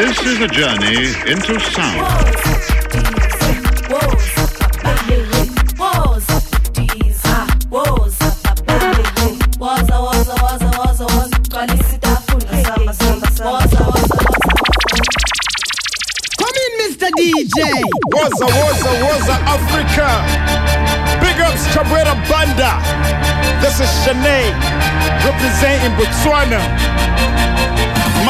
[0.00, 2.00] This is a journey into sound.
[16.38, 17.10] Come in, Mr.
[17.18, 17.60] DJ.
[18.08, 20.08] Woza, Woza, Woza, Africa.
[21.20, 22.80] Big ups, Chabwera Banda.
[23.60, 24.48] This is Shanae,
[25.26, 27.09] representing Botswana.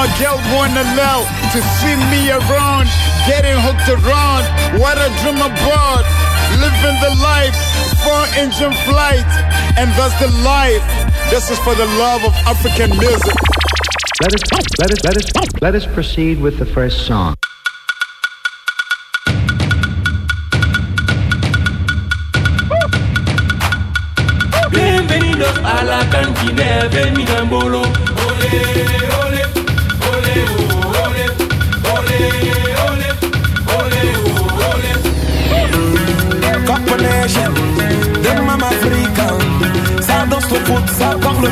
[0.01, 2.89] My girl wanna love to see me around,
[3.29, 4.49] getting hooked around.
[4.81, 6.09] What a dream about,
[6.57, 7.53] living the life,
[8.01, 9.29] four engine flight,
[9.77, 10.81] and that's the life.
[11.29, 13.37] This is for the love of African music.
[14.23, 14.43] Let us,
[14.81, 17.35] let us, let us, let us proceed with the first song.
[24.73, 27.83] Bienvenidos a la cantina de Minambolo.
[27.83, 27.90] Ole,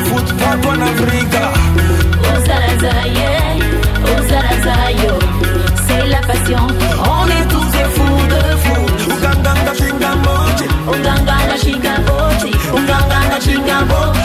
[0.07, 1.43] foot tap on Africa.
[2.31, 3.29] Ozarazaye,
[4.13, 5.13] Ozarazayo,
[5.87, 6.63] c'est la passion.
[7.03, 8.87] On est tous des fous de fous.
[9.13, 14.18] Uganga na chingamochi, Uganga na chingamochi, Uganga na chingamochi.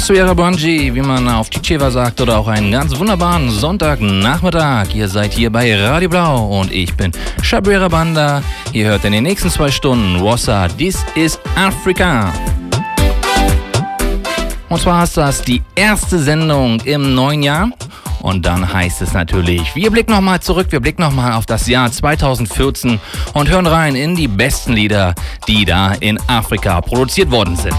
[0.00, 4.94] Mosuera Bonji, wie man auf Tscheva sagt, oder auch einen ganz wunderbaren Sonntagnachmittag.
[4.94, 7.12] Ihr seid hier bei Radio Blau und ich bin
[7.42, 8.42] Shabrera Banda.
[8.72, 12.32] Ihr hört in den nächsten zwei Stunden Wassa, This is Africa.
[14.70, 17.68] Und zwar ist das die erste Sendung im neuen Jahr.
[18.22, 21.92] Und dann heißt es natürlich, wir blicken nochmal zurück, wir blicken nochmal auf das Jahr
[21.92, 22.98] 2014
[23.34, 25.14] und hören rein in die besten Lieder,
[25.46, 27.76] die da in Afrika produziert worden sind.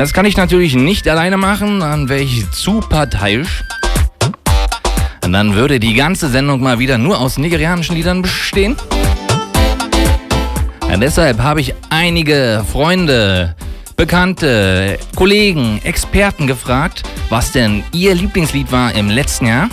[0.00, 3.64] Das kann ich natürlich nicht alleine machen, dann wäre ich zu parteiisch.
[5.22, 8.76] Und dann würde die ganze Sendung mal wieder nur aus nigerianischen Liedern bestehen.
[10.88, 13.54] Ja, deshalb habe ich einige Freunde,
[13.94, 19.68] Bekannte, Kollegen, Experten gefragt, was denn ihr Lieblingslied war im letzten Jahr.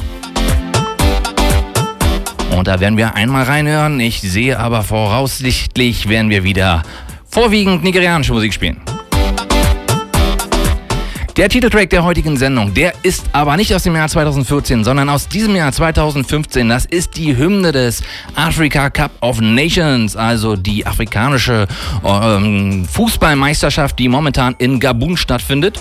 [2.51, 4.01] Und da werden wir einmal reinhören.
[4.01, 6.83] Ich sehe aber voraussichtlich werden wir wieder
[7.29, 8.81] vorwiegend nigerianische Musik spielen.
[11.37, 15.27] Der Titeltrack der heutigen Sendung, der ist aber nicht aus dem Jahr 2014, sondern aus
[15.27, 16.67] diesem Jahr 2015.
[16.67, 18.01] Das ist die Hymne des
[18.33, 21.67] Africa Cup of Nations, also die afrikanische
[22.03, 25.79] ähm, Fußballmeisterschaft, die momentan in Gabun stattfindet.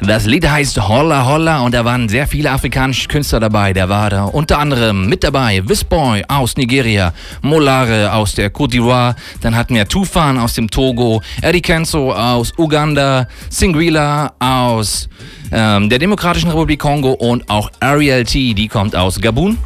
[0.00, 3.72] Das Lied heißt Holla Holla und da waren sehr viele afrikanische Künstler dabei.
[3.72, 9.14] Da war da unter anderem mit dabei Wisboy aus Nigeria, Molare aus der Côte d'Ivoire,
[9.40, 15.08] dann hatten wir Tufan aus dem Togo, Eddie Kenzo aus Uganda, Singrila aus
[15.50, 19.56] ähm, der Demokratischen Republik Kongo und auch Ariel T, die kommt aus Gabun.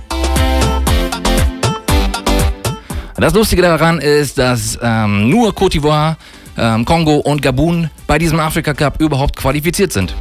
[3.16, 6.16] Das Lustige daran ist, dass ähm, nur Côte d'Ivoire,
[6.60, 10.14] ähm, Kongo und Gabun bei diesem Afrika Cup überhaupt qualifiziert sind.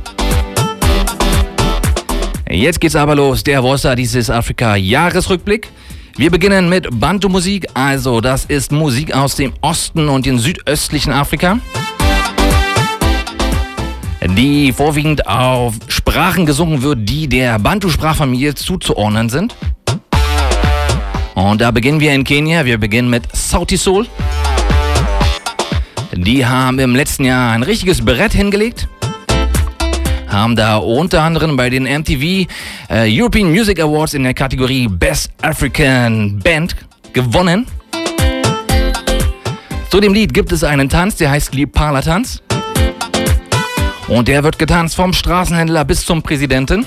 [2.49, 5.69] Jetzt geht's aber los, der Vossa dieses Afrika-Jahresrückblick.
[6.17, 11.59] Wir beginnen mit Bantu-Musik, also das ist Musik aus dem Osten und dem südöstlichen Afrika,
[14.35, 19.55] die vorwiegend auf Sprachen gesungen wird, die der Bantu-Sprachfamilie zuzuordnen sind.
[21.35, 22.65] Und da beginnen wir in Kenia.
[22.65, 24.07] Wir beginnen mit Sauti Soul.
[26.13, 28.87] Die haben im letzten Jahr ein richtiges Brett hingelegt.
[30.27, 32.47] Haben da unter anderem bei den MTV
[32.89, 36.75] äh, European Music Awards in der Kategorie Best African Band
[37.13, 37.67] gewonnen.
[39.89, 42.41] Zu dem Lied gibt es einen Tanz, der heißt Lipala Tanz.
[44.07, 46.85] Und der wird getanzt vom Straßenhändler bis zum Präsidenten.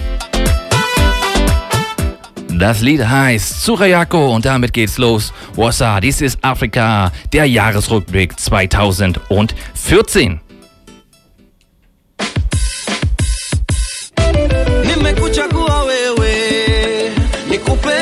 [2.58, 5.32] Das Lied heißt Surayako und damit geht's los.
[5.56, 10.40] Wassa, dies ist Afrika, der Jahresrückblick 2014.
[14.84, 16.31] Nimekuchagua wewe
[17.49, 18.01] nikupende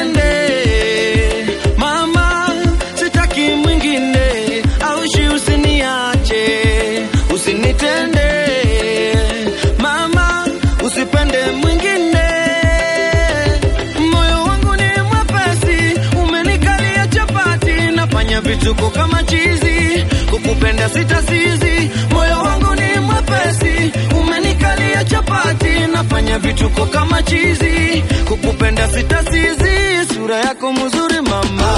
[18.71, 21.91] vituko kama chizi, kukupenda sitasizi.
[22.11, 30.15] Moyo wangu ni mwepesi, umenikalia chapati, nafanya vituko kama chizi, kukupenda sitasizi.
[30.15, 31.77] Sura yako mzuri mama,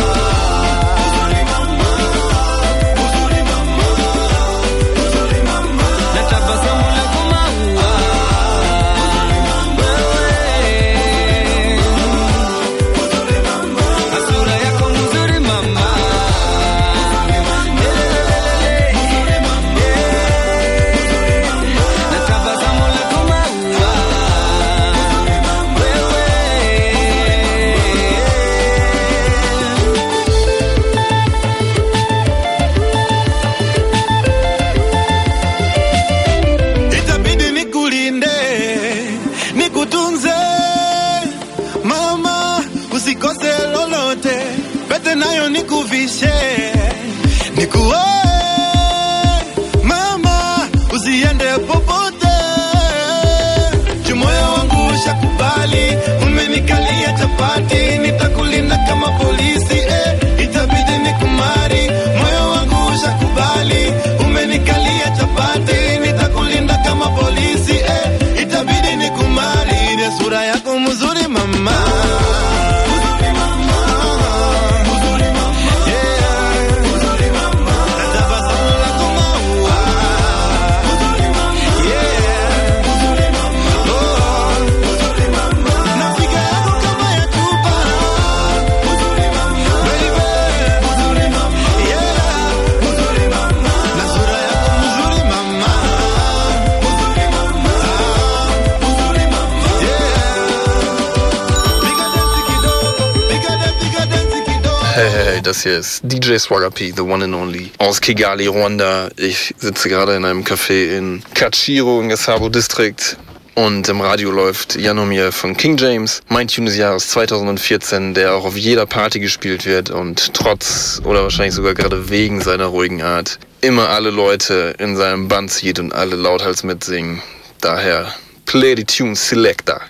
[105.53, 109.11] das hier ist DJ Swagger P, the one and only, aus Kigali, Rwanda.
[109.19, 113.19] Ich sitze gerade in einem Café in Kachiro im Gasabo District
[113.55, 118.47] und im Radio läuft Janomir von King James, mein Tune des Jahres 2014, der auch
[118.47, 123.39] auf jeder Party gespielt wird und trotz oder wahrscheinlich sogar gerade wegen seiner ruhigen Art
[123.61, 127.21] immer alle Leute in seinem Band zieht und alle lauthals mitsingen.
[127.61, 128.15] Daher
[128.47, 129.83] play the tune selector.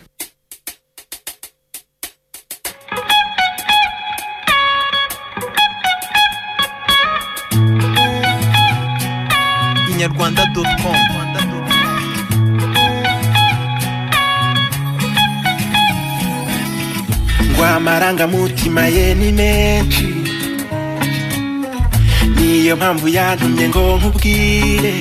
[10.82, 12.72] inyarwanda.com
[17.54, 20.08] ngo amarangamutima ye ni menshi.
[22.36, 24.94] Niyo mpamvu yantumye ngo nkubwire.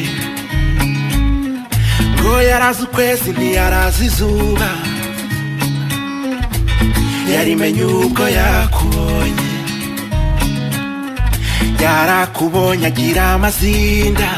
[2.20, 4.70] Ngo yarazi ukwezi ntiyarazi izuba.
[7.34, 9.50] Yarimenye ubwo yakubonye.
[11.84, 14.30] Yarakubonye agira amazinda.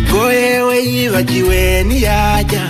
[0.00, 2.64] ngo yewe yibagiwe ntiyajya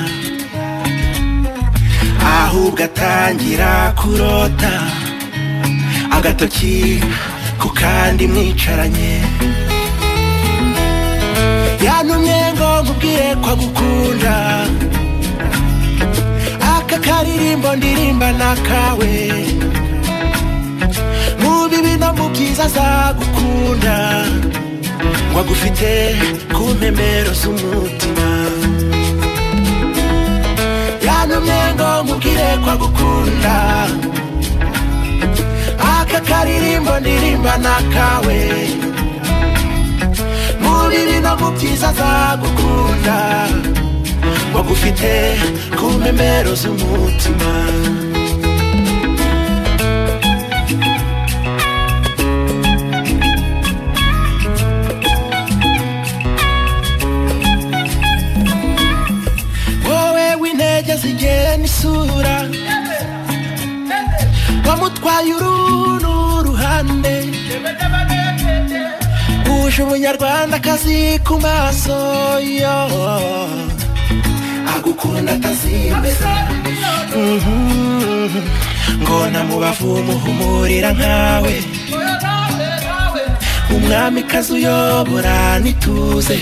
[2.42, 4.72] ahubwo atangira kurota.
[6.16, 7.00] Agatoki
[7.60, 9.14] ku kandi mwicaranye.
[11.86, 14.36] Yantumye ngo nkubwire ko agukunda.
[16.74, 19.12] Aka karirimbo ndirimba n'akawe
[21.42, 23.96] mu bibi no mu byiza azagukunda
[25.30, 25.90] ngo agufite
[26.54, 28.28] ku mpemero z'umutima.
[31.06, 33.56] Yantumye ngo nkubwire ko agukunda
[35.94, 38.38] aka karirimbo ndirimba n'akawe
[40.62, 43.18] muri bino mu byiza azagukunda
[44.50, 45.12] ngo agufite
[45.78, 47.52] ku mpemero z'umutima.
[61.56, 62.36] ni isura
[64.66, 67.14] wamutwaye uruhu n'uruhande.
[69.52, 71.98] Uje umunyarwandakazi ku maso
[72.40, 72.78] yo.
[74.74, 76.32] Agukunda atazimeza
[77.16, 78.30] mhm.
[79.02, 81.54] ngo namubavu umuhumurira nkawe.
[83.76, 86.38] Umwamikazi uyobora n'ituze.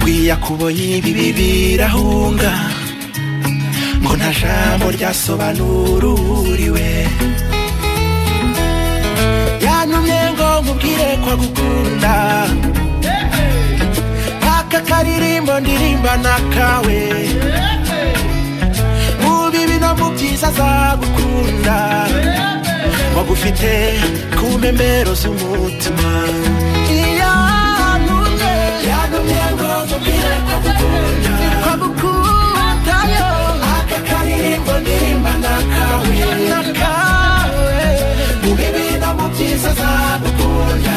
[0.00, 2.65] Kuya kuboye ibi birahunga
[4.06, 6.86] ngo nta jambo ryasobanururiwe
[9.64, 12.14] yantumye ngo nkubwire ko agukunda
[14.56, 17.00] aka karirimbo ndirimba n'akawe.
[19.22, 21.78] Mu bibi no mu byiza azagukunda
[23.16, 23.72] wagufite
[24.38, 26.10] ku mpembero z'umutima.
[28.88, 30.85] Yantumye ngo nkubwire ko agukunda
[38.44, 40.96] Mubibida mu byiza azadukunda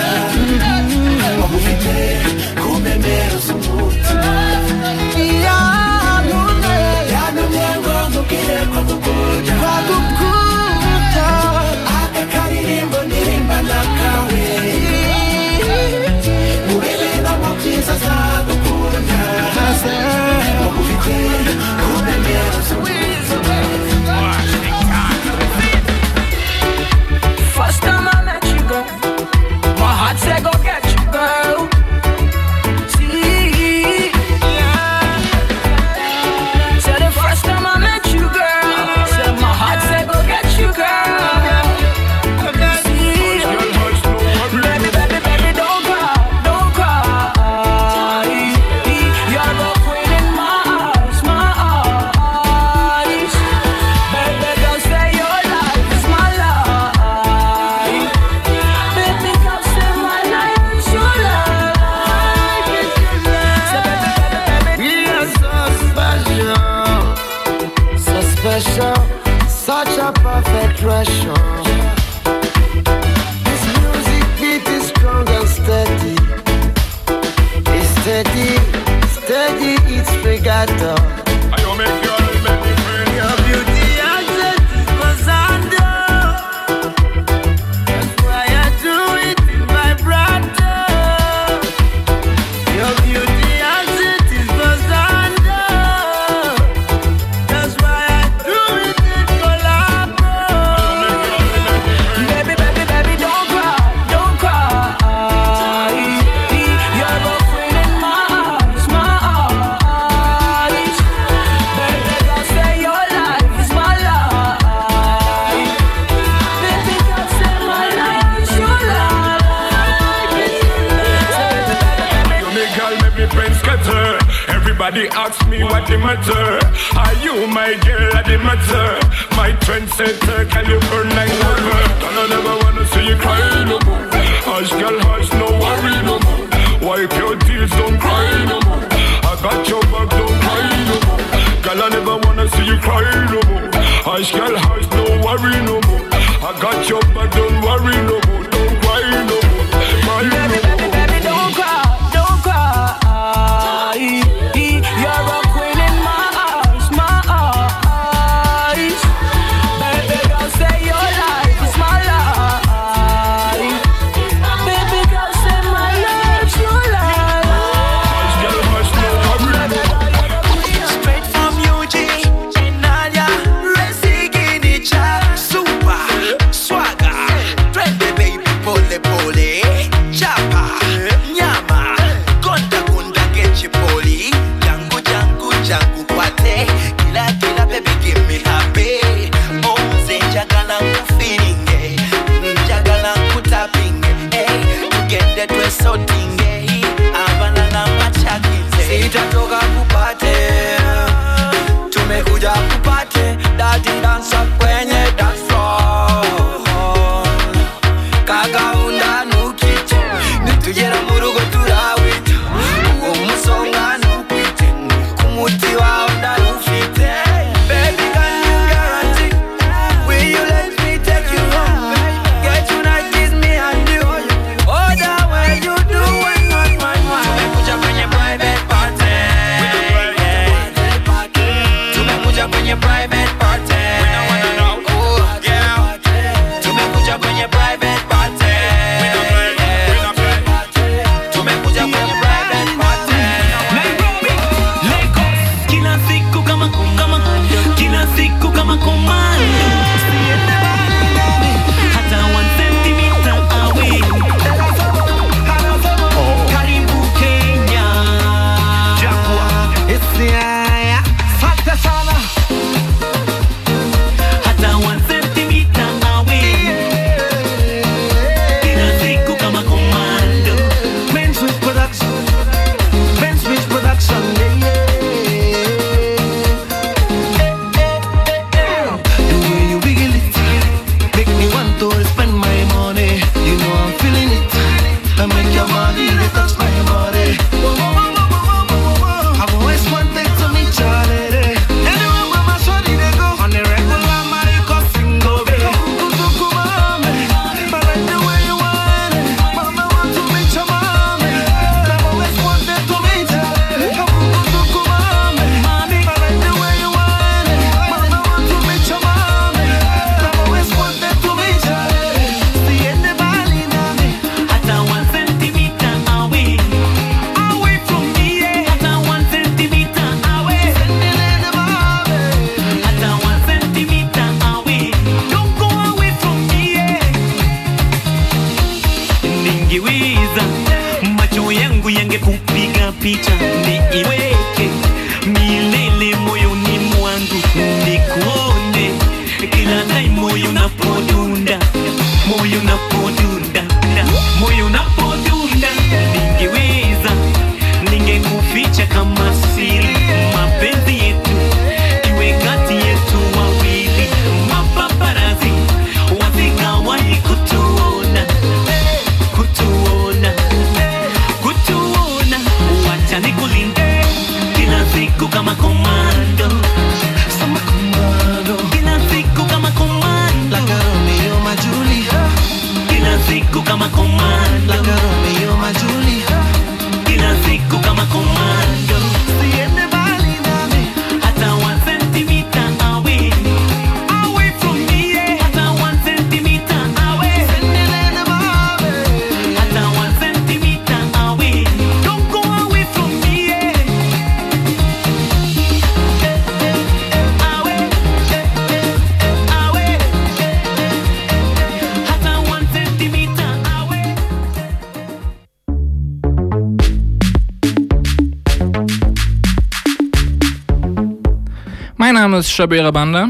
[412.67, 413.29] Banda.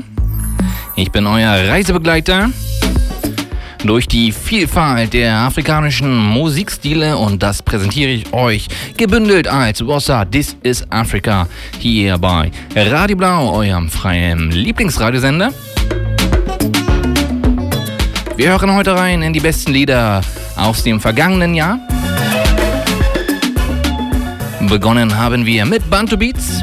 [0.95, 2.49] Ich bin euer Reisebegleiter
[3.85, 10.57] durch die Vielfalt der afrikanischen Musikstile und das präsentiere ich euch gebündelt als Bossa This
[10.63, 15.53] is Africa hier bei Radio Blau, eurem freien Lieblingsradiosender.
[18.35, 20.21] Wir hören heute rein in die besten Lieder
[20.55, 21.79] aus dem vergangenen Jahr.
[24.67, 26.61] Begonnen haben wir mit Bantu Beats.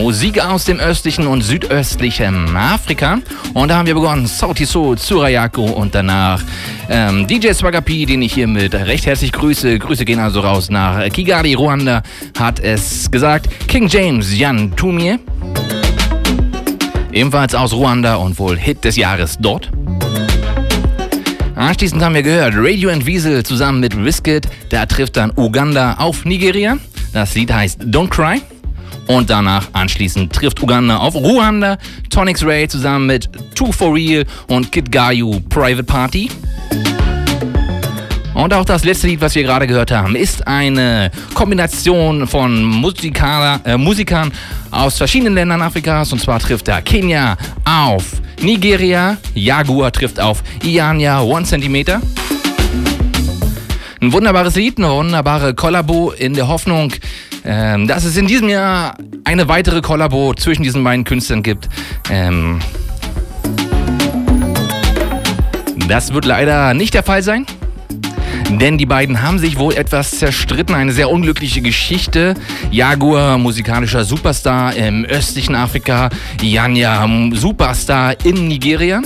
[0.00, 3.18] Musik aus dem östlichen und südöstlichen Afrika.
[3.52, 6.40] Und da haben wir begonnen Sauti Soul, Surayako und danach
[6.88, 9.78] ähm, DJ Swagger P, den ich hiermit recht herzlich grüße.
[9.78, 12.02] Grüße gehen also raus nach Kigali, Ruanda,
[12.38, 13.50] hat es gesagt.
[13.68, 15.18] King James, Jan Tumie.
[17.12, 19.70] Ebenfalls aus Ruanda und wohl Hit des Jahres dort.
[21.56, 24.48] Anschließend haben wir gehört Radio and Wiesel zusammen mit Wizkid.
[24.70, 26.78] Da trifft dann Uganda auf Nigeria.
[27.12, 28.40] Das Lied heißt Don't Cry.
[29.10, 31.78] Und danach anschließend trifft Uganda auf Ruanda.
[32.10, 36.30] Tonix Ray zusammen mit Two for Real und Kid Gayu Private Party.
[38.34, 43.60] Und auch das letzte Lied, was wir gerade gehört haben, ist eine Kombination von Musikaler,
[43.64, 44.30] äh, Musikern
[44.70, 46.12] aus verschiedenen Ländern Afrikas.
[46.12, 48.04] Und zwar trifft da Kenia auf
[48.40, 52.00] Nigeria, Jaguar trifft auf Iania One Centimeter.
[54.00, 56.92] Ein wunderbares Lied, eine wunderbare Kollabo in der Hoffnung,
[57.44, 61.68] ähm, dass es in diesem Jahr eine weitere Kollabo zwischen diesen beiden Künstlern gibt.
[62.10, 62.60] Ähm,
[65.88, 67.46] das wird leider nicht der Fall sein.
[68.58, 70.74] Denn die beiden haben sich wohl etwas zerstritten.
[70.74, 72.34] Eine sehr unglückliche Geschichte.
[72.70, 76.10] Jaguar, musikalischer Superstar im östlichen Afrika.
[76.42, 79.02] Janja, Superstar in Nigeria.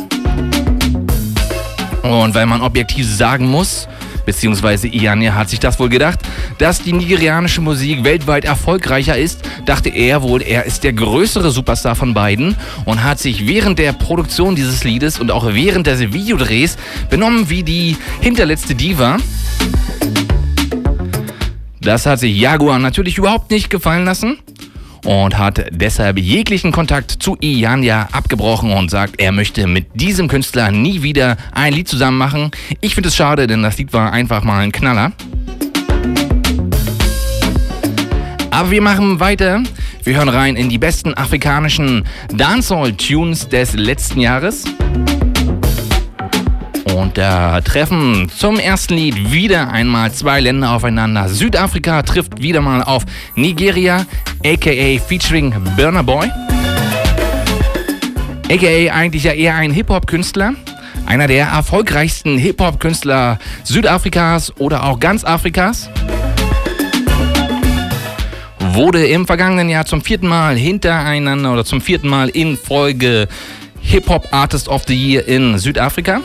[2.02, 3.86] Und weil man objektiv sagen muss,
[4.24, 6.20] beziehungsweise Iania hat sich das wohl gedacht,
[6.58, 11.94] dass die nigerianische Musik weltweit erfolgreicher ist, dachte er wohl, er ist der größere Superstar
[11.94, 16.76] von beiden und hat sich während der Produktion dieses Liedes und auch während des Videodrehs
[17.10, 19.18] benommen wie die hinterletzte Diva.
[21.80, 24.38] Das hat sich Jaguar natürlich überhaupt nicht gefallen lassen
[25.04, 30.70] und hat deshalb jeglichen Kontakt zu Ianya abgebrochen und sagt, er möchte mit diesem Künstler
[30.70, 32.50] nie wieder ein Lied zusammen machen.
[32.80, 35.12] Ich finde es schade, denn das Lied war einfach mal ein Knaller.
[38.50, 39.62] Aber wir machen weiter.
[40.04, 44.64] Wir hören rein in die besten afrikanischen Dancehall-Tunes des letzten Jahres.
[46.94, 51.28] Und da treffen zum ersten Lied wieder einmal zwei Länder aufeinander.
[51.28, 53.04] Südafrika trifft wieder mal auf
[53.34, 54.06] Nigeria,
[54.44, 56.30] aka featuring Burner Boy.
[58.48, 60.54] AKA eigentlich ja eher ein Hip-Hop-Künstler.
[61.04, 65.90] Einer der erfolgreichsten Hip-Hop-Künstler Südafrikas oder auch ganz Afrikas.
[68.60, 73.26] Wurde im vergangenen Jahr zum vierten Mal hintereinander oder zum vierten Mal in Folge
[73.80, 76.20] Hip-Hop Artist of the Year in Südafrika.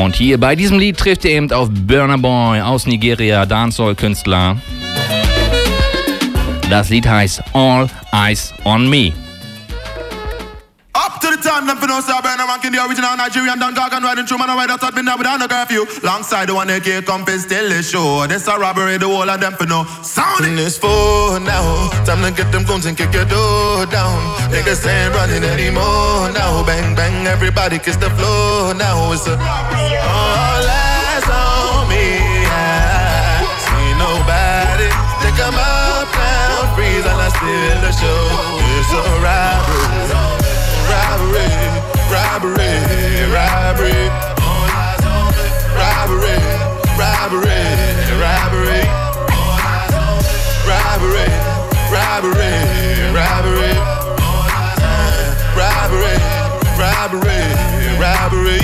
[0.00, 4.56] Und hier bei diesem Lied trifft ihr eben auf Burner Boy aus Nigeria, Dancehall-Künstler.
[6.70, 9.12] Das Lied heißt All Eyes on Me.
[11.50, 14.50] Time, them for no star burner ranking the original Nigerian Don Gargan riding through man,
[14.50, 15.82] I ride out been there without no curfew.
[16.06, 18.22] Alongside the one that can't come and still the show.
[18.30, 20.46] This a robbery, the whole of them no sound.
[20.46, 24.14] In this four now, time to get them guns and kick your door down.
[24.54, 26.62] Niggas ain't running anymore now.
[26.62, 29.10] Bang bang, everybody kiss the floor now.
[29.10, 32.46] It's a all eyes on me.
[32.46, 34.86] I see nobody.
[35.18, 38.22] Think I'm up now, freeze and I steal the show.
[38.78, 39.99] It's a robbery.
[47.30, 47.46] robbery,
[48.18, 48.82] robbery,
[50.66, 51.30] robbery,
[51.92, 52.50] robbery,
[53.14, 53.74] robbery,
[55.54, 56.18] robbery,
[56.76, 57.42] robbery,
[58.00, 58.60] robbery.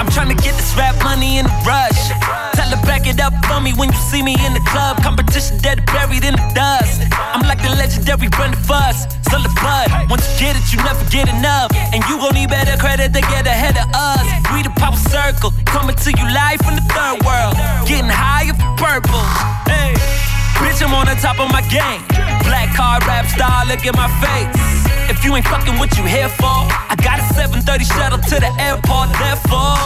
[0.00, 1.89] I'm trying to get this rap money in the rush.
[3.10, 5.02] It up for me when you see me in the club.
[5.02, 7.02] Competition dead buried in the dust.
[7.10, 9.02] I'm like the legendary Brenda Fuss.
[9.26, 9.90] Still the bud.
[10.06, 11.74] Once you get it, you never get enough.
[11.90, 14.22] And you gon' need better credit to get ahead of us.
[14.54, 15.50] We the pop circle.
[15.66, 17.58] Coming to you live from the third world.
[17.82, 19.26] Getting higher for purple.
[19.66, 19.98] Hey.
[20.62, 22.06] Bitch, I'm on the top of my game.
[22.46, 24.54] Black card rap star, look at my face.
[25.10, 28.54] If you ain't fucking what you here for, I got a 730 shuttle to the
[28.62, 29.82] airport, therefore.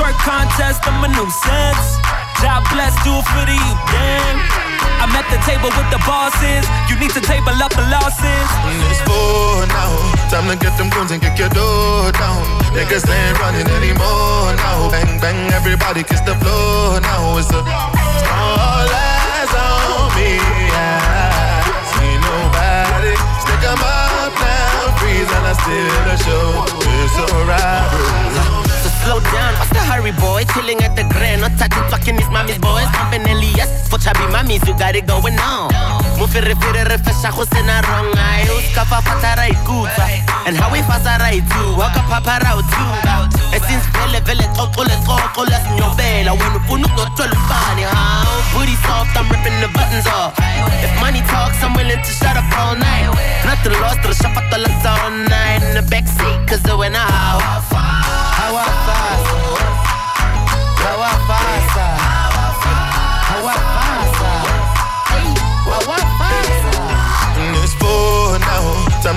[0.00, 2.23] Twerk contest, I'm a nuisance.
[2.42, 4.36] God bless, do it for the youth, damn.
[5.04, 6.64] I'm at the table with the bosses.
[6.88, 8.48] You need to table up the losses.
[8.64, 9.92] Mm, it's four now.
[10.32, 12.40] Time to get them guns and kick your door down.
[12.72, 14.88] Niggas ain't running anymore now.
[14.88, 17.36] Bang, bang, everybody kiss the floor now.
[17.36, 20.40] It's a all eyes on me.
[20.40, 23.14] I see nobody.
[23.44, 24.96] Stick up now.
[24.98, 26.64] Freeze and I steal the show.
[26.80, 28.33] It's alright.
[29.04, 30.48] Slow down, what's the hurry, boy?
[30.56, 32.88] Chilling at the grand, not touching fucking his mommy's boys.
[32.96, 35.68] Pumping Elias for chubby mummies, you got it going on.
[36.16, 38.48] Mufere fere re fesha go sena wrong eye.
[38.48, 40.08] Uska fa fatara ikuta.
[40.48, 41.76] And how we fasa too.
[41.76, 42.40] Waka papa.
[43.52, 46.32] And since vele vele toko le toko le sinyobela.
[46.32, 48.24] When ufunu twelve funny, huh?
[48.56, 50.32] Booty soft, I'm ripping the buttons off.
[50.80, 53.12] If money talks, I'm willing to shut up all night.
[53.44, 55.60] Nothing lost, to the shop at the all night.
[55.60, 57.73] In the backseat, cause it went out.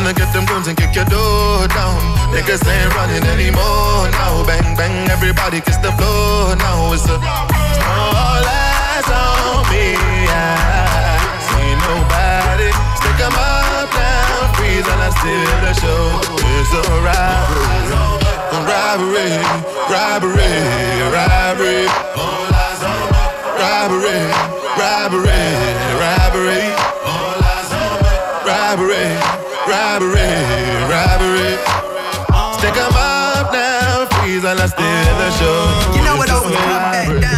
[0.08, 2.00] To get them guns and kick your door down.
[2.32, 4.46] Niggas ain't running anymore now.
[4.48, 6.94] Bang, bang, everybody kiss the floor now.
[6.94, 10.00] It's a all eyes on me.
[10.32, 12.70] I see nobody.
[13.00, 14.56] Stick 'em up now.
[14.56, 16.04] Freeze and I steal the show.
[16.56, 17.68] It's a robbery.
[18.70, 19.32] Robbery,
[19.92, 20.56] robbery,
[21.16, 21.84] robbery.
[23.60, 24.22] Robbery,
[24.80, 25.44] robbery,
[26.02, 26.64] robbery.
[28.48, 29.08] Robbery,
[29.68, 30.32] robbery,
[30.92, 31.54] robbery.
[32.58, 35.96] Stick 'em up now, freeze and I steal the show.
[35.96, 37.37] You know what It's I was a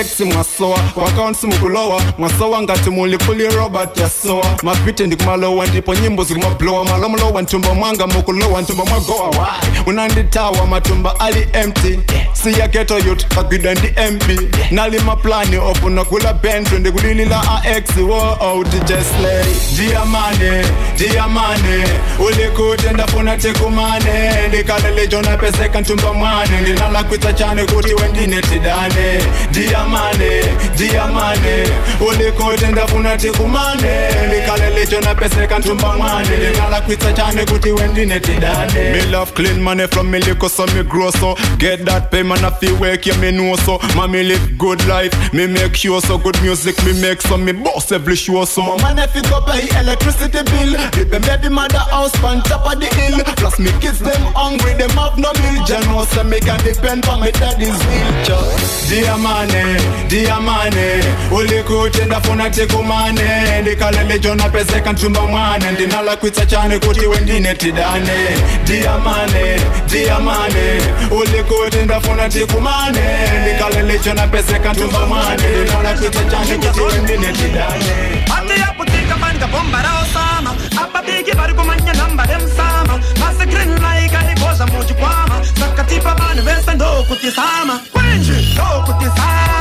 [0.00, 6.84] ex mwasowa wakaunsi mukulowa mwasowa ngati muli kuli robert yasowa mapiti ndikumalowa ndipo nyimbo zilimwablowa
[6.84, 9.28] mwalomulowa ntumba mwanga mukulowa ntumba mwagowa.
[9.28, 11.98] Wai unanditawa matumba ali empty.
[12.32, 20.64] Siyaketo yut kagwidwa ndi mb nalima plani ofuna kula bento ndikulilila aex woutjesley ndiyamane
[20.98, 21.84] diamane
[22.26, 24.48] ulikuti ndafuna tikumane.
[24.48, 26.60] Ndikalele jonapeseka ntumba mwane.
[26.60, 29.22] Ndinalakwisa chane kuti wendine tidane.
[29.50, 30.42] Dia diamane
[30.76, 31.68] diamane
[32.00, 39.86] ulikute ndafuna tikumane ndikalelejo napeseka ntumba mwane ndinalakwitsa chane kuti wendinetidane me love clean money
[39.88, 41.36] from me liquor so me grow so.
[41.58, 43.78] Get that pay man I feel work yeah me know so.
[43.96, 46.18] Mommy live good life me make sure so.
[46.18, 48.62] Good music me make so me boss every show so.
[48.62, 50.72] My man if you go pay electricity bill
[51.10, 53.18] them baby mother house on top of the hill.
[53.36, 55.64] Plus me kids them hungry them have no meal.
[55.64, 58.42] General so me can depend on my daddy's wheelchair
[58.88, 59.71] diamane eh?
[59.72, 63.60] mane diamane ulikutenda funa tikumane.
[63.62, 68.28] Ndikalelejona peseka ntumba mwane ndinalakwitsa chane kuti wendine tidane.
[68.64, 70.80] Diamane diamane
[71.10, 73.00] ulikutenda funa tikumane.
[73.42, 78.24] Ndikalelejona peseka nchumba mwane ndinalakwitsa chane kuti wendine tidane.
[78.38, 80.54] Atiyakutika manika bombara osama.
[80.84, 85.40] Ababigi bari kumanya namba emsama masekrini laika ikoza muchikwama.
[85.60, 87.80] Sakatipa vanhu vese ndokutisama.
[87.92, 89.51] Kwinji ndokutisama?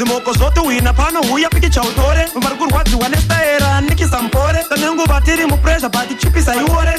[0.00, 2.28] Zvimoko zote wina pano uya piki chautore.
[2.34, 6.92] Vari kurwadziwa nestaera nikisa mpore tanenguva tiri mupressure but chipisa iore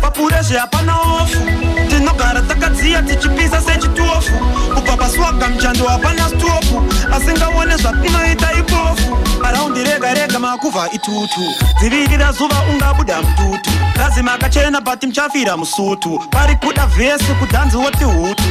[0.00, 1.40] papurezve hapana ofu
[1.88, 4.32] tinogara takadziya tichipisa sechitofu.
[4.74, 9.18] Kubva paswaga muchando hapana stopu asingaone zvatinoita ipofu.
[9.42, 11.40] Maraundi rega rega makuvha itutu.
[11.80, 13.70] Dzivirira zuva ungabuda mututu.
[13.96, 16.18] Lazima akachena but muchafira musutu.
[16.30, 18.44] Pari kuda vhesi kudhanziwo tihutu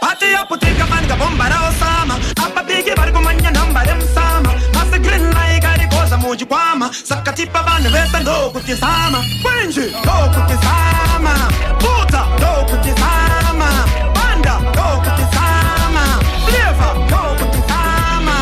[0.00, 2.14] Pati ya putika manga bomba ra osama.
[2.44, 6.90] Apa bigi bari kumanya namba dem sama Masa green like ari goza moji kwama.
[7.04, 11.34] Sakatipa vanu vesa ndo kutisama Kwenji ndo kutisama
[11.78, 13.68] Puta ndo kutisama
[14.14, 16.02] Banda ndo kutisama
[16.46, 18.32] Flavor ndo kutisama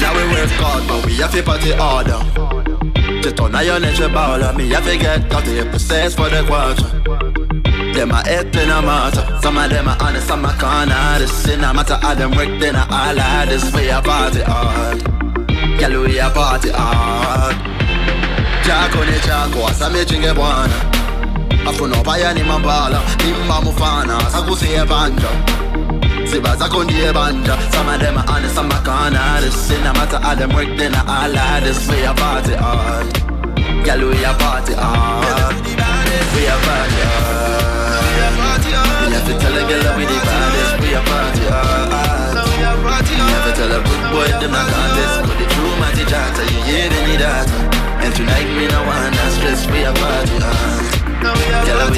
[0.00, 2.20] Now we work hard, but we have to party harder.
[3.22, 6.42] Just turn on your nature ball on me, I forget got the process for the
[6.44, 7.63] quarter.
[7.94, 9.38] Them a in a matter.
[9.40, 11.48] Some of them are honest, some are con artists.
[11.48, 15.04] In a matter of them work, then I all of this way a party hard.
[15.78, 17.54] Girl, we a party hard.
[18.66, 20.74] Jako ni chako, asa me chinge bwana.
[21.66, 25.30] Afuno paya ni mambala, nimba mufana, sakusiye banja.
[26.26, 27.56] Siba zako ndiye banja.
[27.72, 29.70] Some of them are honest, some are con artists.
[29.70, 33.14] In a matter of them work, then I all of this way a party hard.
[33.84, 35.54] Girl, we a party hard.
[36.34, 37.53] We a party hard.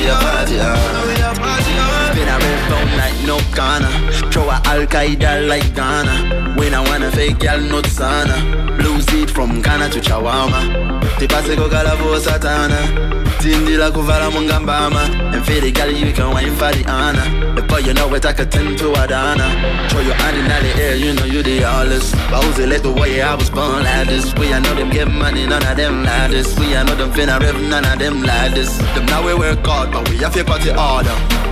[0.06, 2.14] We a party hard.
[2.14, 4.05] Been a red phone like no Ghana.
[4.48, 6.54] A Al Qaeda like Ghana.
[6.56, 8.36] When I wanna fake girl not sana.
[8.76, 10.60] Blue seed from Ghana to Chawama.
[11.18, 12.80] Tipase ko kalavo satana.
[13.40, 15.34] Tindila kuvala mungambama.
[15.34, 17.54] And for the girl you can wine for the honor.
[17.54, 19.88] The boy you know it I could tend to Adana.
[19.90, 22.12] Throw your hand in the air, you know you the allest.
[22.30, 24.34] But who's the little way I was born like this?
[24.34, 26.58] We I know them get money, none of them like this.
[26.58, 28.76] We I know them finna rev, none of them like this.
[28.94, 31.45] Them now we work hard, but we have to party harder.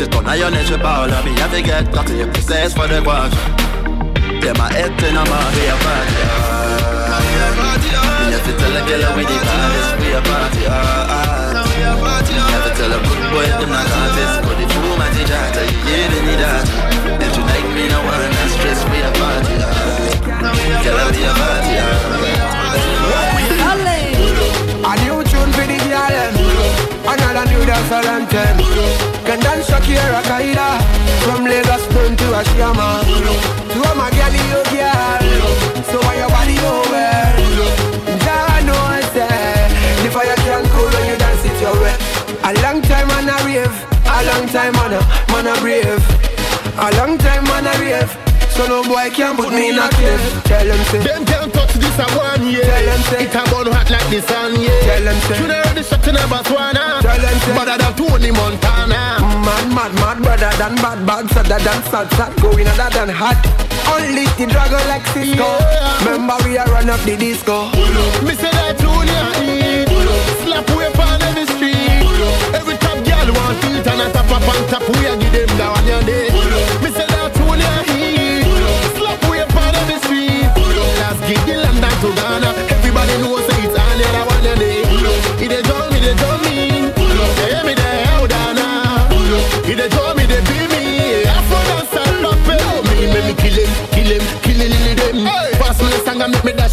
[0.00, 2.88] Just turn on your nature ball, me have to get got to your process for
[2.88, 3.36] the watch.
[4.40, 7.20] Them a head in a mouth, we a party hard.
[8.24, 11.68] Me have to tell a girl we the baddest, we a party hard.
[12.64, 16.08] To tell a good boy them not contest, but the true magic data, you hear
[16.08, 16.64] they that.
[17.20, 20.80] And tonight me no want that stress, we a party hard.
[20.80, 22.39] Girl we a party hard.
[27.60, 28.58] Another new dance anthem
[29.24, 30.80] Can dance Shakira Kaida.
[31.24, 33.04] From Lagos down to Ashiyama.
[33.72, 35.84] To all my girl you girl.
[35.84, 37.10] So why your body over
[38.24, 39.28] Jah know I say
[40.02, 41.96] The fire can cool when you dance it your way
[42.44, 43.86] A long time on a rave.
[44.06, 45.00] A long time on a,
[45.32, 46.04] man a brave.
[46.78, 48.29] A long time on a rave
[48.60, 51.00] so no boy can put me in a cave Tell them say.
[51.00, 53.24] Them can't touch this a one, yeah Tell them say.
[53.24, 54.84] It a burn hot like the sun, yeah.
[54.84, 55.36] Tell them say.
[55.40, 57.00] You know the shot in a Botswana.
[57.00, 57.54] Tell them say.
[57.56, 59.00] Better than Tony Montana.
[59.46, 63.40] Mad, mad, mad, brother than bad, bad Sadder than sad, sad, going other than hot.
[63.88, 65.48] Only the dragon like Cisco.
[66.04, 67.72] Remember we a run up the disco.
[68.26, 69.88] Me say that Tony a eat
[70.44, 72.04] Slap way on every street.
[72.52, 74.84] Every top girl want eat And a top up on top.
[74.96, 76.29] We a give them that one your day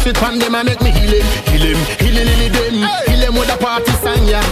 [0.08, 3.34] me dash them And make me heal him, heal him, heal him, them Kill him
[3.34, 4.42] with a party song, yeah.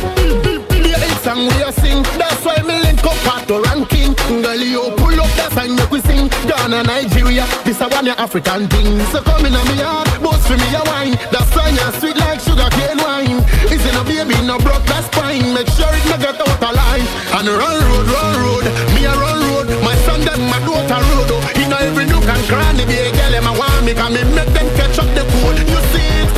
[0.69, 2.03] The hit song we a sing.
[2.21, 5.90] That's why me link up at the ranking Girl, you pull up that song make
[5.90, 6.29] we sing.
[6.47, 10.47] Ghana, Nigeria This a one your African thing So come in on me heart Boast
[10.47, 11.14] for me a wine.
[11.33, 13.40] That song ya sweet like sugar cane wine.
[13.69, 15.53] Is it no baby, no broke, that's fine.
[15.53, 17.07] Make sure it no get out of line.
[17.37, 18.64] And run road, run road
[18.95, 19.69] Me a run road.
[19.83, 21.31] My son them my daughter road.
[21.35, 21.61] Oh.
[21.61, 23.92] In every nook and cranny Be a girl them a want me.
[23.92, 25.11] Can me make them catch up
[25.47, 26.31] code You see it.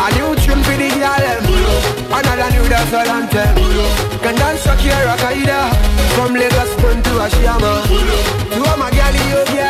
[0.00, 1.44] A new tune for the girl them
[2.08, 3.54] Another new dance anthem
[4.22, 5.60] Can dance Shakira Kaida?
[6.14, 6.72] From Lagos
[7.04, 7.72] to Ashiyama
[8.54, 9.69] To all my girl you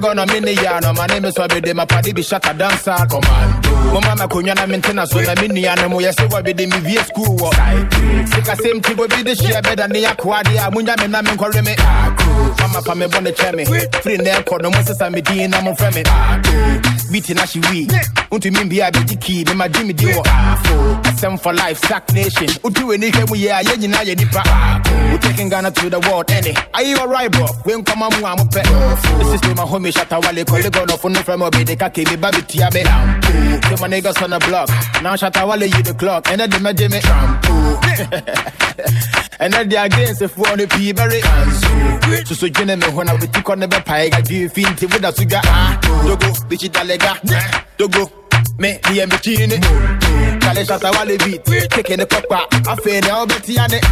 [0.00, 2.94] dance Polygon a mini yano, my name is Wabidi, my party be shut a dancer
[3.08, 4.00] commando.
[4.00, 7.38] Mama kunyana maintenance when I'm in the animal, yes, Wabidi me via school.
[7.38, 11.74] Sika same people be the share better than the aquadi, Munya me namin call me
[11.78, 13.66] ah, Mama pa me bonne chemi,
[14.02, 16.04] free nail cord, no monsters I'm medin, I'm on frame.
[16.04, 16.10] Aku.
[16.10, 17.90] Ah, Beating as she weak.
[18.32, 20.22] Unto me be ah, a big key, me my Jimmy Dio.
[21.16, 22.48] SM for life, sack nation.
[22.64, 24.42] Utu any here we are, yen na yen nipa.
[25.12, 26.54] We taking Ghana to the world, any.
[26.74, 27.46] Are you alright, bro?
[27.64, 28.44] When come on, I'm a.
[28.44, 31.54] This is my homie, shut a wale, call it gone off on the frame of
[31.54, 32.40] it, they can't keep me baby.
[32.42, 34.68] To my niggas on the block.
[35.02, 38.56] Now shut a wale, you the clock, and then the Jimmy shampoo.
[39.38, 41.20] And then the against if one the pea berry.
[42.24, 45.04] So so jene me when I with you on the pie, I do finti with
[45.04, 45.40] a sugar.
[45.44, 47.20] Ah, Dogo, bitch dalega.
[47.76, 48.25] Dogo.
[48.58, 49.60] Me, the M between it.
[50.40, 51.44] Kale shata wale beat.
[51.70, 52.46] Taking the papa.
[52.68, 53.84] I feel now betty on it.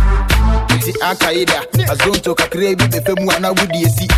[0.73, 1.69] Iti akaida.
[1.93, 4.09] Azonto kakre bi be femu ana wudi esi.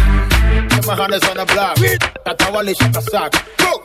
[0.78, 1.76] Is on the block.
[2.24, 3.32] Tata wale shata sack.
[3.58, 3.82] Go.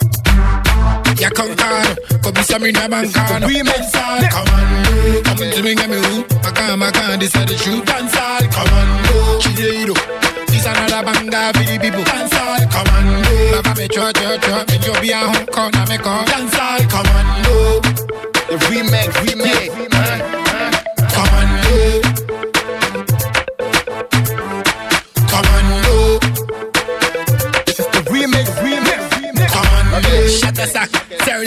[1.20, 6.52] Ya konkano, kobisa mi na bankano Dancehall, commando Come to me, get me who I
[6.52, 11.80] can't, I can't, this is the truth Dancehall, commando Chideiro This another banger for the
[11.82, 12.04] people.
[12.04, 13.64] Dance all commando.
[13.64, 14.64] Baba me chua chua chua.
[14.70, 16.24] Me jo be a home corner me call.
[16.26, 17.82] Dance all commando.
[18.46, 19.74] The remix, remix.
[21.10, 22.11] Commando.
[30.62, 30.92] The sack.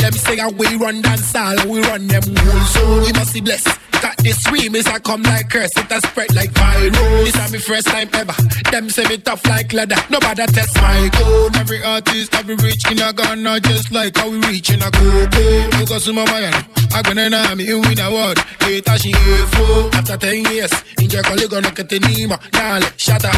[0.03, 1.55] Let me say how we run dance all.
[1.69, 3.01] We run them whole.
[3.01, 3.69] We must be blessed.
[4.03, 5.71] Got this remix, I come like curse.
[5.77, 6.91] It a spread like viral.
[7.25, 8.35] This is my first time ever.
[8.73, 9.97] Them say me tough like leather.
[10.11, 11.57] Nobody test my code.
[11.57, 15.79] Every artist, every reach in a Ghana, just like how we reach in a coco.
[15.79, 16.67] You go to my mind.
[16.93, 18.39] I gonna know me win a word.
[18.67, 19.91] Eight a she four.
[19.95, 22.39] After ten years, in your colleague gonna get the Nima.
[22.53, 23.35] Nale, shut up.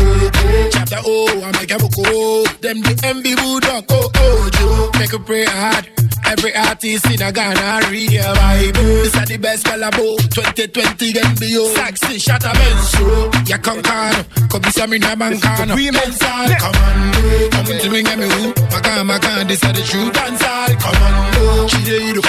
[0.73, 1.93] Chapter O, I make a book.
[1.99, 3.85] Oh, them the MB Bulldog.
[3.91, 4.99] Oh, Joe.
[4.99, 5.85] Make a pray hard.
[6.27, 8.75] Every artist in a Ghana real vibe.
[8.75, 10.19] This are the best collabo.
[10.35, 11.75] 2020 MBO.
[11.75, 13.49] Saxy, shut up, Benzo.
[13.49, 14.25] Ya concano.
[14.51, 15.75] Come see me na bancano.
[15.75, 17.51] We men all commando.
[17.51, 18.53] Come to me, get me who.
[18.73, 20.13] Macan, macan, this are the truth.
[20.13, 21.67] Dance all commando.
[21.71, 22.23] Chideiro.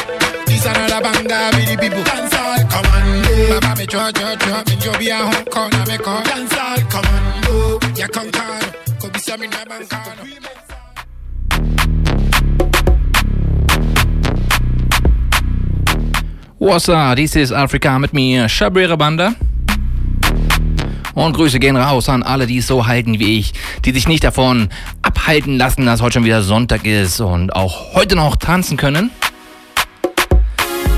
[0.45, 2.04] This another banger with the people.
[2.04, 3.60] Dance all commando.
[3.60, 4.65] Baba me chua chua chua.
[4.67, 6.23] Me jo be a home corner me call.
[6.23, 7.79] Dance all commando.
[7.98, 8.69] Ya concano.
[9.02, 10.56] Come see me na bancano.
[16.60, 17.15] What's up?
[17.17, 19.35] Dies ist Afrika mit mir, Shabira Banda.
[21.13, 23.53] Und Grüße gehen raus an alle, die es so halten wie ich,
[23.85, 24.69] die sich nicht davon
[25.03, 29.12] abhalten lassen, dass heute schon wieder Sonntag ist und auch heute noch tanzen können.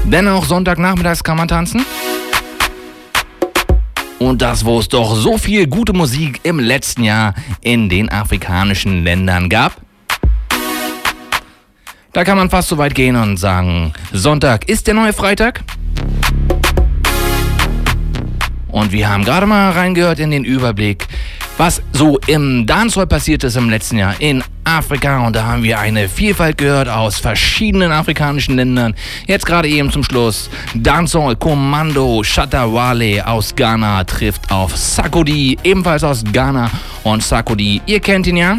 [0.06, 1.86] Denn auch Sonntagnachmittags kann man tanzen.
[4.18, 9.04] Und das, wo es doch so viel gute Musik im letzten Jahr in den afrikanischen
[9.04, 9.76] Ländern gab.
[12.12, 15.62] Da kann man fast so weit gehen und sagen, Sonntag ist der neue Freitag.
[18.68, 21.08] Und wir haben gerade mal reingehört in den Überblick,
[21.58, 25.24] was so im Dancehall passiert ist im letzten Jahr in Afrika.
[25.26, 28.96] Und da haben wir eine Vielfalt gehört aus verschiedenen afrikanischen Ländern.
[29.28, 36.24] Jetzt gerade eben zum Schluss Dancehall Kommando Shatawale aus Ghana trifft auf Sakodi, ebenfalls aus
[36.32, 36.72] Ghana.
[37.04, 38.58] Und Sakodi, ihr kennt ihn ja.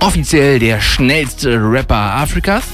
[0.00, 2.64] Offiziell der schnellste Rapper Afrikas.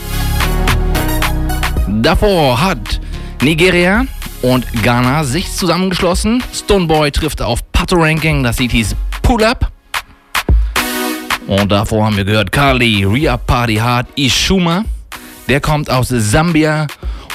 [1.89, 3.01] Davor hat
[3.43, 4.07] Nigeria
[4.43, 6.43] und Ghana sich zusammengeschlossen.
[6.53, 9.71] Stoneboy trifft auf Pato Ranking, das Lied hieß Pull Up.
[11.47, 14.85] Und davor haben wir gehört Carly, Ria Party Hard, Ishuma.
[15.49, 16.87] Der kommt aus Sambia.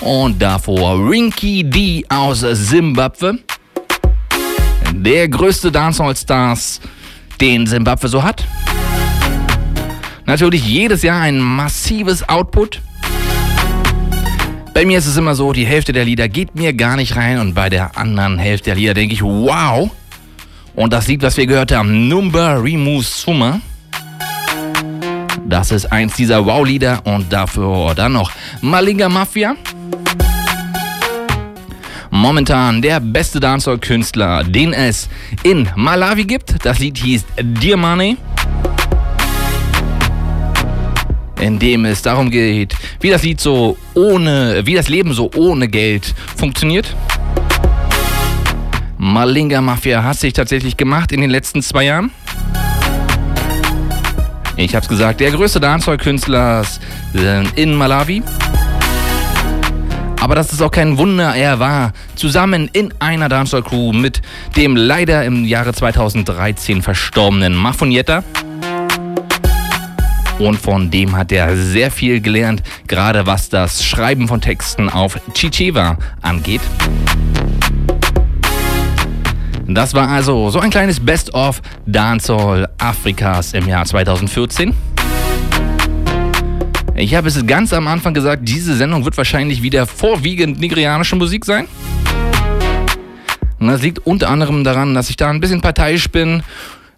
[0.01, 3.39] Und davor Rinky D aus Zimbabwe.
[4.93, 6.79] Der größte Dancehall-Stars,
[7.39, 8.43] den Zimbabwe so hat.
[10.29, 12.83] Natürlich jedes Jahr ein massives Output.
[14.75, 17.39] Bei mir ist es immer so, die Hälfte der Lieder geht mir gar nicht rein
[17.39, 19.89] und bei der anderen Hälfte der Lieder denke ich, wow.
[20.75, 23.59] Und das Lied, was wir gehört haben, Number Remove Summer,
[25.47, 29.55] das ist eins dieser Wow-Lieder und dafür dann noch Malinga Mafia.
[32.11, 35.09] Momentan der beste Dancehall-Künstler, den es
[35.41, 36.63] in Malawi gibt.
[36.63, 38.15] Das Lied hieß Dear Money
[41.39, 45.67] in dem es darum geht, wie das Lied so ohne, wie das Leben so ohne
[45.67, 46.95] Geld funktioniert.
[48.97, 52.11] Malinga Mafia hat sich tatsächlich gemacht in den letzten zwei Jahren.
[54.57, 56.63] Ich hab's gesagt, der größte Dancehall-Künstler
[57.55, 58.21] in Malawi.
[60.19, 64.21] Aber das ist auch kein Wunder, er war zusammen in einer Dancehall-Crew mit
[64.57, 68.25] dem leider im Jahre 2013 verstorbenen Mafunietta.
[70.39, 75.19] Und von dem hat er sehr viel gelernt, gerade was das Schreiben von Texten auf
[75.33, 76.61] Chichewa angeht.
[79.67, 84.73] Das war also so ein kleines Best-of Dancehall Afrikas im Jahr 2014.
[86.95, 91.45] Ich habe es ganz am Anfang gesagt, diese Sendung wird wahrscheinlich wieder vorwiegend nigerianische Musik
[91.45, 91.67] sein.
[93.59, 96.43] Und das liegt unter anderem daran, dass ich da ein bisschen parteiisch bin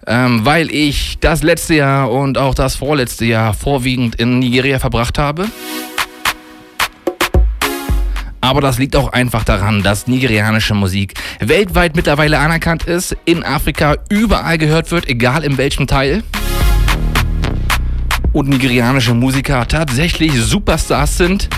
[0.08, 5.18] ähm, weil ich das letzte Jahr und auch das vorletzte Jahr vorwiegend in Nigeria verbracht
[5.18, 5.48] habe.
[8.42, 13.96] Aber das liegt auch einfach daran, dass nigerianische Musik weltweit mittlerweile anerkannt ist, in Afrika
[14.10, 16.24] überall gehört wird, egal in welchem Teil.
[18.34, 21.50] Und nigerianische Musiker tatsächlich Superstars sind.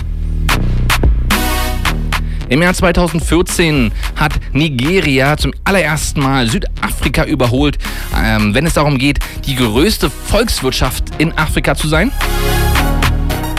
[2.48, 7.78] Im Jahr 2014 hat Nigeria zum allerersten Mal Südafrika überholt,
[8.16, 12.12] ähm, wenn es darum geht, die größte Volkswirtschaft in Afrika zu sein.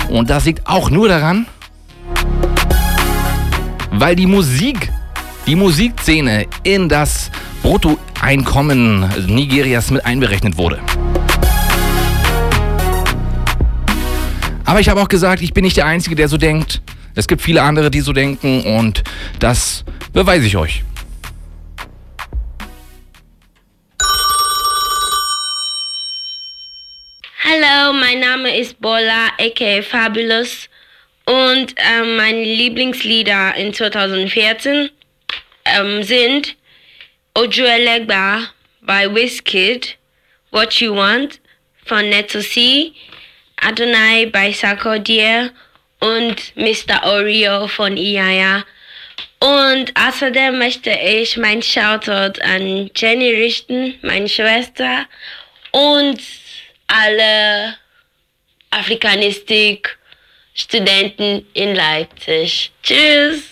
[0.09, 1.47] Und das liegt auch nur daran,
[3.91, 4.91] weil die Musik,
[5.47, 7.31] die Musikszene in das
[7.63, 10.79] Brutto Einkommen Nigerias mit einberechnet wurde.
[14.63, 16.81] Aber ich habe auch gesagt, ich bin nicht der Einzige, der so denkt.
[17.17, 19.03] Es gibt viele andere, die so denken und
[19.39, 20.83] das beweise ich euch.
[27.41, 30.67] Hallo, mein Name ist Bola, aka Fabulous.
[31.25, 34.89] Und ähm, meine Lieblingslieder in 2014
[35.65, 36.55] ähm, sind
[37.33, 38.49] Ojuelegba
[38.81, 39.97] by Wizkid,
[40.51, 41.39] What You Want
[41.85, 42.91] von Neto C,
[43.61, 45.49] Adonai by Sarkodie
[45.99, 47.03] und Mr.
[47.03, 48.63] Oreo von Iaya.
[49.39, 55.05] Und außerdem möchte ich mein Shoutout an Jenny richten, meine Schwester,
[55.71, 56.21] und
[56.87, 57.75] alle
[58.71, 62.71] Afrikanistik-Studenten in Leipzig.
[62.81, 63.43] Tschüss!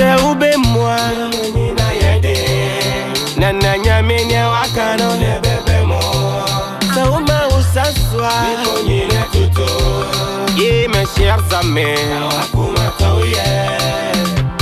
[0.00, 1.19] sɛ wobɛmmua na
[11.30, 12.00] ye mes chers amis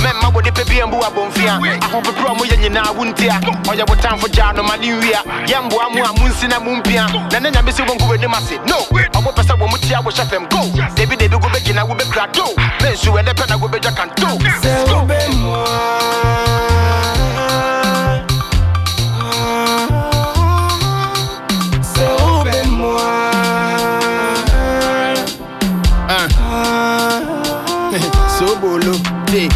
[0.03, 4.63] mɛmma wo nipa bi ambu abɔmfia ahopoprɔ mo yɛ nyinaa wo ɔyɛ wo gyaa no
[4.63, 8.77] nwia yɛmboa mo a monsi na mompia na ne nyame sɛ wɔngu w'anim ase no.
[9.13, 10.57] Ɔmo pɛ sɛ wɔ mo tia wo hyɛ fam go
[10.95, 12.43] debi debi wobɛgyina wobɛkura do
[12.81, 14.27] mensu ɛnɛ pɛ na wobɛgya kanto
[14.61, 16.68] sɛ wobɛmmua
[28.59, 28.93] sobolo
[29.31, 29.47] de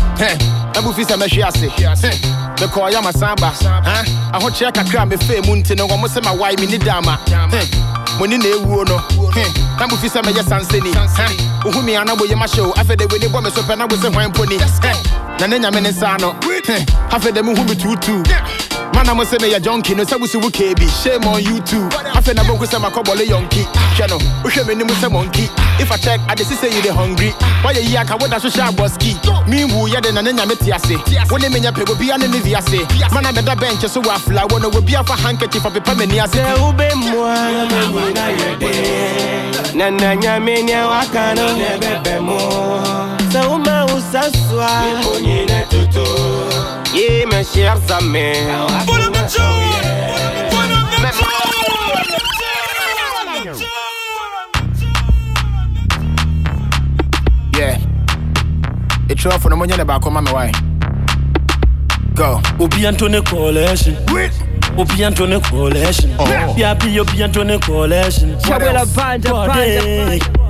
[0.77, 2.09] abufi sɛ mɛhwe ase.
[2.59, 3.51] Mekɔɔyɛ masan ba
[4.33, 7.19] ahokyerɛ kakra a mefee mu nti no wɔmo sɛ mawae menni dama.
[8.19, 8.97] Moni na ɛwuo no.
[9.79, 10.91] Na mofi sɛ mɛyɛ sansani
[11.63, 13.95] wohu me ana woyɛ mahyɛ o afei de w'ani bɔ me so pɛ na wo
[13.97, 14.57] sɛ hwan mponi
[15.39, 16.33] na ne nyame ne nsa no.
[17.11, 18.23] Afei de mohu me tuutuu
[18.93, 21.87] mana mo sɛ meyɛ jonki no sɛ wosi wo kebi shame on you too.
[22.13, 23.63] I feel I'm na bonku sɛ makɔbɔle yɔnki
[23.95, 27.33] hwɛ no wohwɛ m'anim sɛ mɔnki if i check I si sɛ you dey hungry.
[27.63, 29.13] Woayɛ yi aka woda so hyɛ abɔski
[29.47, 30.95] menwu yɛde na ne nyame te ase
[31.31, 34.15] wo ne menyɛ pɛ obia ne ne vi ase mana meda bɛnkyɛ so I wɔ
[34.15, 37.35] afla wɔ no wɔbia fa handkerchief apepa m'ani ase sɛ wobɛmmua
[39.75, 44.83] na na nyame nea waka no sɛ Taoma où s'asseoir
[46.95, 48.37] Et mes chers amis.
[57.57, 57.77] Yeah.
[59.09, 60.51] It's no money back on my way.
[62.13, 62.39] Go.
[62.59, 63.97] Obi Antone Collection
[64.77, 66.25] Obi Antone Collection oh.
[66.55, 70.42] Yabi Obi Antone Collection Chabela Banda Banda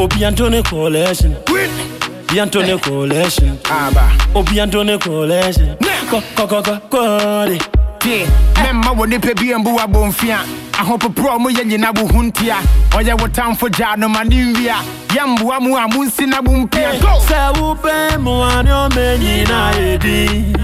[0.00, 1.36] Obi Antone Coalition.
[1.46, 3.58] Obi collection.
[3.58, 4.34] Coalition.
[4.34, 5.76] Obi Antone Coalition.
[6.10, 7.58] Ko ko ko ko ko.
[8.00, 8.24] tie
[8.56, 10.38] mɛmma wɔ nipa bi ambu abɔmfia
[10.80, 12.56] ahopoporɔ mo yɛ nyina wo ho ntia
[12.96, 14.76] ɔyɛ wo tamfo gyaa no ma ne nwia
[15.12, 16.96] yɛmboa mu a monsi na mompia
[17.28, 20.54] Sɛ wobɛmu ane ɔmɛ nyina edi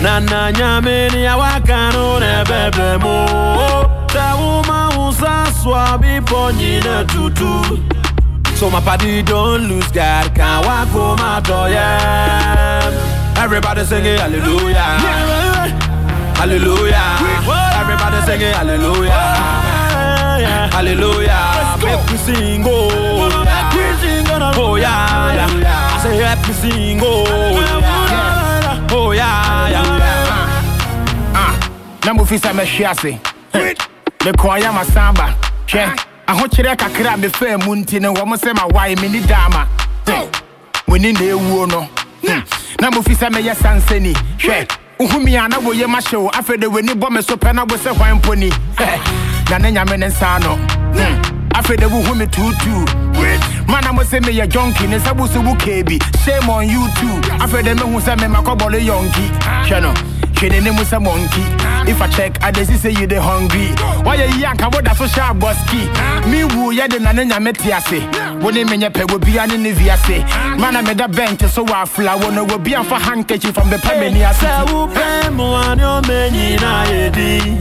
[0.00, 3.14] Na na nyame nea waka no na ɛbɛbɛ mu.
[4.08, 7.93] Sɛ woma wo sa soa bepɔ nyina tutu
[8.56, 10.34] So my party don't lose God.
[10.34, 13.34] Can't walk home out yeah.
[13.36, 14.98] Everybody singing hallelujah.
[16.38, 17.18] Hallelujah.
[17.80, 19.10] Everybody singing hallelujah.
[20.72, 21.78] Hallelujah.
[21.82, 22.90] Make me sing oh
[24.56, 25.94] Oh yeah, yeah.
[25.94, 28.88] I say me sing oh yeah.
[28.90, 30.04] Oh yeah, yeah.
[32.04, 33.12] na mofi sɛ mɛhwe ase
[34.24, 35.26] mekɔɔyɛ masan ba
[35.66, 39.66] hwɛ ahokyerɛ kakra a mefaa mu nti no wɔ mo sɛ mawae menni daama
[40.88, 41.88] w'ani na ɛwuo no.
[42.80, 44.68] Na mofi sɛ mɛyɛ sansani hwɛ
[44.98, 47.62] wohu me a na woyɛ mahyɛ o afei de w'ani bɔ me so pɛ na
[47.64, 48.50] wo sɛ hwan mponi
[49.50, 50.56] na ne nyame ne nsa no.
[50.96, 51.22] Hmm.
[51.54, 55.54] afei de wohu me tuutuu mana mo sɛ meyɛ jonki ne sɛ wo so wo
[55.54, 55.98] kebi.
[56.24, 57.20] Shame on you too.
[57.38, 59.28] Afei de mehu sɛ memakɔbɔle yɔnki
[59.68, 59.94] hwɛ no
[60.34, 63.68] hwɛ n'anim sɛ mɔnki if i check adesi sɛ you dey hungry.
[64.04, 65.80] Woayɛ yi anka woda so hyɛ abɔski
[66.30, 68.00] mewu yɛde na ne nyame te ase
[68.42, 70.24] wo ne menyɛ pɛ wɔbia ne ne vi ase
[70.58, 74.38] mana meda bɛnte so wɔ afla wɔ no wɔbia mfa handkerchief from the pɛmani ase
[74.44, 77.58] Sɛ wobɛmu ane ɔmɛ nyina edi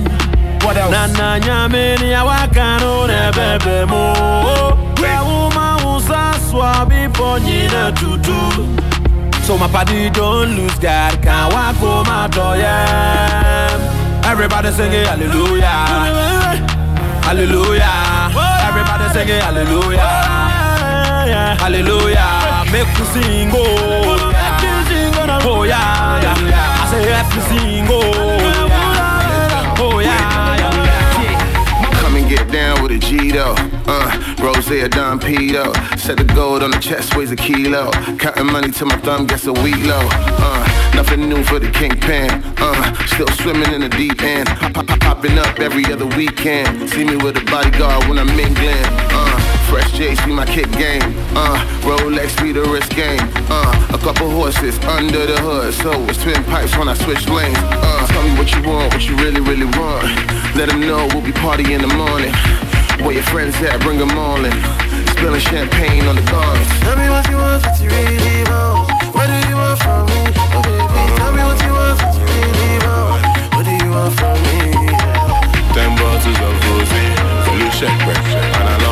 [0.64, 4.04] Na na nyame ni awaka no na ɛbɛbɛ mu
[4.96, 5.74] Sɛ woma
[9.44, 11.22] So my party don't lose God.
[11.22, 14.24] Can't walk home out yeah.
[14.26, 15.68] Everybody singing hallelujah.
[17.28, 18.32] Hallelujah.
[18.68, 20.00] Everybody singing hallelujah.
[21.60, 22.64] Hallelujah.
[22.72, 24.32] Make you sing, oh.
[25.46, 26.24] Oh yeah.
[26.24, 28.13] I say F me
[32.54, 33.56] down with a G though.
[33.88, 35.74] Uh, Rose or Don Pito.
[35.98, 37.92] Set the gold on the chest, weighs a kilo.
[38.20, 40.08] Counting money till my thumb gets a week low.
[40.12, 42.30] Uh, nothing new for the kingpin.
[42.58, 44.48] Uh, still swimming in the deep end.
[44.48, 46.90] Pop, pop, pop, popping up every other weekend.
[46.92, 49.13] See me with a bodyguard when I'm mingling.
[49.74, 51.02] Fresh J's be my kick game.
[51.34, 53.18] Uh, Rolex be the wrist game.
[53.50, 55.74] Uh, a couple horses under the hood.
[55.74, 57.58] So it's twin pipes when I switch lanes.
[57.58, 60.06] Uh, tell me what you want, what you really, really want.
[60.54, 62.30] Let them know we'll be party in the morning.
[63.02, 64.54] Where your friends at, bring them all in.
[65.18, 66.70] Spilling champagne on the garments.
[66.86, 68.94] Tell me what you want, what you really want.
[69.10, 70.22] What do you want from me?
[70.54, 73.26] Oh baby, tell me what you want, what you really want.
[73.58, 74.86] What do you want from me?
[75.74, 77.02] Ten bottles of rosé,
[77.50, 77.90] Volushek,
[78.38, 78.83] and a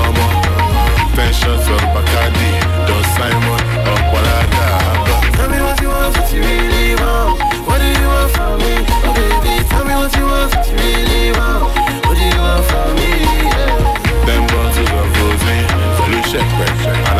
[1.16, 2.52] Ten of Bacardi,
[2.88, 4.24] Don Simon, up what
[5.36, 7.40] Tell me what you want, what you really want.
[7.68, 8.76] What do you want from me?
[9.04, 11.64] Oh baby, tell me what you want, what you really want.
[12.08, 13.12] What do you want from me?
[14.26, 15.56] Ten bottles of rosé,
[15.98, 17.11] Volushek, and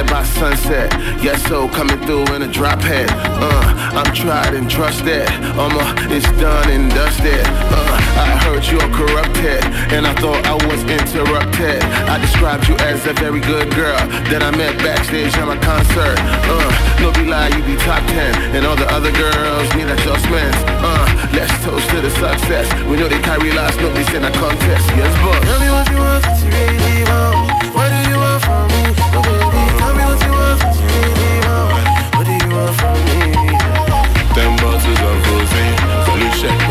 [0.00, 0.92] there by sunset.
[1.22, 3.08] Yes, so coming through in a drop head.
[3.10, 5.28] Uh, I'm tried and trusted.
[5.58, 7.44] Um, uh, it's done and dusted.
[7.46, 11.82] Uh, I heard you're corrupted, and I thought I was interrupted.
[12.08, 13.98] I described you as a very good girl
[14.30, 16.18] that I met backstage at my concert.
[16.48, 16.70] Uh,
[17.00, 20.58] no be lie, you be top ten, and all the other girls need adjustments.
[20.80, 22.66] Uh, let's toast to the success.
[22.84, 24.86] We know they carry lots, nobody's in a contest.
[24.96, 27.74] Yes, but Tell me what you want, really want.
[27.74, 27.99] What
[32.70, 34.30] What do you want from me?
[34.34, 36.69] Ten bottles of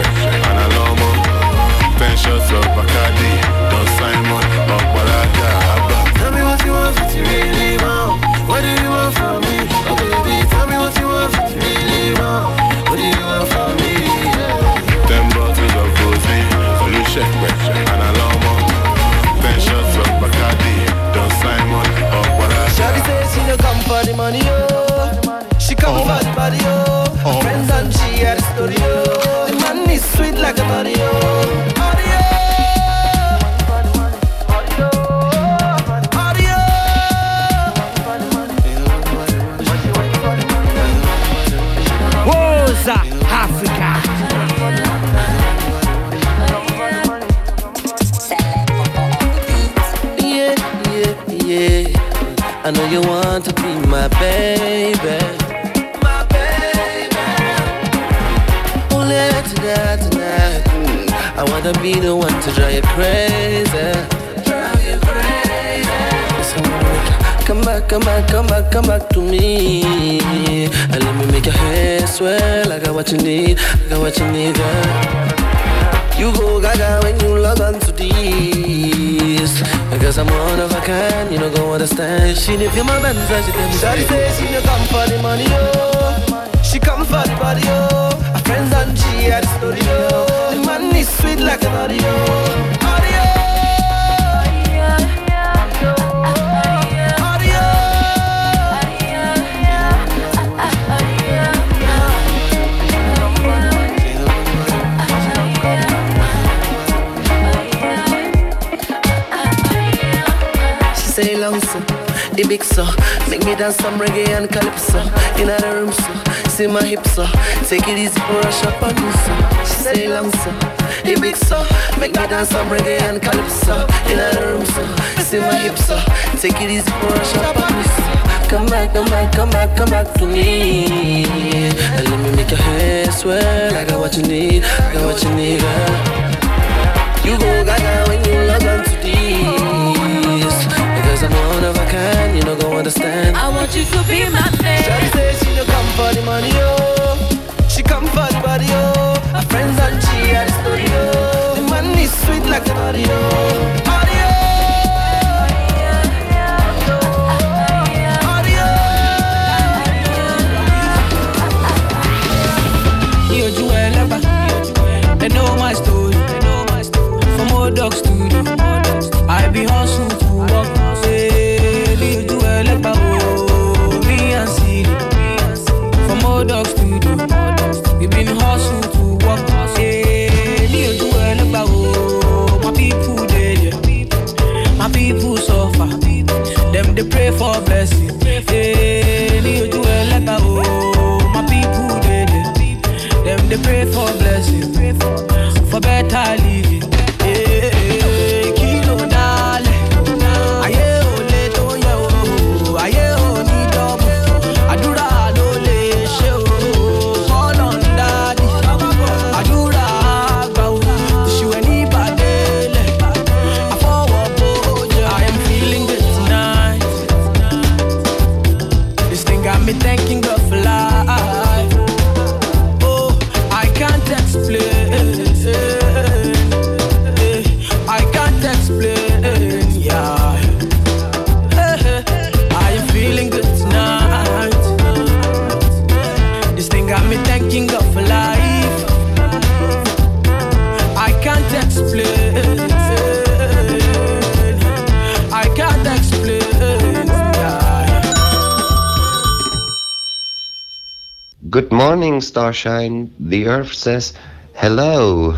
[251.50, 253.12] Good morning, Starshine.
[253.18, 254.14] The Earth says
[254.54, 255.36] hello.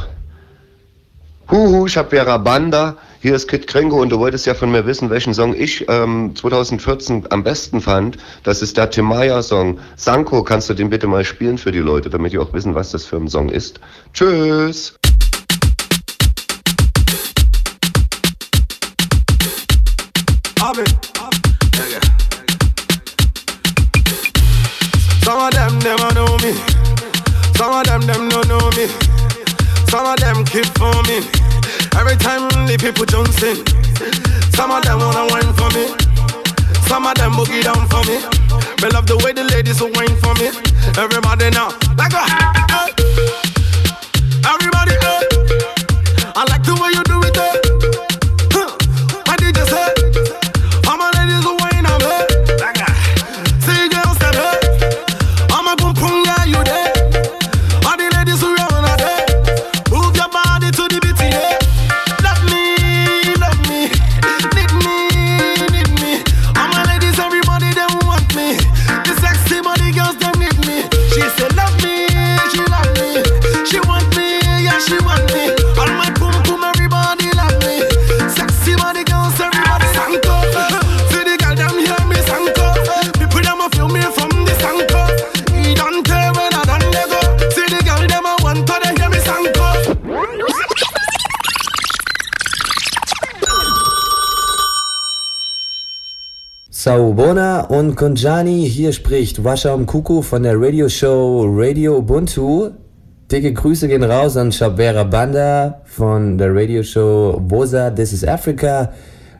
[1.48, 2.98] Huhu, ich hab Vera Banda.
[3.22, 6.36] Hier ist Kit Kringo und du wolltest ja von mir wissen, welchen Song ich ähm,
[6.36, 8.18] 2014 am besten fand.
[8.44, 9.80] Das ist der Timaya-Song.
[9.96, 12.92] Sanko, kannst du den bitte mal spielen für die Leute, damit die auch wissen, was
[12.92, 13.80] das für ein Song ist.
[14.14, 14.96] Tschüss!
[20.60, 21.11] Abend.
[27.82, 28.86] of them, them don't know me.
[29.90, 31.26] Some of them keep for me.
[31.98, 33.58] Every time the people jump in.
[34.54, 35.90] some of them wanna wine for me.
[36.88, 38.22] Some of them boogie down for me.
[38.82, 40.48] Me love the way the ladies will wine for me.
[40.98, 42.24] Everybody now, like a.
[44.46, 46.34] Everybody, eh.
[46.36, 46.76] I like the
[96.84, 102.72] Saubona und Konjani, hier spricht Wascha Kuku von der Radioshow Radio Ubuntu.
[103.32, 108.94] Dicke Grüße gehen raus an Shabera Banda von der Radioshow Bosa This is Africa.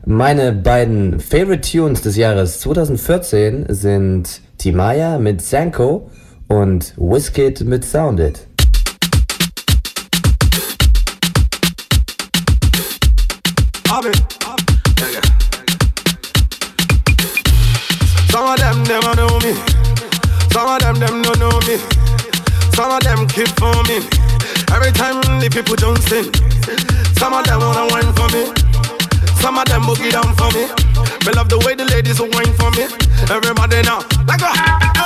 [0.06, 6.08] Meine beiden Favorite Tunes des Jahres 2014 sind Timaya mit Sanko
[6.46, 8.46] und Whiskit mit Sounded.
[13.90, 14.31] Abend.
[18.84, 19.52] them, know me.
[20.52, 21.76] Some of them, them don't know me.
[22.74, 24.00] Some of them keep for me.
[24.72, 26.32] Every time the people don't sing.
[27.18, 28.48] Some of them wanna wine for me.
[29.40, 30.64] Some of them boogie down for me.
[31.26, 32.84] Me love the way the ladies wine for me.
[33.30, 35.01] Everybody now, like a.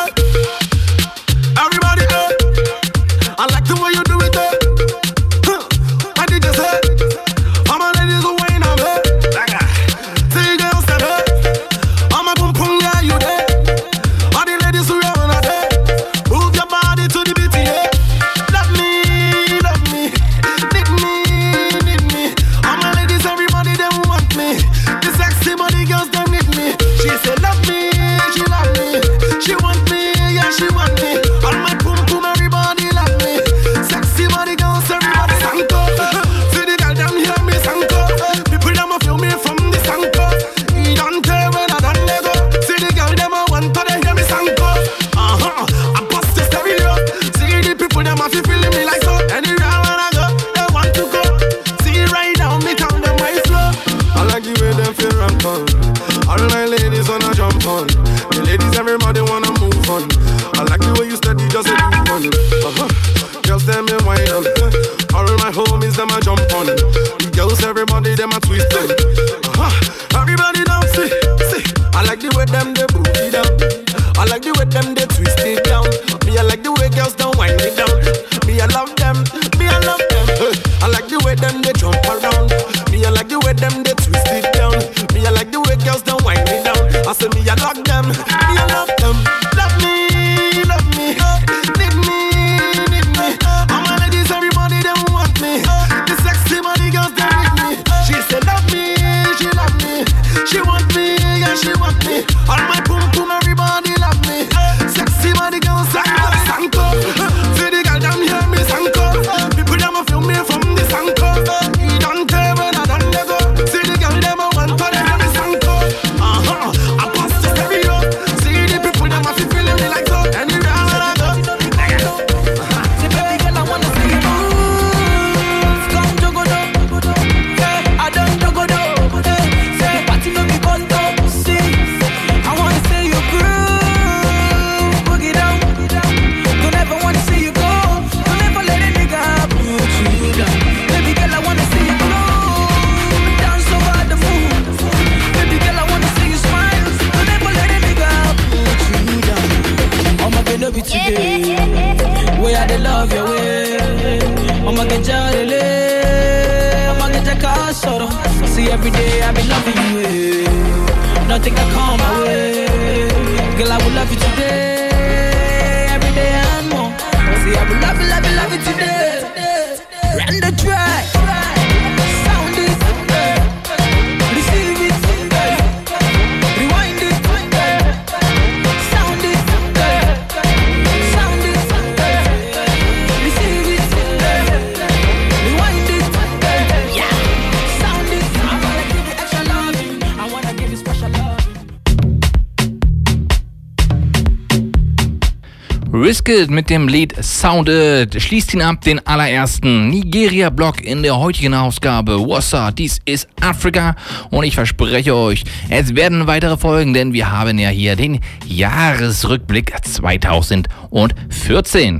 [196.26, 201.54] Riskit mit dem Lied Sound It schließt ihn ab, den allerersten Nigeria-Block in der heutigen
[201.54, 202.18] Ausgabe.
[202.18, 203.94] Wassa, dies ist Afrika
[204.30, 209.72] und ich verspreche euch, es werden weitere Folgen, denn wir haben ja hier den Jahresrückblick
[209.84, 211.98] 2014.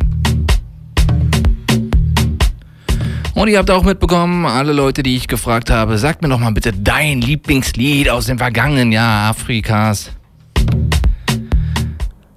[3.35, 6.51] Und ihr habt auch mitbekommen, alle Leute, die ich gefragt habe, sagt mir doch mal
[6.51, 10.16] bitte dein Lieblingslied aus dem vergangenen Jahr Afrikas.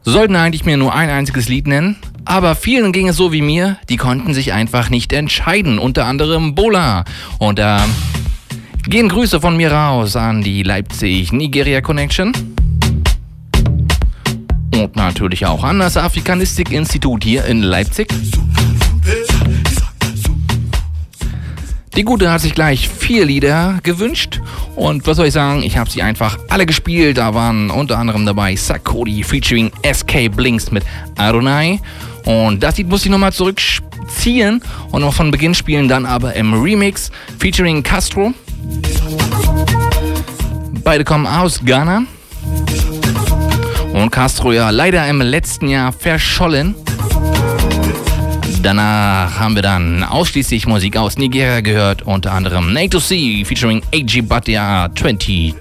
[0.09, 1.95] Sollten eigentlich mir nur ein einziges Lied nennen,
[2.25, 6.55] aber vielen ging es so wie mir, die konnten sich einfach nicht entscheiden, unter anderem
[6.55, 7.05] Bola.
[7.37, 7.85] Und da
[8.87, 12.31] gehen Grüße von mir raus an die Leipzig-Nigeria Connection.
[14.73, 18.11] Und natürlich auch an das Afrikanistik-Institut hier in Leipzig.
[21.95, 24.39] Die Gute hat sich gleich vier Lieder gewünscht
[24.75, 27.17] und was soll ich sagen, ich habe sie einfach alle gespielt.
[27.17, 30.83] Da waren unter anderem dabei Sakodi featuring SK Blinks mit
[31.17, 31.79] Adonai
[32.25, 34.61] und das Lied muss ich nochmal zurückziehen
[34.91, 38.33] und noch von Beginn spielen, dann aber im Remix featuring Castro.
[40.83, 42.03] Beide kommen aus Ghana
[43.93, 46.75] und Castro ja leider im letzten Jahr verschollen.
[48.61, 54.21] Danach haben wir dann ausschließlich Musik aus Nigeria gehört, unter anderem Nato C featuring AG
[54.23, 55.55] Batia 22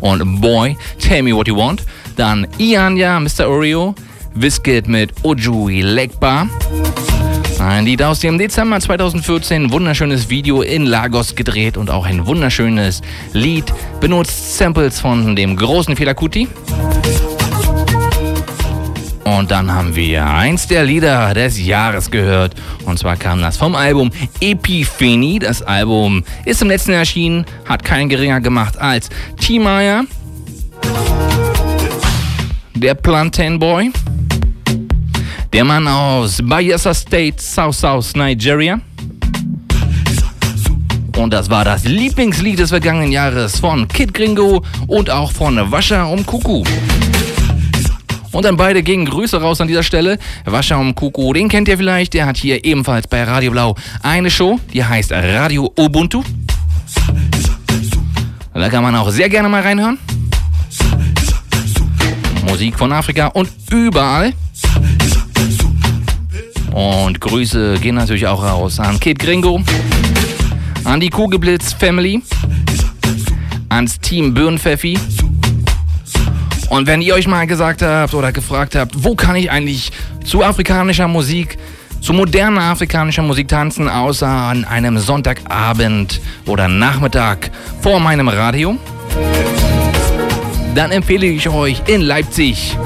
[0.00, 1.84] und Boy, Tell Me What You Want.
[2.16, 3.48] Dann Ianya, Mr.
[3.48, 3.94] Oreo,
[4.34, 6.48] Wiskit mit Ojui Legba.
[7.60, 13.02] Ein Lied aus dem Dezember 2014, wunderschönes Video in Lagos gedreht und auch ein wunderschönes
[13.34, 16.48] Lied, benutzt Samples von dem großen Fela Kuti.
[19.26, 22.54] Und dann haben wir eins der Lieder des Jahres gehört.
[22.84, 25.40] Und zwar kam das vom Album Epiphany.
[25.40, 29.08] Das Album ist im letzten Jahr erschienen, hat keinen geringer gemacht als
[29.40, 30.04] T-Maya,
[32.74, 33.90] der Plantain Boy,
[35.52, 38.80] der Mann aus Bayelsa State, South South Nigeria.
[41.16, 46.08] Und das war das Lieblingslied des vergangenen Jahres von Kid Gringo und auch von Wascher
[46.08, 46.62] um Kuku.
[48.36, 50.18] Und dann beide gegen Grüße raus an dieser Stelle.
[50.44, 52.12] Wascha um Kuku, den kennt ihr vielleicht.
[52.12, 56.22] Der hat hier ebenfalls bei Radio Blau eine Show, die heißt Radio Ubuntu.
[58.52, 59.96] Da kann man auch sehr gerne mal reinhören.
[62.46, 64.34] Musik von Afrika und überall.
[66.74, 69.62] Und Grüße gehen natürlich auch raus an Kid Gringo,
[70.84, 72.20] an die Kugelblitz Family,
[73.70, 74.98] ans Team Birnpfeffi.
[76.68, 79.92] Und wenn ihr euch mal gesagt habt oder gefragt habt, wo kann ich eigentlich
[80.24, 81.58] zu afrikanischer Musik,
[82.00, 87.50] zu moderner afrikanischer Musik tanzen, außer an einem Sonntagabend oder Nachmittag
[87.80, 88.76] vor meinem Radio,
[90.74, 92.76] dann empfehle ich euch in Leipzig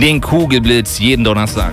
[0.00, 1.72] den Kugelblitz jeden Donnerstag.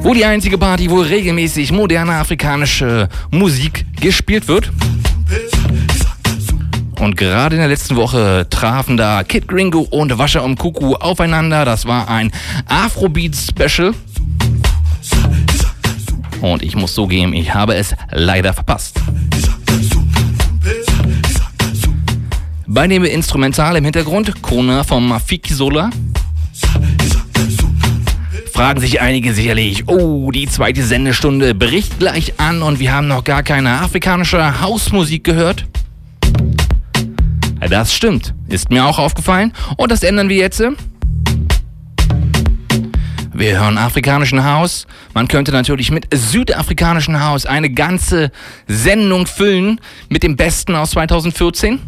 [0.00, 4.70] Wo die einzige Party, wo regelmäßig moderne afrikanische Musik gespielt wird.
[7.00, 11.64] Und gerade in der letzten Woche trafen da Kid Gringo und Wascher um Kuku aufeinander.
[11.64, 12.32] Das war ein
[12.66, 13.94] Afrobeat-Special.
[16.40, 19.00] Und ich muss zugeben, ich habe es leider verpasst.
[22.66, 25.90] Bei dem Instrumental im Hintergrund, Kona vom Mafiki Sola.
[28.52, 33.22] Fragen sich einige sicherlich, oh, die zweite Sendestunde bricht gleich an und wir haben noch
[33.22, 35.64] gar keine afrikanische Hausmusik gehört.
[37.60, 38.34] Das stimmt.
[38.48, 39.52] Ist mir auch aufgefallen.
[39.76, 40.62] Und das ändern wir jetzt.
[43.38, 44.86] Wir hören afrikanischen Haus.
[45.14, 48.32] Man könnte natürlich mit südafrikanischen Haus eine ganze
[48.66, 51.78] Sendung füllen mit dem Besten aus 2014.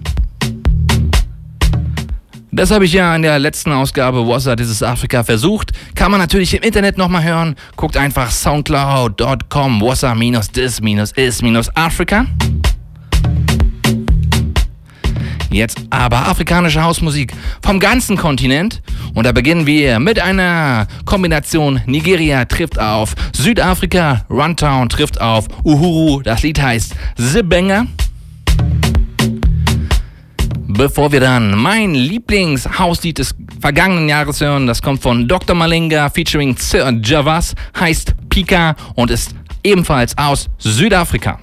[2.52, 5.72] Das habe ich ja in der letzten Ausgabe Wasser dieses Afrika versucht.
[5.94, 7.56] Kann man natürlich im Internet nochmal hören.
[7.76, 12.26] Guckt einfach soundcloud.com wasser-dis-is-afrika.
[15.50, 18.82] Jetzt aber afrikanische Hausmusik vom ganzen Kontinent.
[19.14, 21.80] Und da beginnen wir mit einer Kombination.
[21.86, 26.22] Nigeria trifft auf Südafrika, Runtown trifft auf Uhuru.
[26.22, 27.86] Das Lied heißt Zibenga.
[30.68, 35.56] Bevor wir dann mein Lieblingshauslied des vergangenen Jahres hören, das kommt von Dr.
[35.56, 39.34] Malinga featuring Sir Javas, heißt Pika und ist
[39.64, 41.38] ebenfalls aus Südafrika.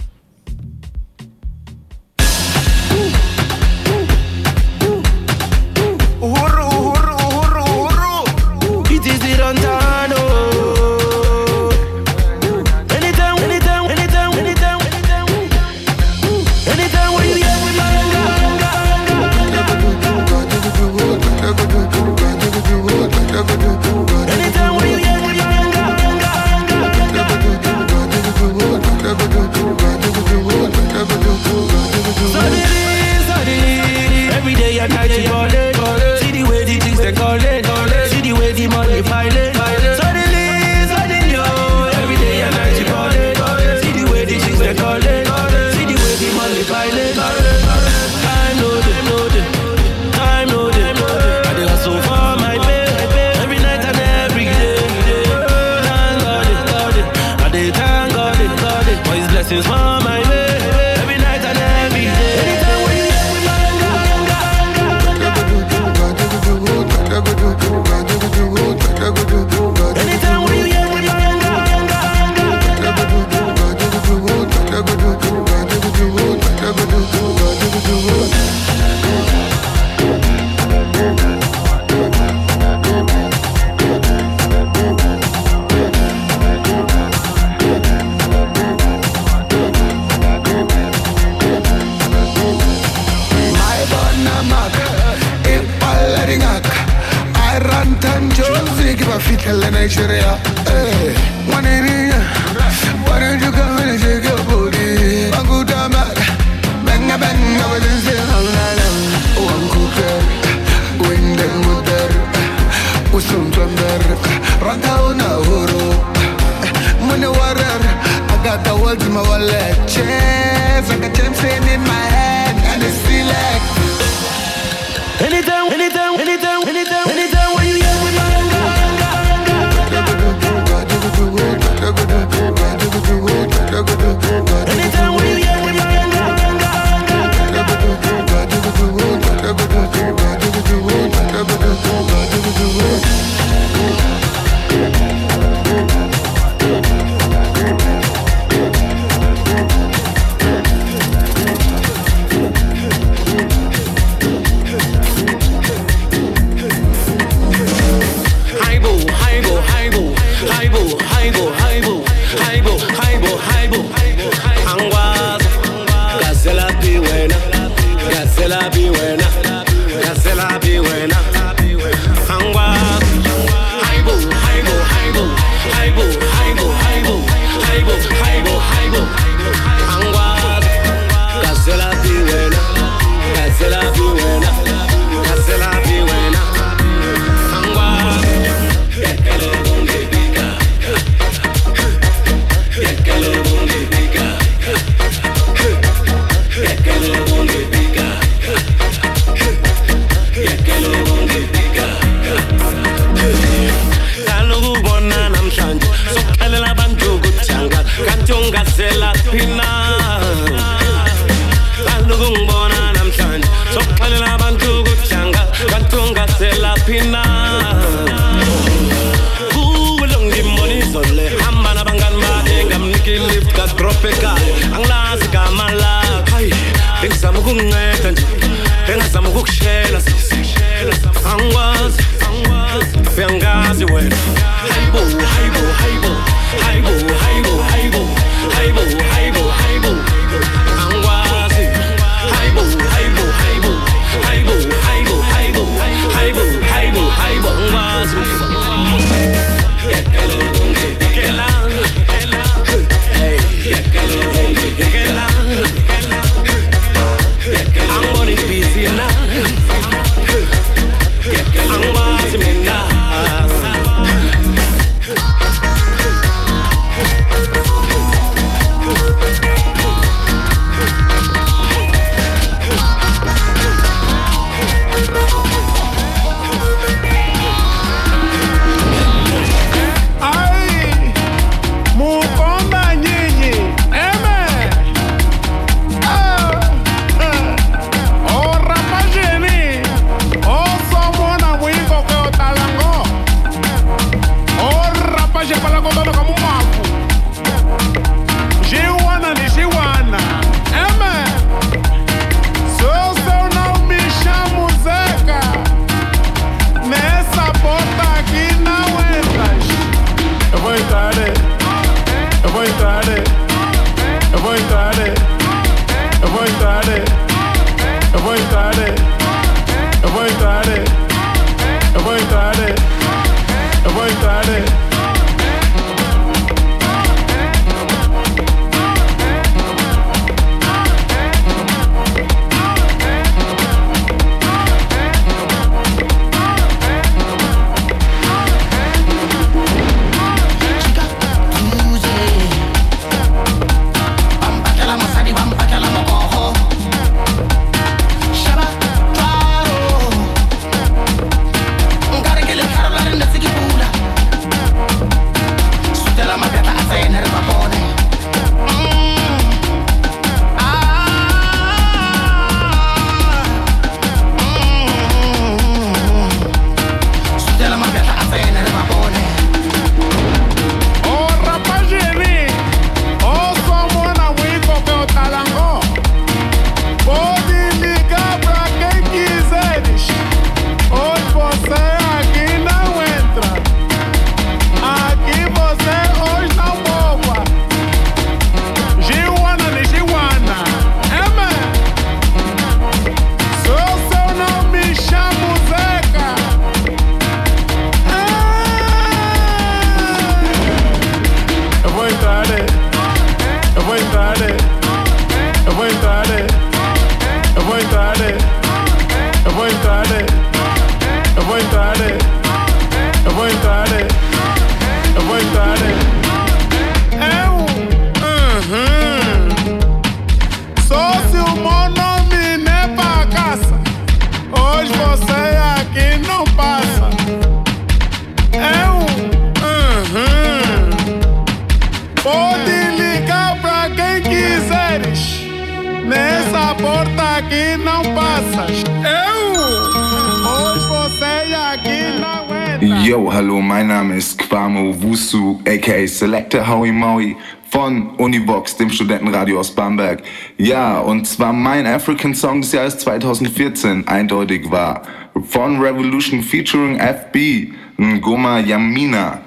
[451.98, 455.02] African Song des Jahres 2014 eindeutig war.
[455.50, 459.42] Von Revolution featuring FB, Ngoma Yamina.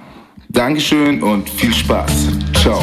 [0.49, 2.29] Dankeschön und viel Spaß.
[2.61, 2.83] Ciao.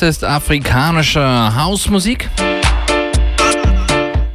[0.00, 1.22] Das ist afrikanische
[1.54, 2.30] Hausmusik.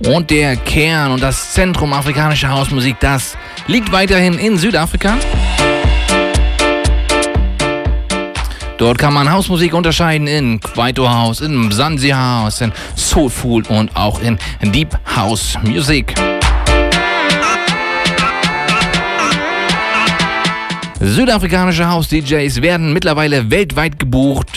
[0.05, 3.35] Und der Kern und das Zentrum afrikanischer Hausmusik, das
[3.65, 5.17] liegt weiterhin in Südafrika.
[8.77, 14.21] Dort kann man Hausmusik unterscheiden in Kwaito House, in Mzansi House, in Soulful und auch
[14.21, 16.13] in Deep House Music.
[20.99, 24.54] Südafrikanische House-DJs werden mittlerweile weltweit gebucht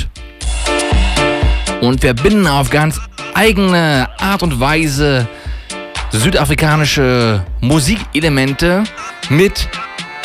[1.80, 3.00] und verbinden auf ganz
[3.34, 5.28] eigene Art und Weise
[6.10, 8.84] südafrikanische Musikelemente
[9.28, 9.68] mit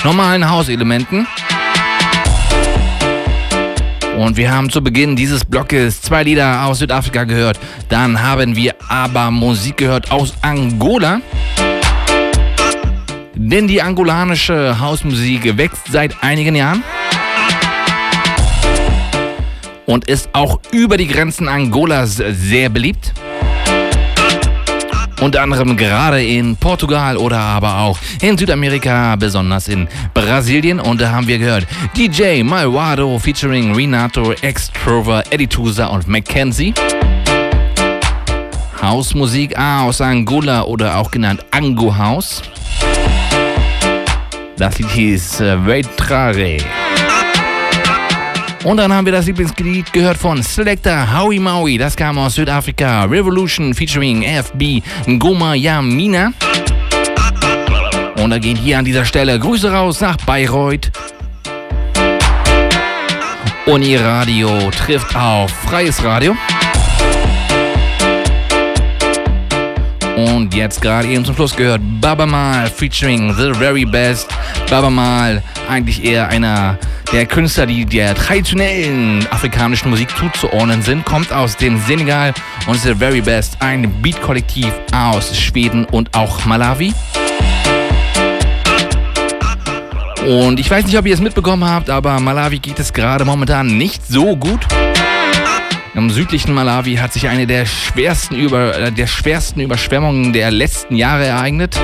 [0.04, 1.28] normalen Hauselementen.
[4.18, 7.60] Und wir haben zu Beginn dieses Blockes zwei Lieder aus Südafrika gehört.
[7.90, 11.20] Dann haben wir aber Musik gehört aus Angola.
[13.36, 16.84] Denn die angolanische Hausmusik wächst seit einigen Jahren
[19.94, 23.14] und ist auch über die Grenzen Angolas sehr beliebt.
[25.22, 30.80] Unter anderem gerade in Portugal oder aber auch in Südamerika, besonders in Brasilien.
[30.80, 36.74] Und da haben wir gehört DJ Malvado featuring Renato, Extrover, Eddie Tusa und Mackenzie.
[38.82, 42.42] Hausmusik aus Angola oder auch genannt Ango House.
[44.58, 46.58] Das Lied hieß äh, Veitrare.
[48.64, 51.78] Und dann haben wir das Lieblingslied gehört von Selector Howie Maui.
[51.78, 53.04] Das kam aus Südafrika.
[53.04, 56.32] Revolution featuring FB Ngoma Yamina.
[58.16, 60.92] Und da gehen hier an dieser Stelle Grüße raus nach Bayreuth.
[63.66, 66.34] Uni Radio trifft auf Freies Radio.
[70.16, 74.30] Und jetzt gerade eben zum Schluss gehört Baba Mal featuring The Very Best.
[74.70, 76.78] Baba Mal, eigentlich eher einer
[77.14, 82.34] der Künstler, die der traditionellen afrikanischen Musik zuzuordnen sind, kommt aus dem Senegal
[82.66, 86.92] und ist The Very Best, ein Beat-Kollektiv aus Schweden und auch Malawi.
[90.28, 93.78] Und ich weiß nicht, ob ihr es mitbekommen habt, aber Malawi geht es gerade momentan
[93.78, 94.66] nicht so gut.
[95.94, 100.96] Im südlichen Malawi hat sich eine der schwersten, Über, äh, der schwersten Überschwemmungen der letzten
[100.96, 101.80] Jahre ereignet.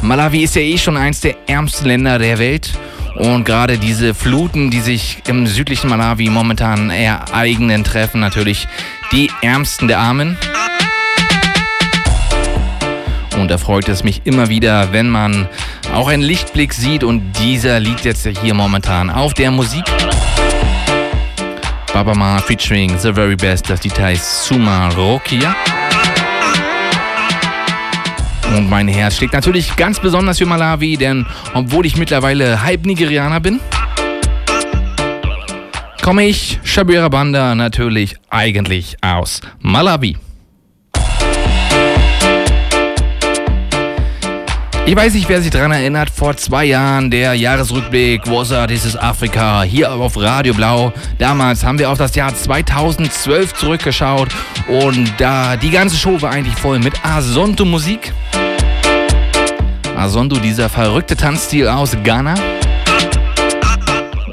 [0.00, 2.72] Malawi ist ja eh schon eins der ärmsten Länder der Welt.
[3.18, 8.68] Und gerade diese Fluten, die sich im südlichen Malawi momentan ereignen, treffen natürlich
[9.10, 10.38] die Ärmsten der Armen.
[13.36, 15.48] Und da freut es mich immer wieder, wenn man
[15.92, 17.02] auch einen Lichtblick sieht.
[17.02, 19.84] Und dieser liegt jetzt hier momentan auf der Musik.
[21.92, 25.56] Baba Ma featuring The Very Best, das heißt Suma Rokia.
[28.56, 33.40] Und mein Herz schlägt natürlich ganz besonders für Malawi, denn obwohl ich mittlerweile halb Nigerianer
[33.40, 33.60] bin,
[36.02, 40.16] komme ich, Shabira Banda, natürlich eigentlich aus Malawi.
[44.88, 49.62] Ich weiß nicht, wer sich daran erinnert, vor zwei Jahren der Jahresrückblick, Wasser, dieses Afrika,
[49.62, 50.94] hier auf Radio Blau.
[51.18, 54.30] Damals haben wir auf das Jahr 2012 zurückgeschaut
[54.66, 58.14] und da die ganze Show war eigentlich voll mit Asonto-Musik.
[59.98, 62.34] Asonto, dieser verrückte Tanzstil aus Ghana.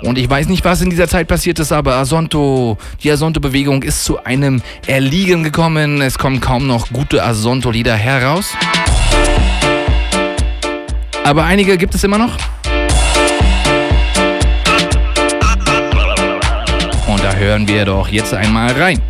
[0.04, 4.06] Und ich weiß nicht, was in dieser Zeit passiert ist, aber Asonto, die Asonto-Bewegung ist
[4.06, 6.02] zu einem Erliegen gekommen.
[6.02, 8.52] Es kommen kaum noch gute Asonto-Lieder heraus.
[11.24, 12.38] Aber einige gibt es immer noch.
[17.08, 19.02] Und da hören wir doch jetzt einmal rein.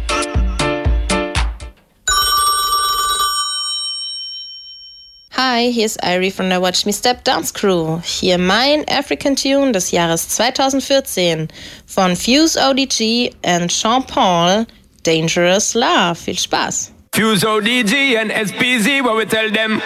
[5.37, 7.99] Hi, hier ist Irie von der Watch Me Step Dance Crew.
[8.05, 11.49] Hier mein African Tune des Jahres 2014
[11.85, 14.65] von Fuse ODG und Sean Paul,
[15.03, 16.15] Dangerous Love.
[16.15, 16.93] Viel Spaß!
[17.13, 19.81] Fuse ODG and SPZ, what we tell them?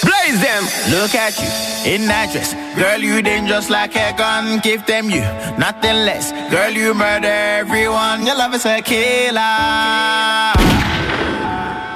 [0.00, 0.64] Blaze them!
[0.90, 2.54] Look at you in that dress.
[2.74, 4.60] Girl, you dangerous like a gun.
[4.60, 5.20] Give them you
[5.58, 6.32] nothing less.
[6.50, 8.24] Girl, you murder everyone.
[8.24, 9.42] Your love is a killer.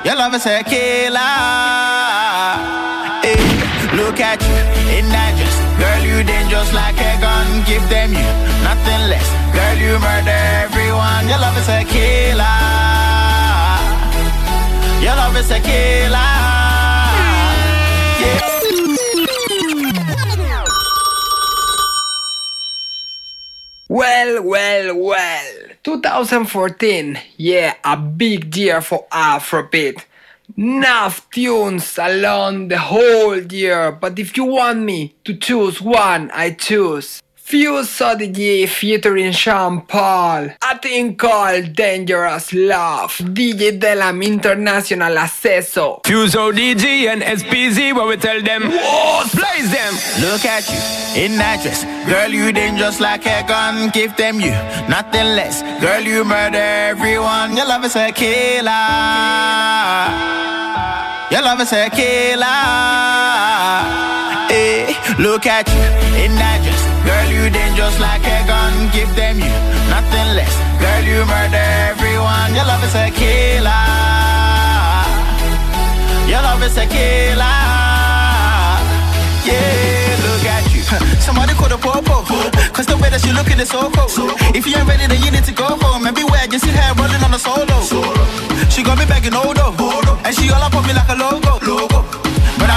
[0.04, 2.49] Your love is a killer.
[4.30, 4.58] At you
[4.96, 5.10] in.
[5.80, 7.64] Girl, you dangerous like a gun.
[7.66, 8.30] Give them you
[8.62, 9.28] nothing less.
[9.56, 11.26] Girl, you murder everyone.
[11.26, 12.58] Your love is a killer.
[15.02, 16.30] Your love is a killer.
[18.22, 18.60] Yeah.
[23.88, 25.54] Well, well, well.
[25.82, 30.04] 2014, yeah, a big year for Afrobeat.
[30.60, 36.50] Enough tunes along the whole year, but if you want me to choose one, I
[36.50, 40.50] choose Fuse ODG featuring Sean Paul.
[40.62, 43.10] A thing called Dangerous Love.
[43.18, 46.00] DJ Delam International Acceso.
[46.06, 48.68] Fuse ODG and SPZ, what we tell them?
[48.70, 49.94] Blaze them.
[50.20, 50.78] Look at you
[51.24, 51.82] in that dress.
[52.08, 53.90] Girl, you dangerous like a gun.
[53.90, 54.52] Give them you
[54.88, 55.60] nothing less.
[55.82, 57.56] Girl, you murder everyone.
[57.56, 58.70] Your love is a killer.
[61.32, 62.46] Your love is a killer.
[64.46, 65.82] Hey, look at you
[66.22, 66.89] in that dress.
[67.40, 68.92] You dangerous like a gun.
[68.92, 69.56] Give them you
[69.88, 70.52] nothing less.
[70.76, 72.52] Girl, you murder everyone.
[72.52, 73.88] Your love is a killer.
[76.28, 77.56] Your love is a killer.
[79.48, 80.84] Yeah, look at you.
[81.24, 82.20] Somebody call the popo.
[82.76, 84.36] Cause the way that she looking is so cold.
[84.54, 86.04] If you ain't ready, then you need to go home.
[86.06, 87.80] And beware, you see her rolling on a solo.
[88.68, 89.72] She got me begging Odo.
[90.28, 91.56] And she all up on me like a logo.
[91.64, 92.29] logo.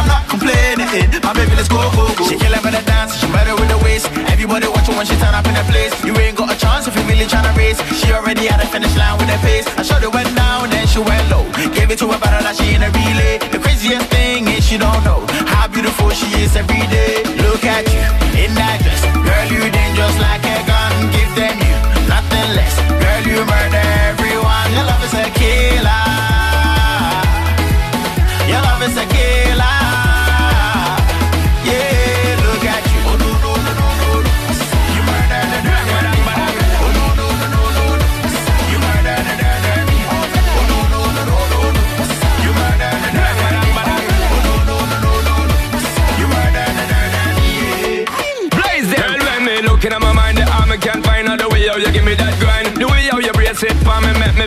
[0.04, 0.92] I'm not complaining.
[1.24, 2.28] My baby, let's go, go, go.
[2.28, 4.12] She kill with the dance, she better with the waist.
[4.28, 5.96] Everybody watch watching when she turn up in the place.
[6.04, 7.80] You ain't got a chance if you really tryna race.
[7.96, 9.64] She already at the finish line with the pace.
[9.80, 11.48] I shot it went down, then she went low.
[11.72, 13.40] Gave it to her better like she in a relay.
[13.48, 17.24] The craziest thing is she don't know how beautiful she is every day.
[17.48, 18.04] Look at you
[18.44, 20.92] in that dress, girl, you dangerous like a gun.
[21.16, 21.76] Give them you
[22.12, 23.63] nothing less, girl, you murder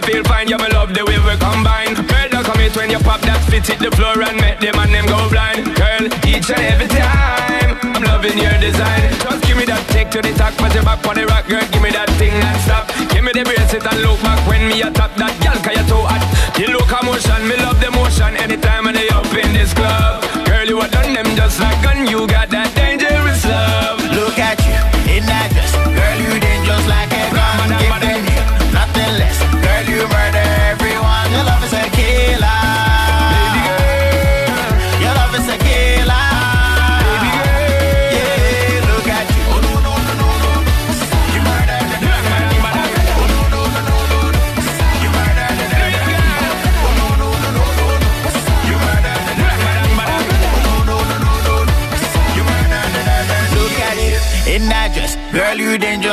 [0.01, 0.48] me, feel fine.
[0.48, 1.94] You me love the way we combine.
[1.94, 5.06] Murder commit when you pop that fit hit the floor and make them and them
[5.06, 5.64] go blind.
[5.77, 9.09] Girl, each and every time, I'm loving your design.
[9.24, 11.64] Just give me that take to the top, put your back on the rock, girl.
[11.73, 12.89] Give me that thing and stop.
[13.12, 15.89] Give me the bracelet and look back when me a top that girl, cause you're
[15.89, 16.23] too hot.
[16.60, 20.24] You look a motion, me love the motion anytime when they up in this club.
[20.44, 22.36] Girl, you a done them just like gun, you got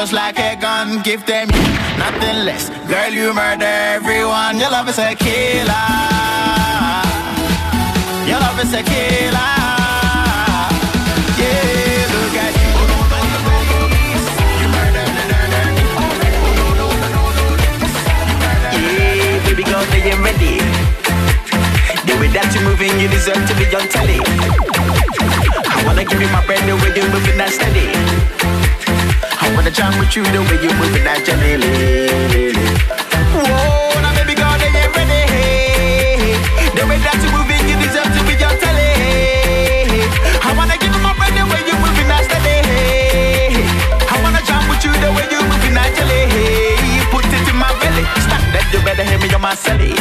[0.03, 1.01] Dangerous like a gun.
[1.01, 1.63] Give them you
[1.97, 3.09] nothing less, girl.
[3.09, 4.59] You murder everyone.
[4.59, 5.87] Your love is a killer.
[8.27, 9.53] Your love is a killer.
[11.39, 12.71] Yeah, look at you.
[22.33, 24.17] That you're moving, you deserve to be on telly.
[25.69, 28.62] I wanna give you my bread the way you're moving that steady.
[29.43, 31.19] I wanna jam with you the way you're moving that
[33.99, 34.55] now baby girl,
[34.95, 36.39] ready.
[36.71, 38.87] The way that you moving, you deserve to be on.
[40.47, 41.75] I wanna you the way you
[42.07, 42.23] that.
[44.07, 44.39] I wanna
[44.71, 45.43] with you the way you
[45.91, 46.23] jelly.
[47.11, 49.91] Put it in my belly, that, you better hear me on my.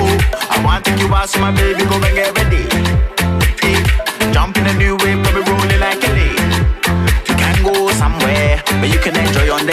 [0.00, 0.08] Oh,
[0.48, 2.37] I want to take you out, so my baby, go and get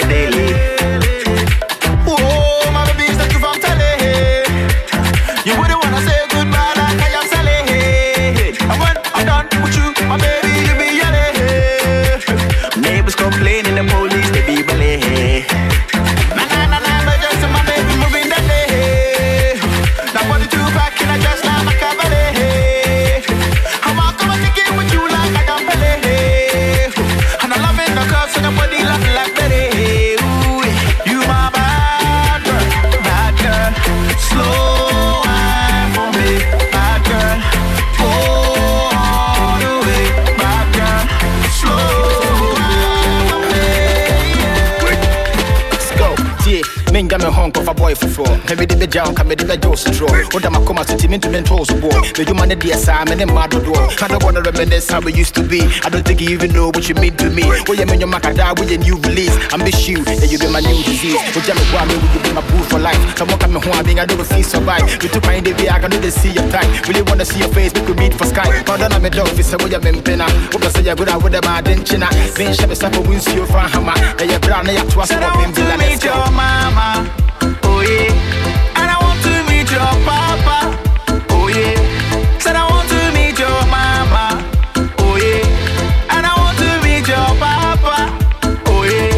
[0.01, 0.24] daily.
[48.95, 51.57] Ka mede bɛgya wo ka mede bɛgya wo sotorɔ woda makoma so nti mentumi ntɔ
[51.57, 54.89] wo so boɔ medwuma ne deɛ saa me ne mma dodoɔ I don't wanna reminisce
[54.91, 55.61] how we used to be.
[55.83, 57.43] I don't think you even know what you mean to me.
[57.43, 59.35] Woyɛ me nnwoma kada woyɛ new release.
[59.51, 61.17] I miss you and you be my new disease.
[61.33, 63.15] Wogya me boa me would you be my boo for life?
[63.15, 64.85] Come on, come home, I mean I the feel survive.
[65.01, 66.87] We took my day, I can do the see your type.
[66.87, 69.45] Really wanna see your face, we could meet for Skype Pardon, I'm a dog, if
[69.45, 71.17] so woyɛ me mpena Woka sɛ yɛ good a.
[71.17, 72.07] Wode ma adenkyena
[72.37, 76.03] menhyɛ me sa for winsuo fa hama ɛyɛ bra na yɛatoa so wɔ bembila meet
[76.03, 77.09] your mama,
[77.63, 78.34] oh yeah.
[79.75, 80.71] Your papa,
[81.35, 81.75] oh yeah.
[82.39, 84.39] Said I want to meet your mama,
[85.03, 86.15] oh yeah.
[86.15, 88.07] And I want to meet your papa,
[88.71, 89.11] oh yeah.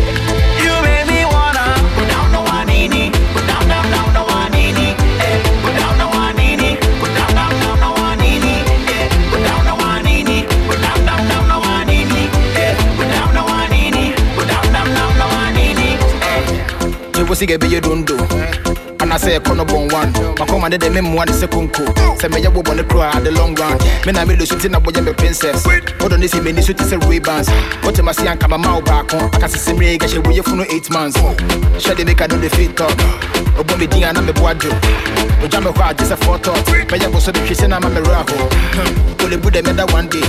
[0.57, 2.41] You make me wanna go down the
[2.89, 5.37] knee, go down down down the knee, eh.
[5.61, 6.05] Go down the
[6.57, 7.77] knee, go down down down
[8.17, 8.65] the knee,
[8.97, 9.05] eh.
[9.29, 9.73] Go down the
[10.25, 12.73] knee, go down down down the knee, eh.
[12.97, 13.43] Go down the
[13.93, 15.13] knee, go down down down
[15.53, 16.41] the knee, eh.
[17.13, 17.79] me wo sige bɛyɛ
[19.07, 20.13] dondo anasɛ ɛkɔ no bɔn one.
[20.37, 21.85] Makɔma de dɛ memmoa ne sɛ konko
[22.17, 23.77] sɛ mɛyɛ wobɔ ne koraa the long run.
[24.05, 25.63] Me na melo so nti na woyɛ me princess.
[25.65, 27.49] Wodɔ ne si m'ani so te sɛ rebans
[27.83, 31.17] wote mase anka mama wo baako aka sese mmerɛ gɛhyɛ woyɛ funu 8 months.
[31.17, 32.97] Hyɛ de meka no de fit talk
[33.57, 34.71] ɔbɔ me din a na meboa dwo
[35.43, 37.89] ogya me hɔ a gye sɛ fɔtɔt mɛyɛ bo so de hwe sɛ na ma
[37.89, 40.21] merɛ ho olebu dɛ mɛda one day.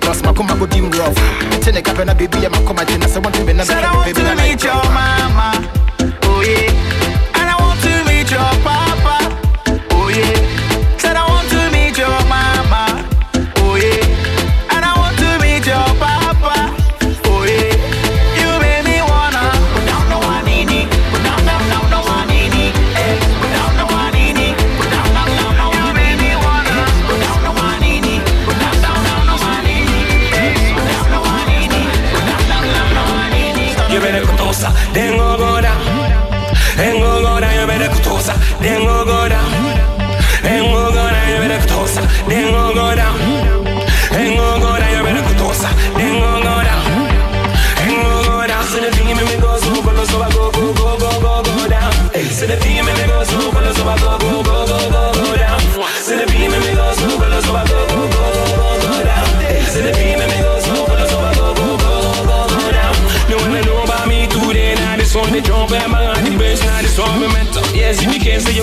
[0.00, 1.16] Plus makoma go dim rough.
[1.58, 3.88] Nti ne kapɛ na baby ya makoma gye na sɛ wɔnte me na Said meka
[3.88, 5.68] I me want baby to meet your mama,
[6.22, 6.85] oh yeah.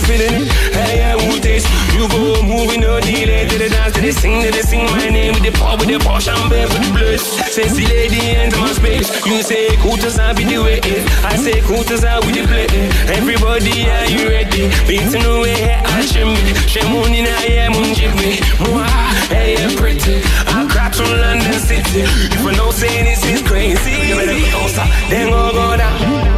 [0.03, 0.45] Feeling.
[0.75, 1.67] Hey, yeah, who taste?
[1.95, 5.09] You go moving no delay to the dance to the sing to the sing my
[5.09, 7.23] name with the pop with the posh and bear for the bliss.
[7.53, 9.09] Sexy lady enter my space.
[9.25, 10.79] You say to sound be the way.
[11.23, 12.67] I say to sound with the play.
[13.15, 14.69] Everybody, are you ready?
[14.87, 16.51] Beating away, I shim me.
[16.67, 17.89] Shemon in I am on
[18.19, 18.41] me.
[18.59, 18.87] Mwah,
[19.31, 20.21] hey, yeah, pretty.
[20.47, 22.01] I crack from London City.
[22.01, 24.83] If I know say this is crazy, you better go tosa.
[25.09, 26.32] Then go go down.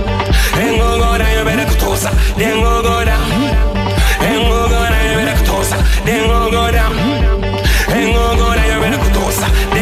[0.55, 2.09] Then go go down, you better go tosa.
[2.37, 3.29] Then go go down.
[4.19, 5.77] Then go down, you better go tosa.
[6.05, 6.95] Then go go down.
[7.91, 9.74] Then go down, go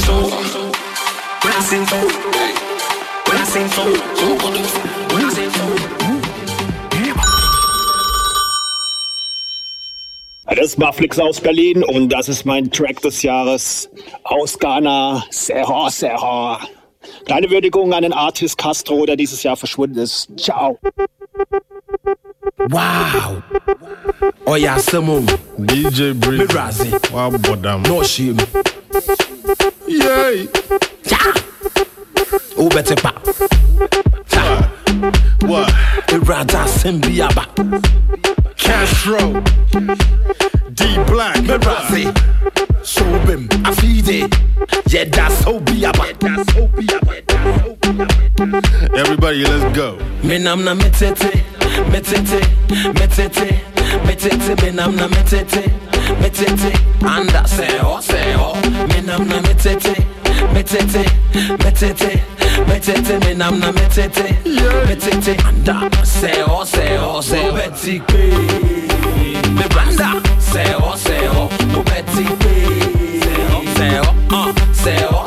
[0.00, 0.14] so.
[0.14, 3.84] When I sing so, when I sing so,
[4.16, 4.80] kutosa
[5.12, 5.64] when I sing so.
[10.56, 13.90] Das war Flix aus Berlin und das ist mein Track des Jahres
[14.22, 15.24] aus Ghana.
[15.30, 16.60] Serra, Serra.
[17.26, 20.28] Kleine Würdigung an den Artist Castro, der dieses Jahr verschwunden ist.
[20.38, 20.78] Ciao.
[22.68, 23.42] Wow.
[24.46, 25.20] Oh yeah, Samo.
[25.58, 26.46] DJ Breezy.
[26.46, 26.92] Mirazi.
[27.12, 27.82] Wow, bodam.
[27.82, 28.38] No shame.
[29.86, 30.48] Yay.
[31.04, 31.32] Yeah.
[32.56, 33.12] Oh, better pa.
[35.44, 35.68] What?
[36.08, 37.44] Irada Sembiaba.
[38.56, 39.42] Castro.
[40.72, 41.36] D Black.
[42.82, 43.48] Sobim.
[43.66, 44.32] Afide.
[44.88, 46.06] Yeah, that's Obiaba.
[48.96, 49.98] Everybody, let's go.
[50.22, 51.44] Menamna metete,
[51.90, 52.40] metete,
[52.94, 53.73] metete,
[54.06, 55.64] Metete, menam na metete
[56.20, 56.72] Metete,
[57.06, 58.52] anda seho, seho
[58.88, 59.94] Menam na metete
[60.52, 61.04] Metete,
[61.64, 62.22] metete
[62.68, 64.36] Metete, menam na metete
[64.86, 68.30] Metete, anda seho, seho, seho Beti pe.
[69.54, 70.20] Me blanda.
[70.38, 71.48] Seho, seho
[71.84, 72.54] Beti pe.
[73.24, 75.23] Seho, seho, uh, ah, seho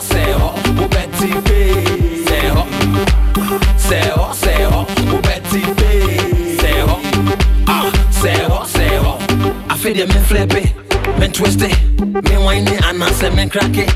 [9.88, 10.74] Afide men flepe,
[11.18, 13.88] men twiste Men wine anase men krake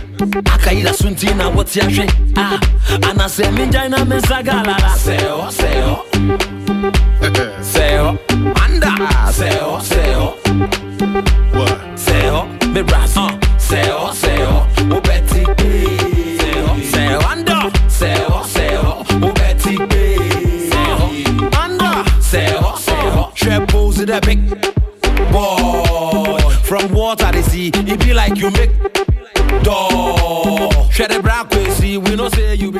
[0.45, 2.07] Akayila sunti na woti ashe
[2.37, 2.57] ah,
[3.09, 6.05] Anase men jaina men sagalala Seo, seo
[7.61, 8.17] Seo,
[8.63, 8.95] anda.
[9.33, 10.33] Seo, seo
[11.97, 13.29] Seo, me brass uh.
[13.57, 15.43] Seo, seo, ubeti
[16.39, 17.69] Seo, seo, anda.
[17.89, 19.75] Seo, seo, ubeti
[20.71, 22.05] Seo, anda.
[22.21, 24.80] Seo, seo, she pose the pick
[26.71, 27.67] from water they see.
[27.67, 28.71] It be like you make
[29.61, 30.71] door.
[30.89, 31.97] Share the black see.
[31.97, 32.79] We no say you be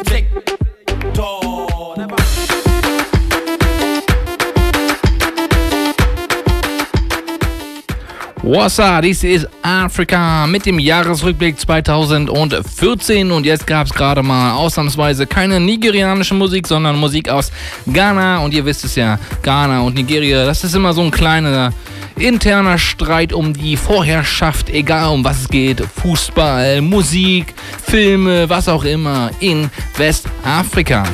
[8.52, 15.26] Wassa, dies ist Afrika mit dem Jahresrückblick 2014 und jetzt gab es gerade mal ausnahmsweise
[15.26, 17.50] keine nigerianische Musik, sondern Musik aus
[17.88, 18.40] Ghana.
[18.40, 21.72] Und ihr wisst es ja, Ghana und Nigeria, das ist immer so ein kleiner
[22.18, 28.84] interner Streit um die Vorherrschaft, egal um was es geht, Fußball, Musik, Filme, was auch
[28.84, 31.06] immer in Westafrika.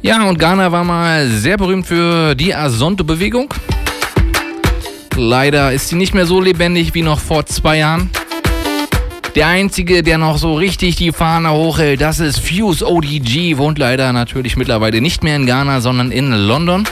[0.00, 3.52] Ja, und Ghana war mal sehr berühmt für die Asonto-Bewegung.
[5.16, 8.08] Leider ist sie nicht mehr so lebendig wie noch vor zwei Jahren.
[9.34, 14.12] Der einzige, der noch so richtig die Fahne hochhält, das ist Fuse ODG, wohnt leider
[14.12, 16.84] natürlich mittlerweile nicht mehr in Ghana, sondern in London.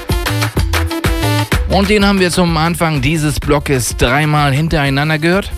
[1.68, 5.52] Und den haben wir zum Anfang dieses Blockes dreimal hintereinander gehört.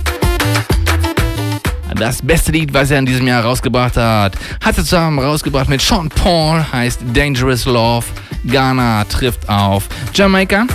[1.99, 5.81] Das beste Lied, was er in diesem Jahr rausgebracht hat, hat er zusammen rausgebracht mit
[5.81, 8.07] Sean Paul, heißt Dangerous Love.
[8.45, 10.67] Ghana trifft auf Jamaika.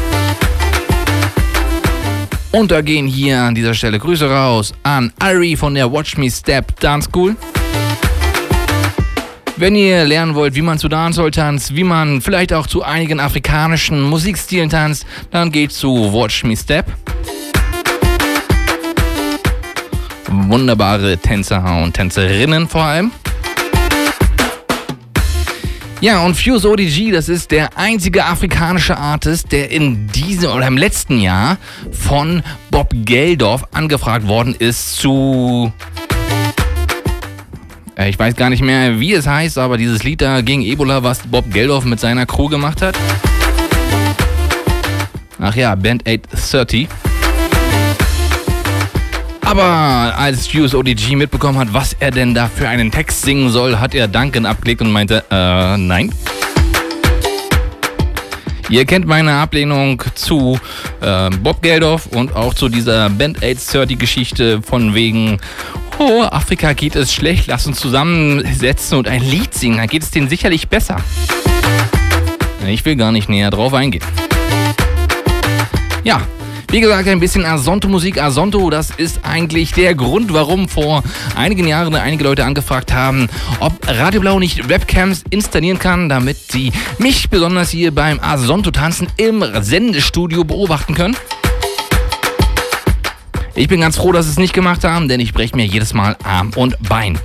[2.52, 6.30] Und da gehen hier an dieser Stelle Grüße raus an Ari von der Watch Me
[6.30, 7.38] Step Dance School.
[9.56, 13.22] Wenn ihr lernen wollt, wie man zu Dancehall tanzt, wie man vielleicht auch zu einigen
[13.22, 16.86] afrikanischen Musikstilen tanzt, dann geht zu Watch Me Step.
[20.34, 23.11] Wunderbare Tänzer und Tänzerinnen vor allem.
[26.01, 30.76] Ja, und Fuse ODG, das ist der einzige afrikanische Artist, der in diesem oder im
[30.77, 31.57] letzten Jahr
[31.91, 35.72] von Bob Geldorf angefragt worden ist zu.
[37.95, 41.03] Äh, Ich weiß gar nicht mehr, wie es heißt, aber dieses Lied da gegen Ebola,
[41.03, 42.97] was Bob Geldorf mit seiner Crew gemacht hat.
[45.39, 46.88] Ach ja, Band 830.
[49.55, 53.77] Aber als Fuse ODG mitbekommen hat, was er denn da für einen Text singen soll,
[53.77, 56.11] hat er Duncan abgelegt und meinte, äh, nein.
[58.67, 60.59] Ihr kennt meine Ablehnung zu
[61.01, 65.38] äh, Bob Geldof und auch zu dieser Band 830 Geschichte von wegen,
[65.99, 70.09] oh, Afrika geht es schlecht, lass uns zusammensetzen und ein Lied singen, dann geht es
[70.09, 70.97] denen sicherlich besser.
[72.65, 74.03] Ich will gar nicht näher drauf eingehen.
[76.03, 76.23] Ja,
[76.74, 78.20] wie gesagt, ein bisschen Asonto-Musik.
[78.20, 81.04] Asonto, das ist eigentlich der Grund, warum vor
[81.36, 83.30] einigen Jahren einige Leute angefragt haben,
[83.60, 89.45] ob Radio Blau nicht Webcams installieren kann, damit sie mich besonders hier beim Asonto-Tanzen im
[89.62, 91.16] Sendestudio beobachten können.
[93.54, 95.94] Ich bin ganz froh, dass sie es nicht gemacht haben, denn ich breche mir jedes
[95.94, 97.20] Mal Arm und Bein.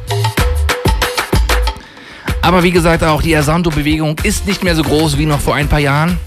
[2.43, 5.69] Aber wie gesagt, auch die Asonto-Bewegung ist nicht mehr so groß wie noch vor ein
[5.69, 6.21] paar Jahren.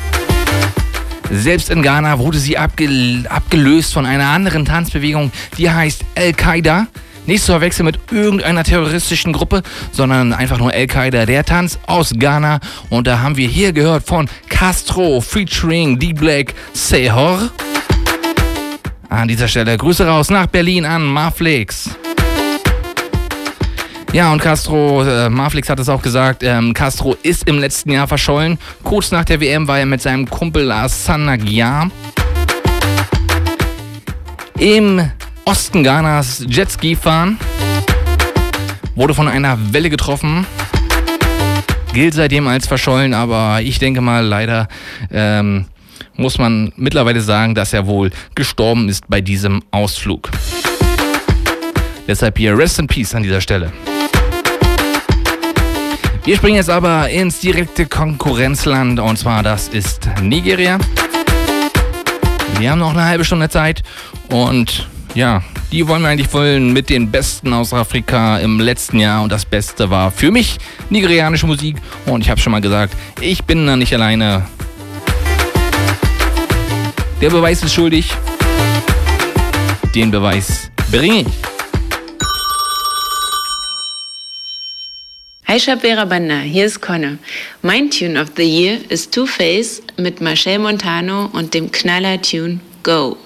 [1.33, 6.87] Selbst in Ghana wurde sie abgel abgelöst von einer anderen Tanzbewegung, die heißt Al-Qaida.
[7.25, 12.59] Nicht zu verwechseln mit irgendeiner terroristischen Gruppe, sondern einfach nur Al-Qaida, der Tanz aus Ghana.
[12.89, 17.49] Und da haben wir hier gehört von Castro featuring D-Black Sehor.
[19.07, 21.91] An dieser Stelle Grüße raus nach Berlin an Marflix.
[24.13, 28.09] Ja, und Castro, äh, Marflix hat es auch gesagt, ähm, Castro ist im letzten Jahr
[28.09, 28.57] verschollen.
[28.83, 31.89] Kurz nach der WM war er mit seinem Kumpel Asana Gyar
[34.59, 35.09] im
[35.45, 37.39] Osten Ghanas Jetski fahren.
[38.95, 40.45] Wurde von einer Welle getroffen.
[41.93, 44.67] Gilt seitdem als verschollen, aber ich denke mal, leider
[45.09, 45.67] ähm,
[46.17, 50.29] muss man mittlerweile sagen, dass er wohl gestorben ist bei diesem Ausflug.
[52.09, 53.71] Deshalb hier Rest in Peace an dieser Stelle.
[56.23, 60.77] Wir springen jetzt aber ins direkte Konkurrenzland und zwar das ist Nigeria.
[62.59, 63.81] Wir haben noch eine halbe Stunde Zeit
[64.29, 65.41] und ja,
[65.71, 69.45] die wollen wir eigentlich wollen mit den Besten aus Afrika im letzten Jahr und das
[69.45, 70.59] Beste war für mich
[70.91, 74.45] nigerianische Musik und ich habe schon mal gesagt, ich bin da nicht alleine.
[77.19, 78.13] Der Beweis ist schuldig.
[79.95, 81.60] Den Beweis bringe ich.
[85.51, 87.17] Hi Shabera Banda, hier ist Conne.
[87.61, 93.17] Mein Tune of the Year ist Two Face mit Marcel Montano und dem Knaller-Tune Go.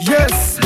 [0.00, 0.58] Yes.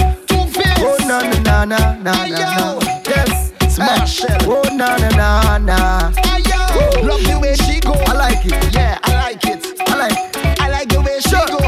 [0.81, 2.79] Oh na na na na na na.
[3.11, 3.53] Yes.
[3.69, 4.23] Smash.
[4.47, 6.13] Oh na na na na.
[7.03, 7.93] Love the way she go.
[7.93, 8.73] I like it.
[8.73, 9.67] Yeah, I like it.
[9.87, 10.61] I like.
[10.61, 11.59] I like the way she go.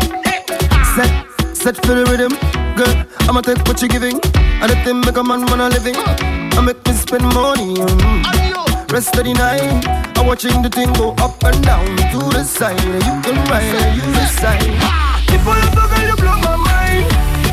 [0.96, 2.32] Set, set for the rhythm.
[2.76, 4.18] Girl, I'ma take what you're giving.
[4.62, 6.41] And the thing make a man wanna living.
[6.56, 7.74] I make me spend money.
[7.76, 8.92] Mm.
[8.92, 9.86] Rest of the night,
[10.18, 12.80] I'm watching the thing go up and down to the side.
[12.84, 14.62] You can ride, you decide.
[15.32, 17.06] If I ever girl, you blow my mind.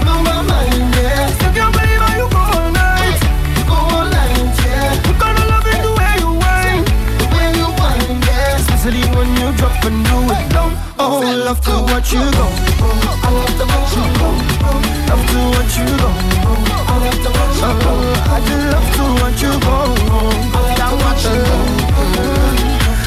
[0.03, 1.27] Blow my mind, yeah.
[1.37, 3.21] Still can't believe how you go all night.
[3.57, 5.07] you Go all night, yeah.
[5.07, 6.83] You gotta love it the way you whine.
[7.19, 8.59] The way you whine, yeah.
[8.59, 10.68] Especially when you drop and do it down.
[11.01, 12.45] Oh, love to watch you go.
[13.23, 14.27] I love to watch you go.
[15.07, 16.09] Love to watch you go.
[16.87, 17.91] I love to watch you go.
[18.27, 19.75] I just love to watch you go.
[20.75, 21.57] I watch you go.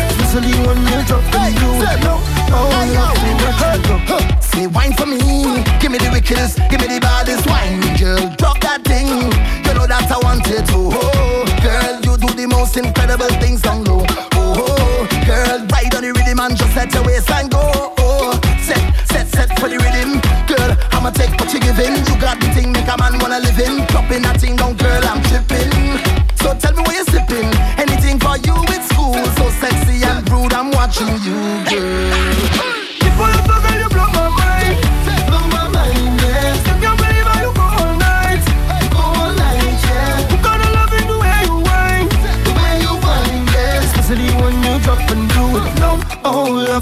[0.09, 1.53] Especially when you drop it
[2.01, 2.21] down.
[2.49, 4.17] Oh, love to watch you go.
[4.41, 5.19] Say wine for me,
[5.79, 8.25] give me the wickedest, give me the baddest wine, girl.
[8.37, 10.91] Drop that thing, you know that I want it to.
[10.97, 14.05] Oh, girl, you do the most incredible things down low.
[14.35, 14.62] Oh,
[15.27, 17.95] girl, ride on the rhythm and just let your waistline go.
[17.99, 20.77] Oh, set, set, set for the rhythm, girl.
[20.93, 21.95] I'ma take what you giving.
[22.07, 23.87] You got the thing, make a man wanna live in.
[23.87, 25.99] Dropping that thing down, girl, I'm tripping.
[26.39, 27.49] So tell me where you're sipping.
[27.79, 30.53] Anything for you it's school, so sexy and rude.
[30.53, 31.39] I'm watching you,
[31.71, 32.53] girl.
[33.03, 33.15] If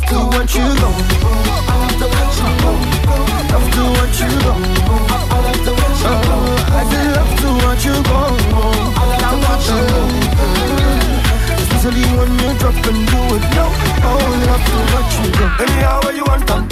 [0.01, 0.91] love to watch you go.
[0.91, 0.93] I
[2.01, 2.13] love
[2.63, 2.73] you.
[3.53, 3.83] Love to
[4.21, 4.31] you.
[4.41, 5.75] I love you.
[6.71, 6.73] I
[7.15, 8.19] love to watch you go.
[8.97, 8.99] I
[9.41, 9.63] love
[12.15, 13.45] you you drop and do it
[14.47, 15.45] love to watch you go.
[16.15, 16.63] You them,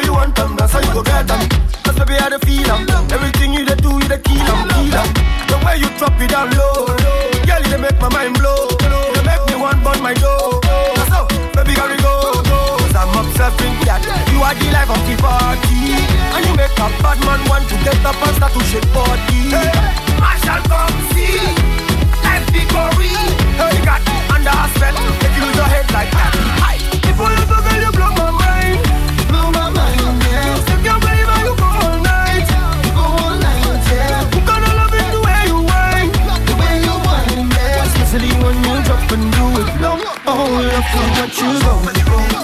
[0.00, 1.40] you want them, that's how you go them.
[1.96, 2.28] Baby I
[2.68, 2.86] the.
[3.12, 5.08] Everything you do, you dey kill 'em, kill 'em.
[5.48, 6.86] The way you drop it down low,
[7.46, 8.40] girl, you make my mind
[13.42, 13.50] I'm
[13.90, 15.98] that you are the life of the party.
[16.30, 19.50] And you make a bad man want to get up and start to shake body.
[19.50, 19.74] Hey,
[20.22, 21.42] Marshall, come see.
[22.22, 23.10] Life gory.
[23.58, 23.98] Hey, you got
[24.30, 24.94] under a spell.
[24.94, 26.38] If you lose your head like that.
[27.02, 28.78] If I ever girl, you blow my mind.
[29.26, 30.62] Blow my mind, yeah.
[30.62, 32.46] Still can't believe how you go all night.
[32.94, 34.22] Go all night, yeah.
[34.22, 36.14] You gotta love it the way you whine.
[36.46, 37.90] The way you whine, yeah.
[37.90, 39.98] Especially when you drop and do it low.
[40.30, 42.41] Oh, love to watch you go.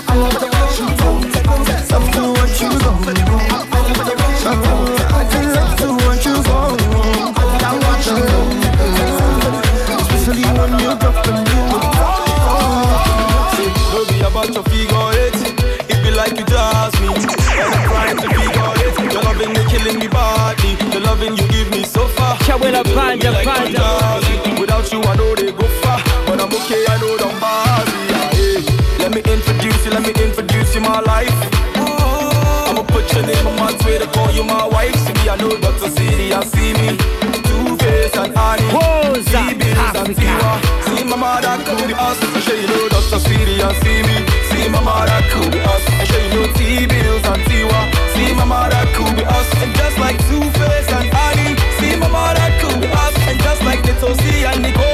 [22.44, 23.80] Chawela You make me panda, like panda.
[23.80, 24.60] I'm jazzy.
[24.60, 26.00] Without you, I know they go far.
[26.26, 27.92] But I'm okay, I know don't bother.
[28.10, 28.98] Yeah, yeah.
[29.02, 31.32] Let me introduce you, let me introduce you my life.
[31.76, 34.94] I'ma put your name on my Twitter, call you my wife.
[35.06, 35.88] See me, I know Dr.
[35.90, 36.96] City, I see me.
[37.46, 38.68] Two Face and Annie.
[39.98, 40.52] And Tiwa.
[40.84, 42.18] See my mother could be us.
[42.22, 43.18] I show you know Dr.
[43.18, 44.16] City and see me.
[44.48, 45.82] See my mother could be us.
[46.00, 47.80] I show you know Teebillz and Tiwa.
[48.14, 49.48] See my mother could be us.
[49.62, 51.10] And just like Two Face and
[54.64, 54.87] and go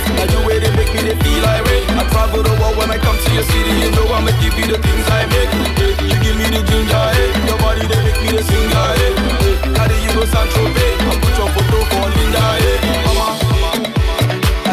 [0.00, 0.16] vibrate.
[0.16, 1.84] Now you way they make me they feel irate.
[1.90, 3.72] I travel the world when I come to your city.
[3.84, 5.50] You know I'ma give you the things I make.
[5.80, 7.46] Eh, You give me the ginger, eh.
[7.48, 9.12] Your body they make me the singer, eh.
[9.46, 10.94] Eh, Carry you go San Tropez.
[11.10, 12.78] I put your photo for Linda, eh.
[13.06, 13.26] Mama,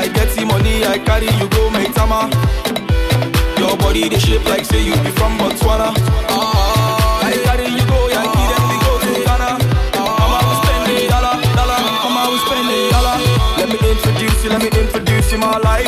[0.04, 2.30] I get the money, I carry you go, my tama.
[3.58, 5.92] Your body they shape like say you be from Botswana.
[7.28, 9.50] I carry you go, Yankee, then we go to Ghana.
[9.98, 11.80] Mama, we spend a dollar, dollar.
[12.06, 13.16] Mama, we spend a dollar.
[13.58, 14.70] Let me introduce you, let me
[15.28, 15.88] life in my life.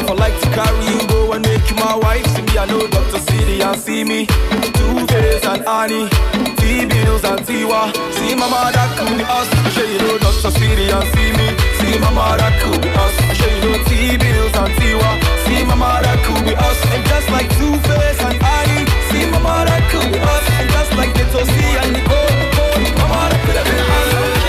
[0.00, 2.24] If I like to carry you go and make you my wife.
[2.34, 3.18] See me, I know Dr.
[3.18, 4.26] City and see me.
[4.26, 6.08] Two Face and Annie,
[6.56, 7.92] Teebillz and Tiwa.
[8.16, 9.48] See Mama that could be us.
[9.74, 10.50] Sure you know Dr.
[10.50, 11.48] City and see me.
[11.80, 13.14] See Mama that could be us.
[13.36, 15.10] Sure you know Teebillz and Tiwa.
[15.44, 16.78] See Mama that could be us.
[16.94, 20.44] And just like Two Face and Annie, see Mama that could be us.
[20.56, 22.20] And just like Little C and O.
[22.96, 24.39] Mama that could have been us.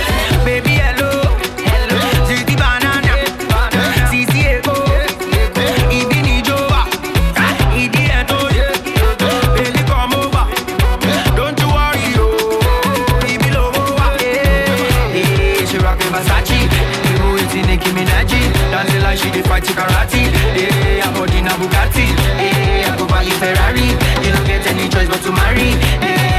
[19.52, 20.32] fight to karate.
[20.56, 22.08] Yeah, I'm in a Bugatti.
[22.40, 23.88] Yeah, I go buy a Ferrari.
[24.24, 25.72] You don't get any choice but to marry.
[26.00, 26.31] Yeah.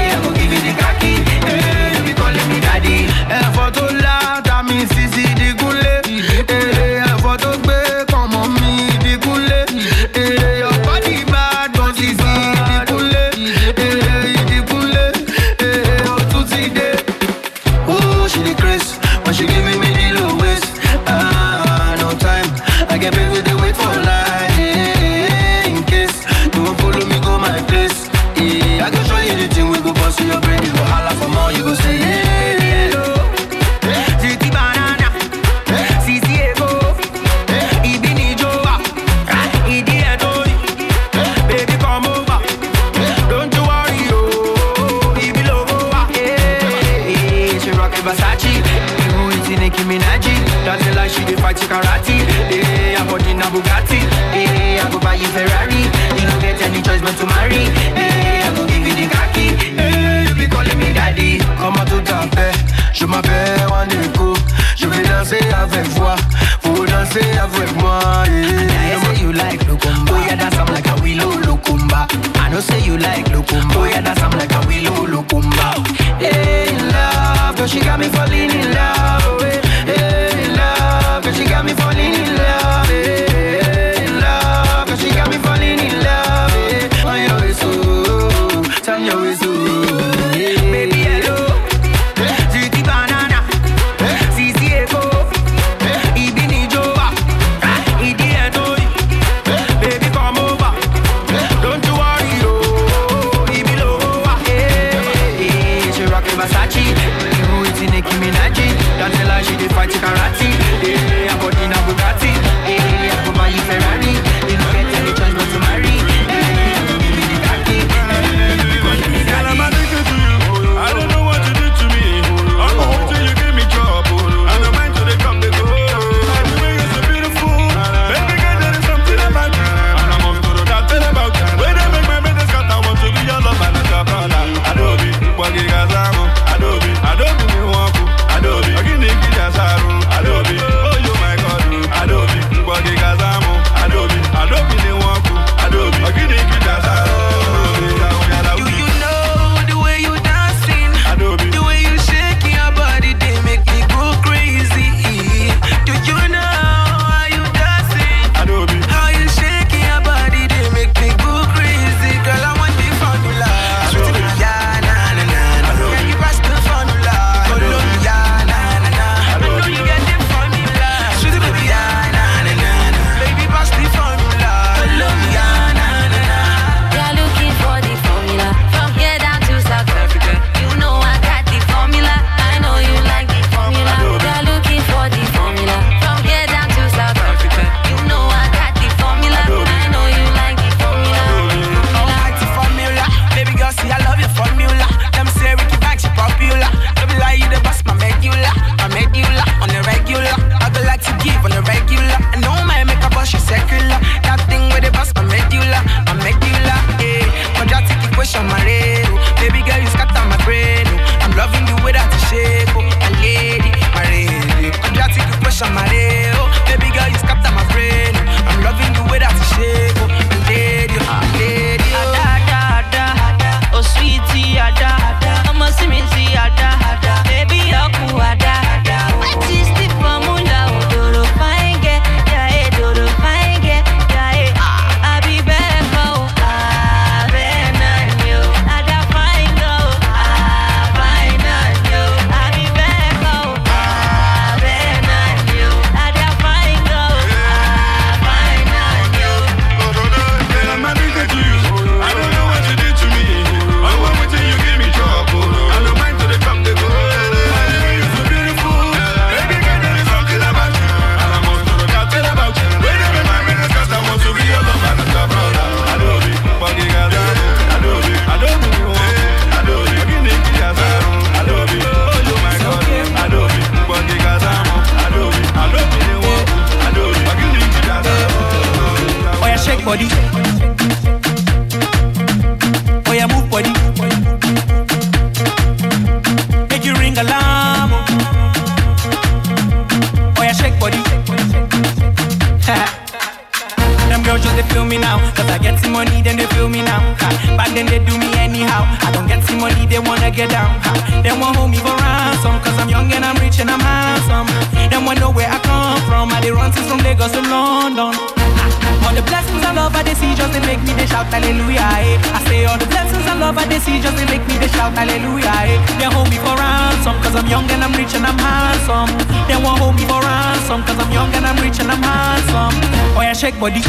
[313.93, 315.53] She just they make me they shout hallelujah.
[315.69, 315.77] Eh.
[316.01, 319.13] They hold me for ransom cause I'm young and I'm rich and I'm handsome.
[319.47, 322.73] They won't hold me for ransom cause I'm young and I'm rich and I'm handsome.
[323.15, 323.83] Oh yeah, shake body.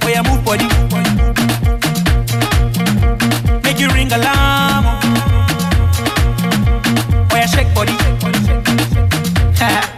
[0.00, 0.64] Oh yeah, move body.
[3.62, 4.86] Make you ring alarm.
[7.28, 7.92] Oh yeah, shake body.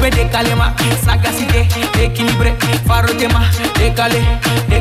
[0.00, 1.04] Coupe de calema, ah?
[1.04, 1.68] sagacité,
[2.02, 2.54] équilibré,
[2.86, 3.28] faro de
[3.78, 4.22] décalé,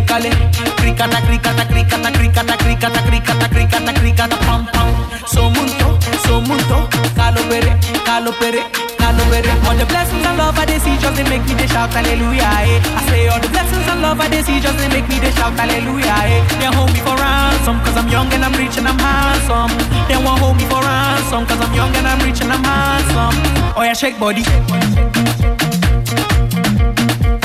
[0.09, 0.29] cale
[0.75, 4.89] Cricata, cricata, cricata, cricata, cricata, cricata, cricata, cricata, pam, pam.
[5.25, 8.65] Somunto, somunto, calo pere, calo pere,
[8.97, 11.67] calo pere All the blessings and love I they see just they make me they
[11.67, 12.81] shout hallelujah, eh.
[12.97, 15.31] I say all the blessings and love I they see just they make me they
[15.31, 16.41] shout hallelujah, eh.
[16.57, 19.71] They hold me for ransom cause I'm young and I'm rich and I'm handsome.
[20.09, 23.37] They won't hold me for ransom cause I'm young and I'm rich and I'm handsome.
[23.77, 24.41] Oh yeah, shake body.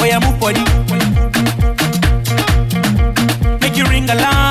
[0.01, 1.04] Oh yeah, move body
[4.07, 4.44] the la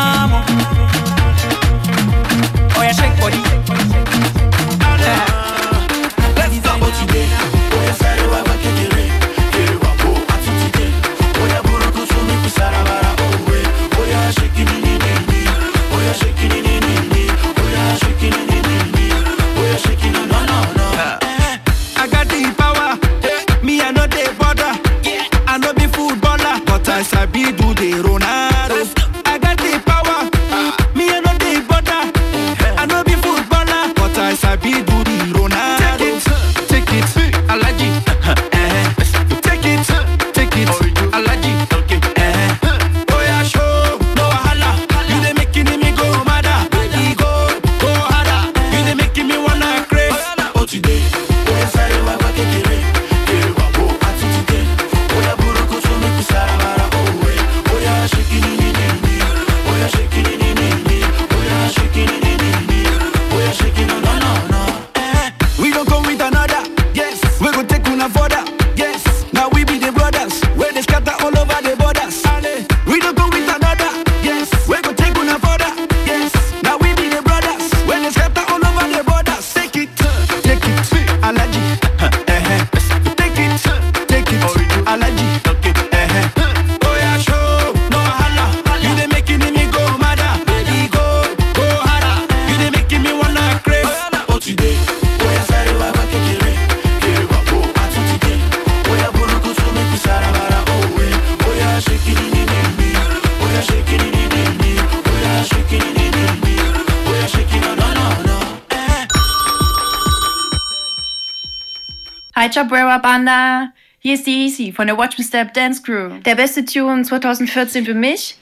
[112.99, 113.73] Banda.
[113.99, 116.19] Hier ist die Easy von der Watch Me Step Dance Crew.
[116.25, 118.35] Der beste Tune 2014 für mich?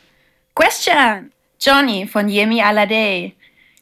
[0.55, 1.31] Question!
[1.59, 3.33] Johnny von Yemi Alade.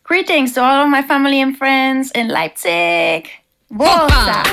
[0.04, 3.30] Greetings to all of my family and friends in Leipzig.
[3.70, 4.44] Woza!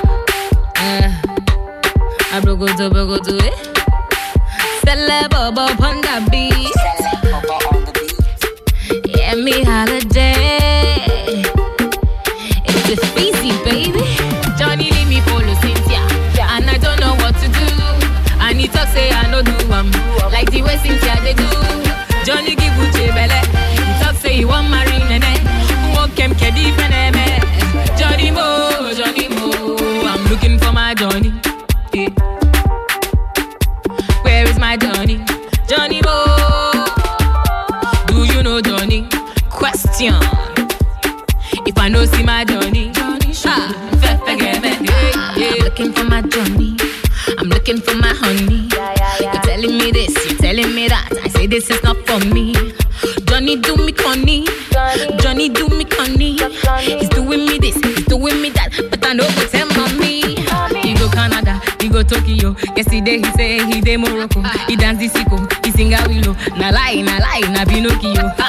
[9.05, 10.56] Yemi Alade.
[20.77, 21.56] voice inside the.
[66.55, 68.46] na lie, na lie, na Pinocchio.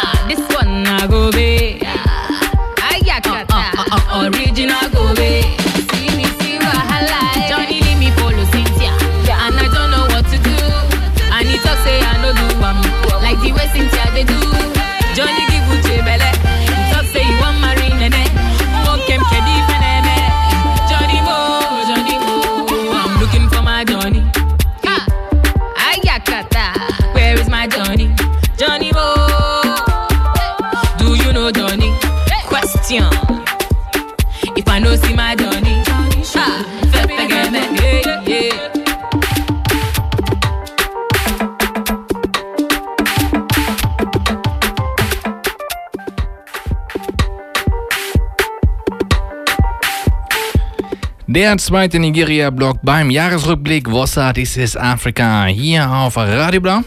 [51.37, 56.79] Der zweite Nigeria-Block beim Jahresrückblick Vossa, This is Africa hier auf Radio Blau.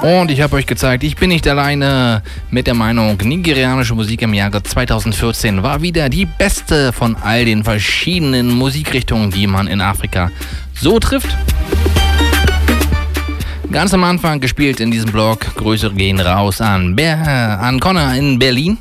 [0.00, 4.32] Und ich habe euch gezeigt, ich bin nicht alleine mit der Meinung, nigerianische Musik im
[4.32, 10.30] Jahre 2014 war wieder die beste von all den verschiedenen Musikrichtungen, die man in Afrika
[10.72, 11.36] so trifft.
[13.70, 18.38] Ganz am Anfang gespielt in diesem Blog, Grüße gehen raus an, Ber an Connor in
[18.38, 18.78] Berlin.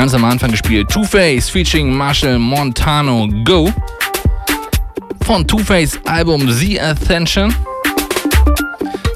[0.00, 3.70] Ganz am Anfang gespielt Two-Face featuring Marshall Montano Go.
[5.26, 7.54] Von Two-Face Album The Attention.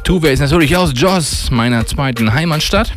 [0.05, 2.93] Two-Face natürlich aus Jos, meiner zweiten Heimatstadt.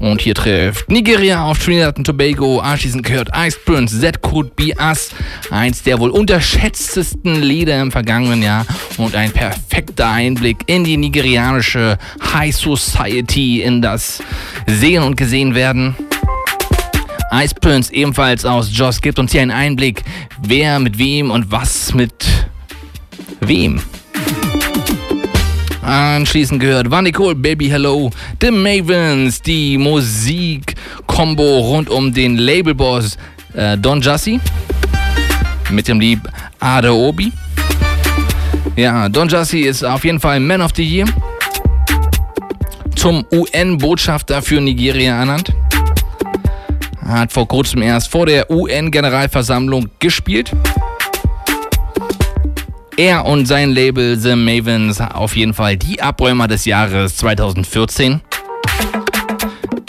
[0.00, 2.58] Und hier trifft Nigeria auf Trinidad und Tobago.
[2.58, 5.10] Anschließend gehört Ice Prince, Could Be Us.
[5.50, 8.64] Eins der wohl unterschätztesten Lieder im vergangenen Jahr.
[8.96, 11.98] Und ein perfekter Einblick in die nigerianische
[12.32, 14.22] High Society, in das
[14.66, 15.94] Sehen und Gesehen werden.
[17.32, 20.02] Ice Prince ebenfalls aus Joss gibt uns hier einen Einblick,
[20.42, 22.24] wer mit wem und was mit
[23.40, 23.82] wem.
[25.82, 33.16] Anschließend gehört Van Nicole, Baby Hello, The Mavens, die Musik-Kombo rund um den Labelboss
[33.54, 34.40] äh, Don Jussi
[35.70, 36.20] mit dem Lied
[36.58, 37.32] Adeobi.
[38.76, 41.06] Ja, Don Jussi ist auf jeden Fall Man of the Year.
[42.94, 45.52] Zum UN-Botschafter für Nigeria ernannt.
[47.06, 50.52] Hat vor kurzem erst vor der UN-Generalversammlung gespielt.
[53.00, 58.20] Er und sein Label The Mavens auf jeden Fall die Abräumer des Jahres 2014.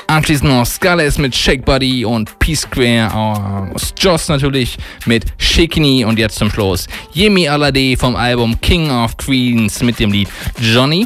[0.08, 6.38] Anschließend noch Scarlett mit Shake Buddy und P-Square aus Joss natürlich mit Shakini und jetzt
[6.38, 10.30] zum Schluss Yemi Alade vom Album King of Queens mit dem Lied
[10.62, 11.06] Johnny.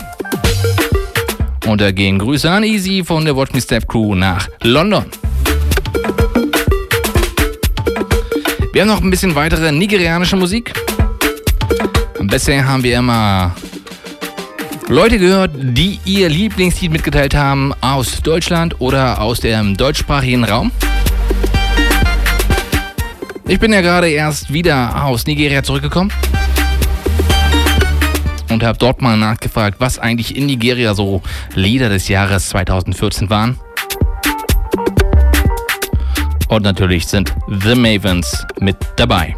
[1.65, 5.05] Und da gehen Grüße an Easy von der Watch Me Step Crew nach London.
[8.73, 10.84] Wir haben noch ein bisschen weitere nigerianische Musik.
[12.27, 13.55] Bisher haben wir immer
[14.87, 20.71] Leute gehört, die ihr Lieblingslied mitgeteilt haben aus Deutschland oder aus dem deutschsprachigen Raum.
[23.47, 26.11] Ich bin ja gerade erst wieder aus Nigeria zurückgekommen
[28.49, 31.21] und habe dort mal nachgefragt, was eigentlich in Nigeria so
[31.53, 33.59] Lieder des Jahres 2014 waren.
[36.47, 39.35] Und natürlich sind The Mavens mit dabei.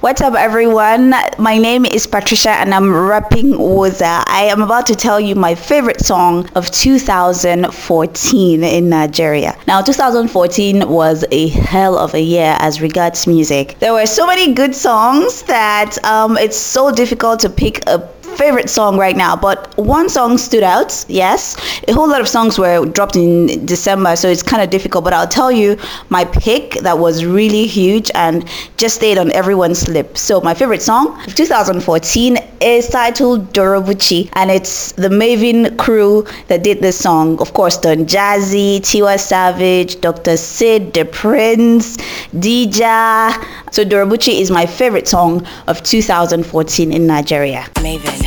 [0.00, 1.10] What's up, everyone?
[1.36, 4.24] My name is Patricia, and I'm rapping Woza.
[4.26, 9.58] I am about to tell you my favorite song of 2014 in Nigeria.
[9.66, 13.76] Now, 2014 was a hell of a year as regards music.
[13.78, 17.98] There were so many good songs that um, it's so difficult to pick a
[18.36, 21.04] favorite song right now, but one song stood out.
[21.08, 21.56] Yes,
[21.88, 25.04] a whole lot of songs were dropped in December, so it's kind of difficult.
[25.04, 25.76] But I'll tell you
[26.08, 30.16] my pick that was really huge and just stayed on everyone's lip.
[30.18, 36.62] So my favorite song of 2014 is titled Dorobucci, and it's the Mavin crew that
[36.62, 37.40] did this song.
[37.40, 40.36] Of course, Don Jazzy, Tiwa Savage, Dr.
[40.36, 41.96] Sid, D'Prince,
[42.34, 43.32] Dija.
[43.72, 47.66] So Dorobucci is my favorite song of 2014 in Nigeria.
[47.76, 48.00] Mavin.
[48.00, 48.19] Mavin,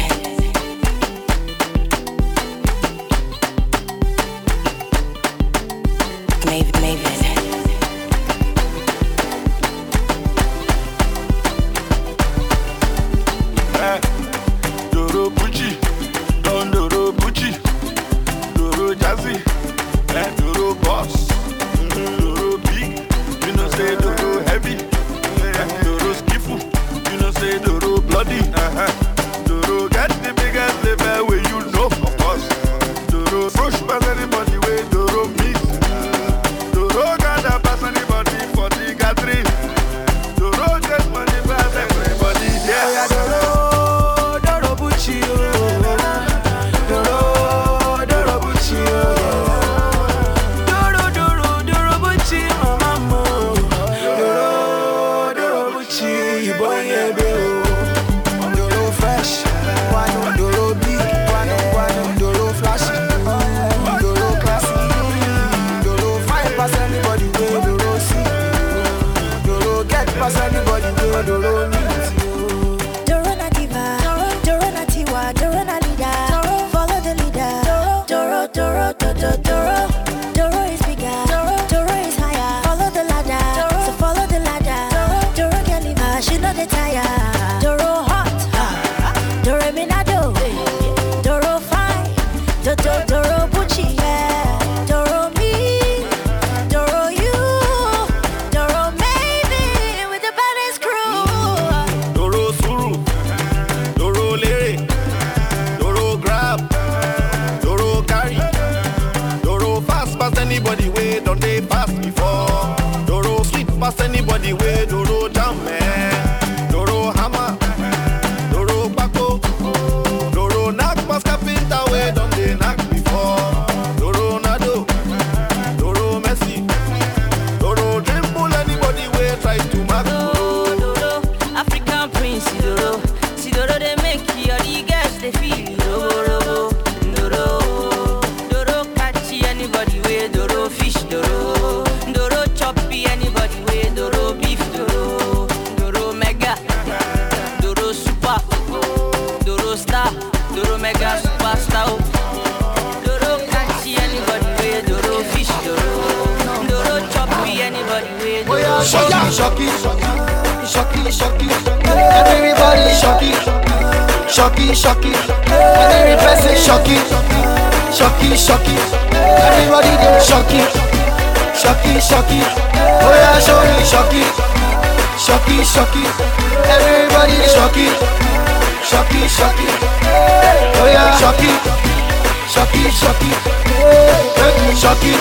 [184.84, 185.16] Shocky,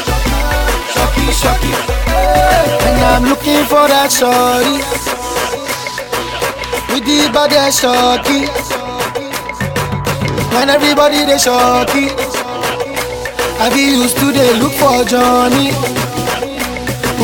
[0.90, 1.70] shocky, shocky.
[2.82, 4.82] And I'm looking for that shorty
[6.90, 8.50] with the body shocky.
[10.50, 12.10] When everybody they shocky,
[13.62, 15.70] I be used to they look for Johnny.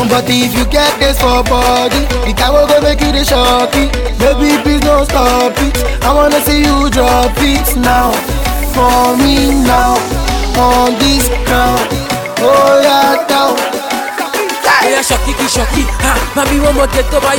[0.07, 3.91] But if you get this for body, the guy will go make you the shocky.
[4.15, 5.75] Baby, please don't stop it.
[6.07, 8.15] I wanna see you drop it now.
[8.71, 9.99] For me now,
[10.55, 12.08] on this ground.
[12.41, 13.79] Oh yeah, down.
[14.89, 17.31] Oya ṣọ̀kí kí ṣọ̀kí, ha, mami wọ́n mọ̀ tẹ́ tó bá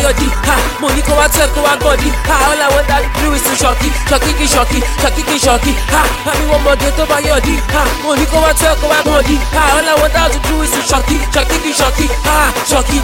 [0.48, 3.32] ha, mo ní kó wá tẹ́ kó wá gọ̀dí, ha, all I want that do
[3.36, 7.04] is to ṣọ̀kí, ṣọ̀kí kí ṣọ̀kí, ṣọ̀kí kí ṣọ̀kí, ha, mami wọ́n mọ̀ tẹ́ tó
[7.10, 10.12] bá yọ̀dí, ha, mo ní kó wá tẹ́ kó wá gọ̀dí, ha, all I want
[10.14, 12.36] that to do is to ṣọ̀kí, ṣọ̀kí kí ṣọ̀kí, ha,
[12.70, 12.98] ṣọ̀kí,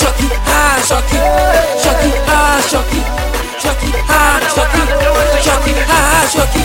[0.00, 1.18] ṣọ̀kí, ha, ṣọ̀kí,
[1.82, 2.40] ṣọ̀kí, ha,
[2.70, 3.00] ṣọ̀kí,
[3.62, 4.20] ṣọ̀kí, ha,
[4.54, 4.80] ṣọ̀kí,
[5.44, 6.00] ṣọ̀kí, ha,
[6.34, 6.62] ṣọ̀kí,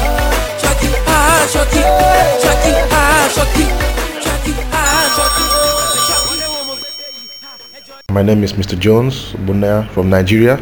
[0.61, 1.17] ṣọ̀kí, ha,
[1.53, 1.81] ṣọ̀kí, ṣọ̀kí,
[2.43, 2.71] ṣọ̀kí,
[3.35, 3.65] ṣọ̀kí,
[8.11, 8.77] My name is Mr.
[8.79, 10.57] Jones Bunaya from Nigeria,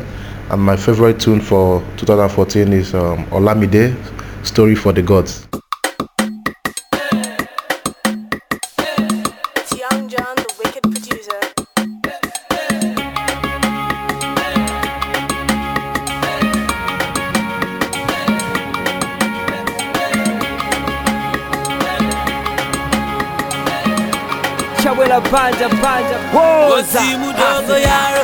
[0.50, 3.94] and my favorite tune for 2014 is um, Olamide,
[4.46, 5.46] Story for the Gods.
[25.70, 26.18] Panja panja
[26.70, 28.24] Woza mudogo yaro.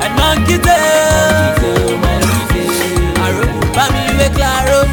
[0.00, 1.58] And monkey tail.
[3.24, 3.42] Aro
[3.74, 4.86] Bami we claro.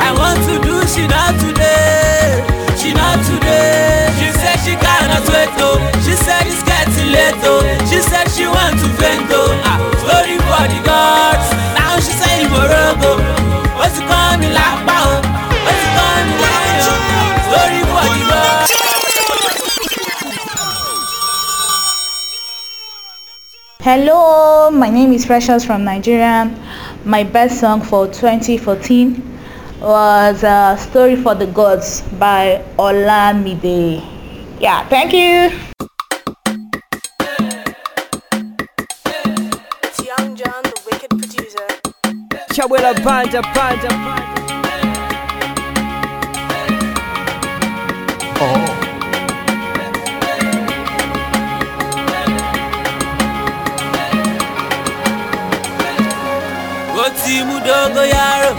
[0.00, 2.42] I want to do she not today.
[2.76, 4.10] She not today.
[4.18, 8.46] She said she cannot wait oh She said it's getting late oh She said she
[8.46, 9.78] want to vent oh ah,
[23.90, 26.44] Hello, my name is Precious from Nigeria.
[27.06, 29.16] My best song for 2014
[29.80, 34.04] was uh, Story for the Gods by Olamide.
[34.60, 35.56] Yeah, thank you.
[40.04, 41.66] Young John, the wicked producer.
[42.52, 44.38] Chawela panja panja panja
[48.38, 48.77] Oti
[57.68, 58.50] mudogo yaro.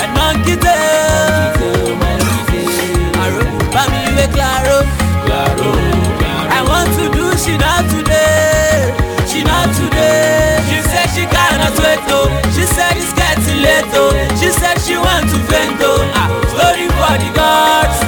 [0.00, 1.52] And monkey tail
[4.16, 4.78] we claro.
[6.56, 8.94] I want to do she not today.
[9.26, 10.62] She not today.
[10.68, 14.96] She said she cannot wait oh She said it's getting late oh She said she
[14.96, 18.05] want to vent oh ah, Story for the gods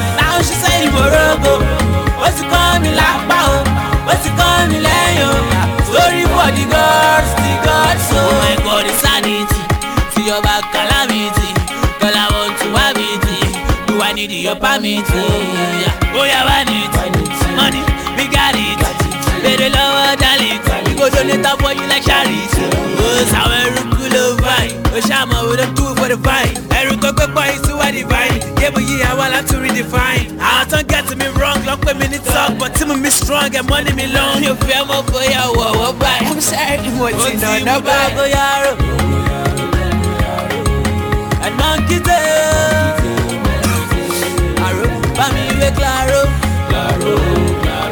[14.19, 16.11] Do I need your permit yeah.
[16.19, 16.91] Oh yeah I need
[17.55, 17.79] Money
[18.19, 18.83] we got it.
[19.47, 20.59] Baby lower than it.
[20.91, 22.43] We go donate up for you like charity
[22.99, 23.63] Oh sour
[23.95, 26.51] cool fine Oh shama we don't do for the vine
[26.99, 28.43] gbé pọ̀ yìí sí wá divine.
[28.61, 30.35] Yébù yìí àwa la tún redefine.
[30.43, 31.63] Àwọn tán get to me wrong.
[31.67, 34.43] Lọ pé mi ní talk But tí mo mi strong ẹ̀ money mi long.
[34.43, 38.03] Ò fẹ́ mọ̀ bóyá wọ̀ wọ́ báyìí I'm sorry mo ti nà ná báyìí.
[38.03, 38.73] Ó ti mú bóyá rò
[41.47, 42.78] And monkey tail
[45.71, 46.31] bá mi wé
[46.71, 47.29] claro.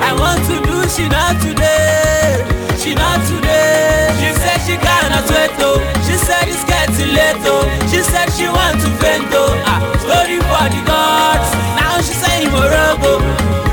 [0.01, 2.45] I want to do she not today
[2.79, 4.13] She not today.
[4.21, 5.81] She said she cannot wait oh.
[6.07, 7.67] She said it's getting late oh.
[7.91, 9.63] She said she want to vent oh.
[9.67, 11.51] Ah, Story for the gods.
[11.77, 13.19] Now she say Morogo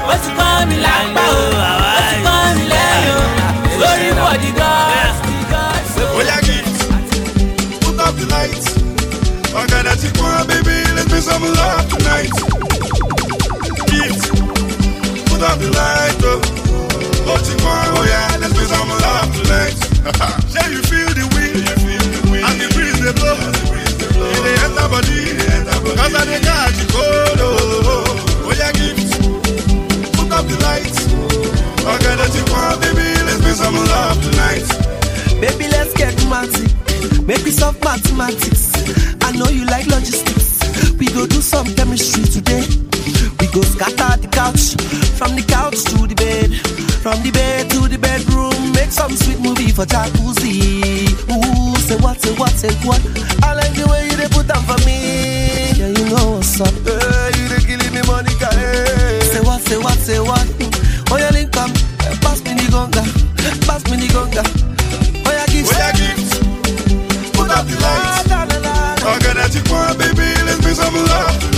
[0.07, 1.53] What's it coming like oh
[1.93, 3.23] What's it coming like oh.
[3.77, 5.19] Story for the gods
[5.95, 8.73] The oh Oh put up the lights.
[9.53, 12.72] I got that chick one, baby, let's make some love tonight.
[15.63, 16.39] tonight, oh.
[17.31, 19.77] Ó ti pọ́n, ó yá, let's make some love tonight.
[20.53, 21.55] Ṣé you feel the wind?
[21.69, 22.45] You feel the wind.
[22.47, 23.35] And the breeze they blow.
[23.39, 24.31] And the breeze dey blow.
[24.35, 25.19] E dey enter body.
[25.31, 25.47] E.
[25.97, 28.47] Cause I dey catch the cold, oh.
[28.47, 29.11] Oh yeah, give it.
[30.15, 30.99] Put up the lights.
[31.93, 34.67] Ọ̀gẹ̀dẹ̀ ti pọ́n, baby, let's make some love tonight.
[35.43, 36.69] Baby, let's get romantic.
[37.27, 38.63] Make we solve mathematics.
[39.27, 40.59] I know you like logistics.
[40.99, 42.63] We go do some chemistry today.
[43.83, 44.79] Scatter the couch.
[45.19, 46.55] From the couch to the bed.
[47.03, 48.55] From the bed to the bedroom.
[48.71, 51.11] Make some sweet movie for jacuzzi.
[51.27, 53.03] Ooh, say what, say what, say what.
[53.43, 55.75] I like the way you they put on for me.
[55.75, 56.71] Yeah, you know what's up.
[56.71, 58.47] Hey, you they killing me, Monica.
[58.55, 59.19] Hey.
[59.27, 60.47] Say what, say what, say what.
[61.11, 61.67] Oh, yeah, link up.
[62.23, 63.03] Pass me the gonga.
[63.67, 64.47] Pass me the gonga.
[64.47, 65.67] Oh, yeah, gift.
[65.67, 66.31] Oh, yeah, gift.
[67.35, 68.31] Put up the lights.
[68.31, 71.52] I got that you want, baby, let's make some love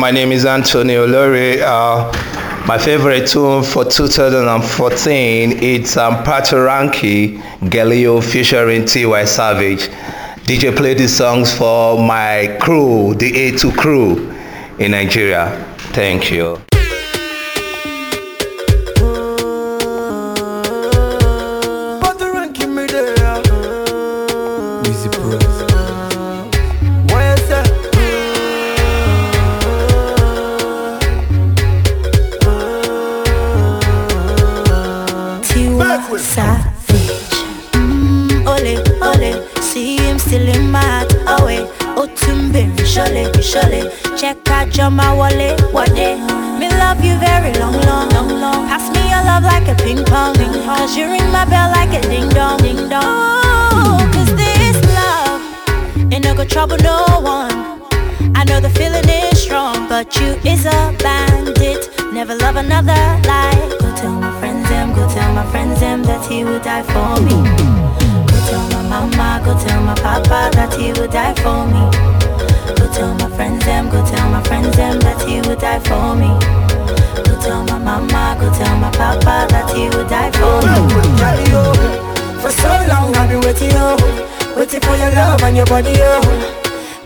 [0.00, 1.60] my name is Antonio Lori.
[1.60, 2.10] Uh,
[2.66, 9.88] my favorite tune for 2014 it's um, Patoranki Galileo featuring Tiwa Savage.
[10.46, 14.30] DJ play these songs for my crew, the A2 crew
[14.78, 15.50] in Nigeria.
[15.92, 16.69] Thank you.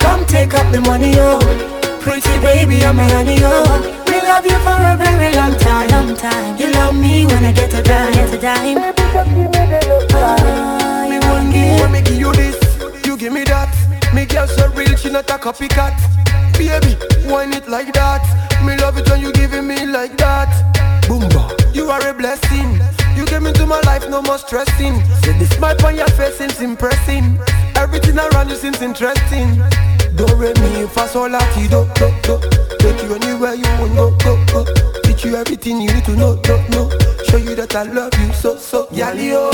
[0.04, 1.40] Come take up the money, oh
[2.02, 6.14] Pretty baby, I'm a honey, oh We love you for a very long time, long
[6.14, 6.58] time.
[6.58, 8.78] You love me when I get a dime, get a dime.
[10.12, 11.52] Ah, me?
[11.52, 12.60] Give When me give you this,
[13.06, 13.72] you give me that.
[14.14, 15.96] Me girl so real, she not a copycat.
[16.58, 18.22] Baby, wine it like that.
[18.62, 20.52] Me love it when you giving me like that.
[21.08, 22.78] Boomba, you are a blessing.
[23.16, 25.02] You came into my life, no more stressing.
[25.22, 27.38] See the smile on your face seems impressing.
[27.76, 29.64] Everything around you seems interesting
[30.16, 32.38] Do re mi fa sol la ti do do do.
[32.78, 34.64] Take you anywhere you want go go go
[35.02, 36.90] Teach you everything you need to know no no.
[37.28, 38.86] Show you that I love you so so.
[38.92, 39.50] Yali oh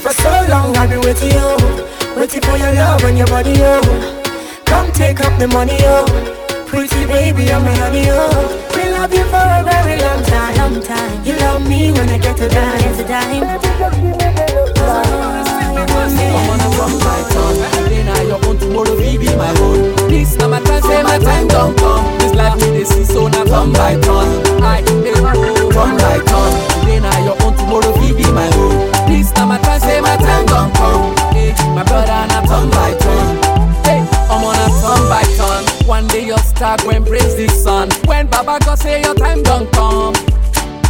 [0.00, 1.56] For so long I've been waiting oh
[2.16, 4.22] Waiting for your love and your body oh
[4.66, 6.04] Come take up the money oh
[6.66, 10.56] Pretty baby I'm a honey oh We love you for a very long time.
[10.56, 11.24] Long time.
[11.24, 13.46] You love me when I get to dime get a dime
[17.84, 19.96] Today now your own, tomorrow be my own
[20.50, 20.60] my
[21.02, 26.18] my time don't come This life we so turn by turn I go run by
[26.24, 26.52] turn
[27.00, 30.74] now your own, tomorrow be my own This now my time, say my time don't
[30.74, 31.14] come
[31.74, 33.56] My brother turn by turn
[34.28, 38.26] I'm on a turn by turn One day your star go embrace the sun When
[38.26, 40.14] Baba God say your time don't come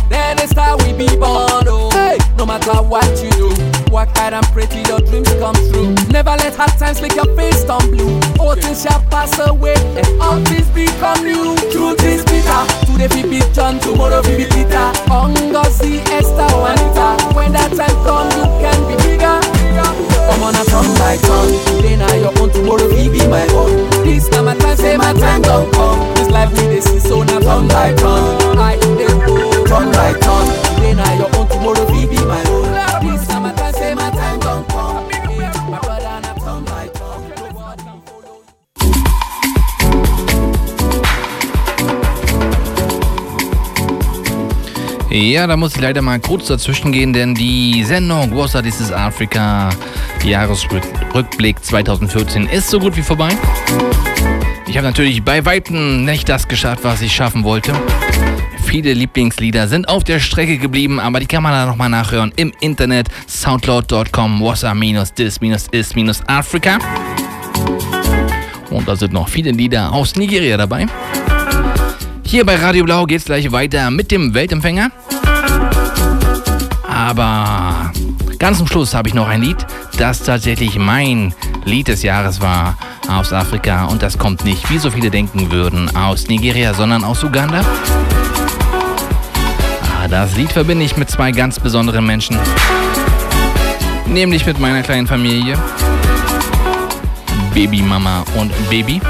[0.08, 3.50] Then the star will be born, oh Hey, no matter what you do
[3.90, 5.94] Work hard and pray till your dreams come through.
[6.10, 8.18] Never let hard times make your face turn blue.
[8.38, 11.56] All things shall pass away, and all things become new.
[11.72, 12.62] Truth is bitter.
[12.84, 14.90] Today we be John, tomorrow we be Peter.
[15.08, 17.32] Ungozi, Esther, Juanita.
[17.32, 19.38] When that time come, you can be bigger.
[20.28, 21.48] I'm on a turn by turn.
[21.80, 23.88] Today now your own, tomorrow we be my own.
[24.04, 26.00] This time my time, say my time don't come.
[26.16, 28.58] This life we dey see, so now turn by turn.
[28.58, 30.46] I dey go turn by turn.
[30.76, 32.66] Today now your own, tomorrow we be my own.
[45.08, 48.92] Ja, da muss ich leider mal kurz dazwischen gehen, denn die Sendung Wasser This is
[48.92, 49.70] Africa
[50.22, 53.30] Jahresrückblick 2014 ist so gut wie vorbei.
[54.66, 57.72] Ich habe natürlich bei Weitem nicht das geschafft, was ich schaffen wollte.
[58.66, 62.52] Viele Lieblingslieder sind auf der Strecke geblieben, aber die kann man da nochmal nachhören im
[62.60, 66.78] Internet soundcloud.com wasser-is-is-africa.
[68.70, 70.86] Und da sind noch viele Lieder aus Nigeria dabei.
[72.24, 74.90] Hier bei Radio Blau geht es gleich weiter mit dem Weltempfänger.
[76.88, 77.92] Aber
[78.38, 79.64] ganz zum Schluss habe ich noch ein Lied,
[79.96, 81.32] das tatsächlich mein
[81.64, 82.76] Lied des Jahres war
[83.08, 83.84] aus Afrika.
[83.84, 87.64] Und das kommt nicht, wie so viele denken würden, aus Nigeria, sondern aus Uganda.
[90.08, 92.38] Das Lied verbinde ich mit zwei ganz besonderen Menschen.
[94.06, 95.58] Nämlich mit meiner kleinen Familie.
[97.52, 99.00] Babymama und Baby.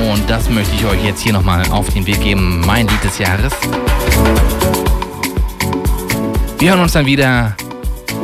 [0.00, 2.62] Und das möchte ich euch jetzt hier nochmal auf den Weg geben.
[2.66, 3.52] Mein Lied des Jahres.
[6.58, 7.54] Wir hören uns dann wieder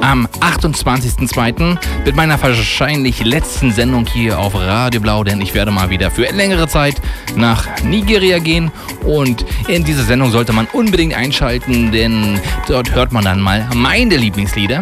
[0.01, 1.79] am 28.02.
[2.05, 6.31] mit meiner wahrscheinlich letzten Sendung hier auf Radio Blau, denn ich werde mal wieder für
[6.33, 6.97] längere Zeit
[7.37, 8.71] nach Nigeria gehen
[9.05, 14.17] und in diese Sendung sollte man unbedingt einschalten, denn dort hört man dann mal meine
[14.17, 14.81] Lieblingslieder.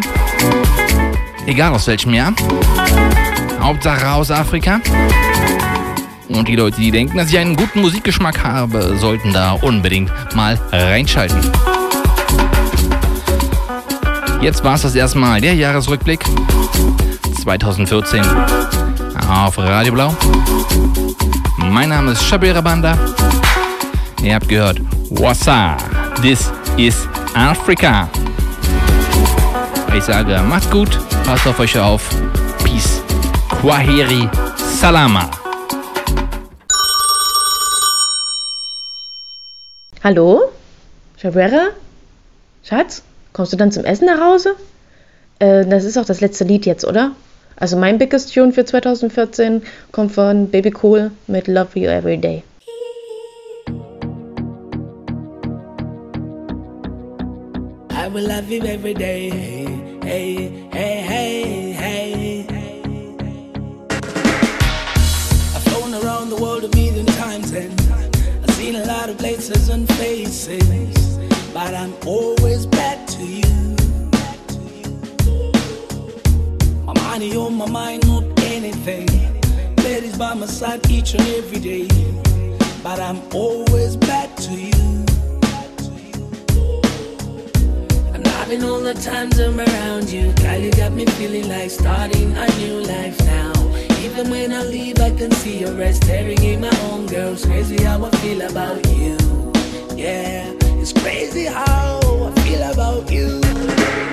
[1.45, 2.33] Egal aus welchem Jahr.
[3.59, 4.79] Hauptsache aus Afrika.
[6.29, 10.59] Und die Leute, die denken, dass ich einen guten Musikgeschmack habe, sollten da unbedingt mal
[10.71, 11.39] reinschalten.
[14.43, 16.19] Jetzt war es das erste Mal der Jahresrückblick
[17.41, 18.21] 2014
[19.29, 20.17] auf Radio Blau.
[21.59, 22.97] Mein Name ist Shabira Banda.
[24.21, 25.77] Ihr habt gehört, Wassa,
[26.21, 28.09] this is Africa.
[29.95, 32.09] Ich sage, macht's gut, passt auf euch auf.
[32.65, 33.01] Peace.
[33.47, 35.31] Kwaheri Salama.
[40.03, 40.51] Hallo?
[41.15, 41.69] Shabera?
[42.61, 43.03] Schatz?
[43.33, 44.55] Kommst du dann zum Essen nach Hause?
[45.39, 47.15] Äh, das ist auch das letzte Lied jetzt, oder?
[47.55, 52.43] Also mein Biggest Tune für 2014 kommt von Baby Cool mit Love You Every Day.
[57.89, 59.29] I will love you every day.
[60.03, 62.45] Hey, hey, hey, hey.
[65.55, 67.71] I've flown around the world a million times and
[68.43, 71.17] I've seen a lot of places and faces,
[71.53, 73.75] but I'm always back to you.
[76.85, 79.07] My money on my mind, not anything.
[79.77, 81.87] Ladies by my side each and every day,
[82.83, 85.05] but I'm always back to you.
[88.13, 90.33] I'm loving all the times I'm around you.
[90.33, 93.53] Girl, you got me feeling like starting a new life now.
[94.05, 97.33] Even when I leave, I can see your eyes staring in my own girl.
[97.33, 99.17] It's crazy how I feel about you.
[99.95, 100.51] Yeah,
[100.81, 104.12] it's crazy how I feel about you.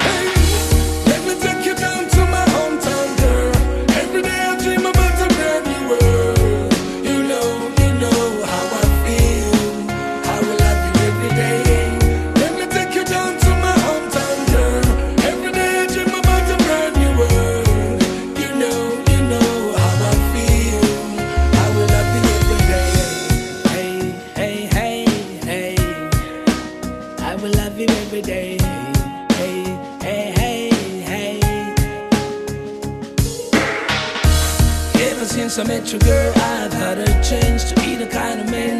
[35.70, 38.79] Met you, girl, I've had a change to be the kind of man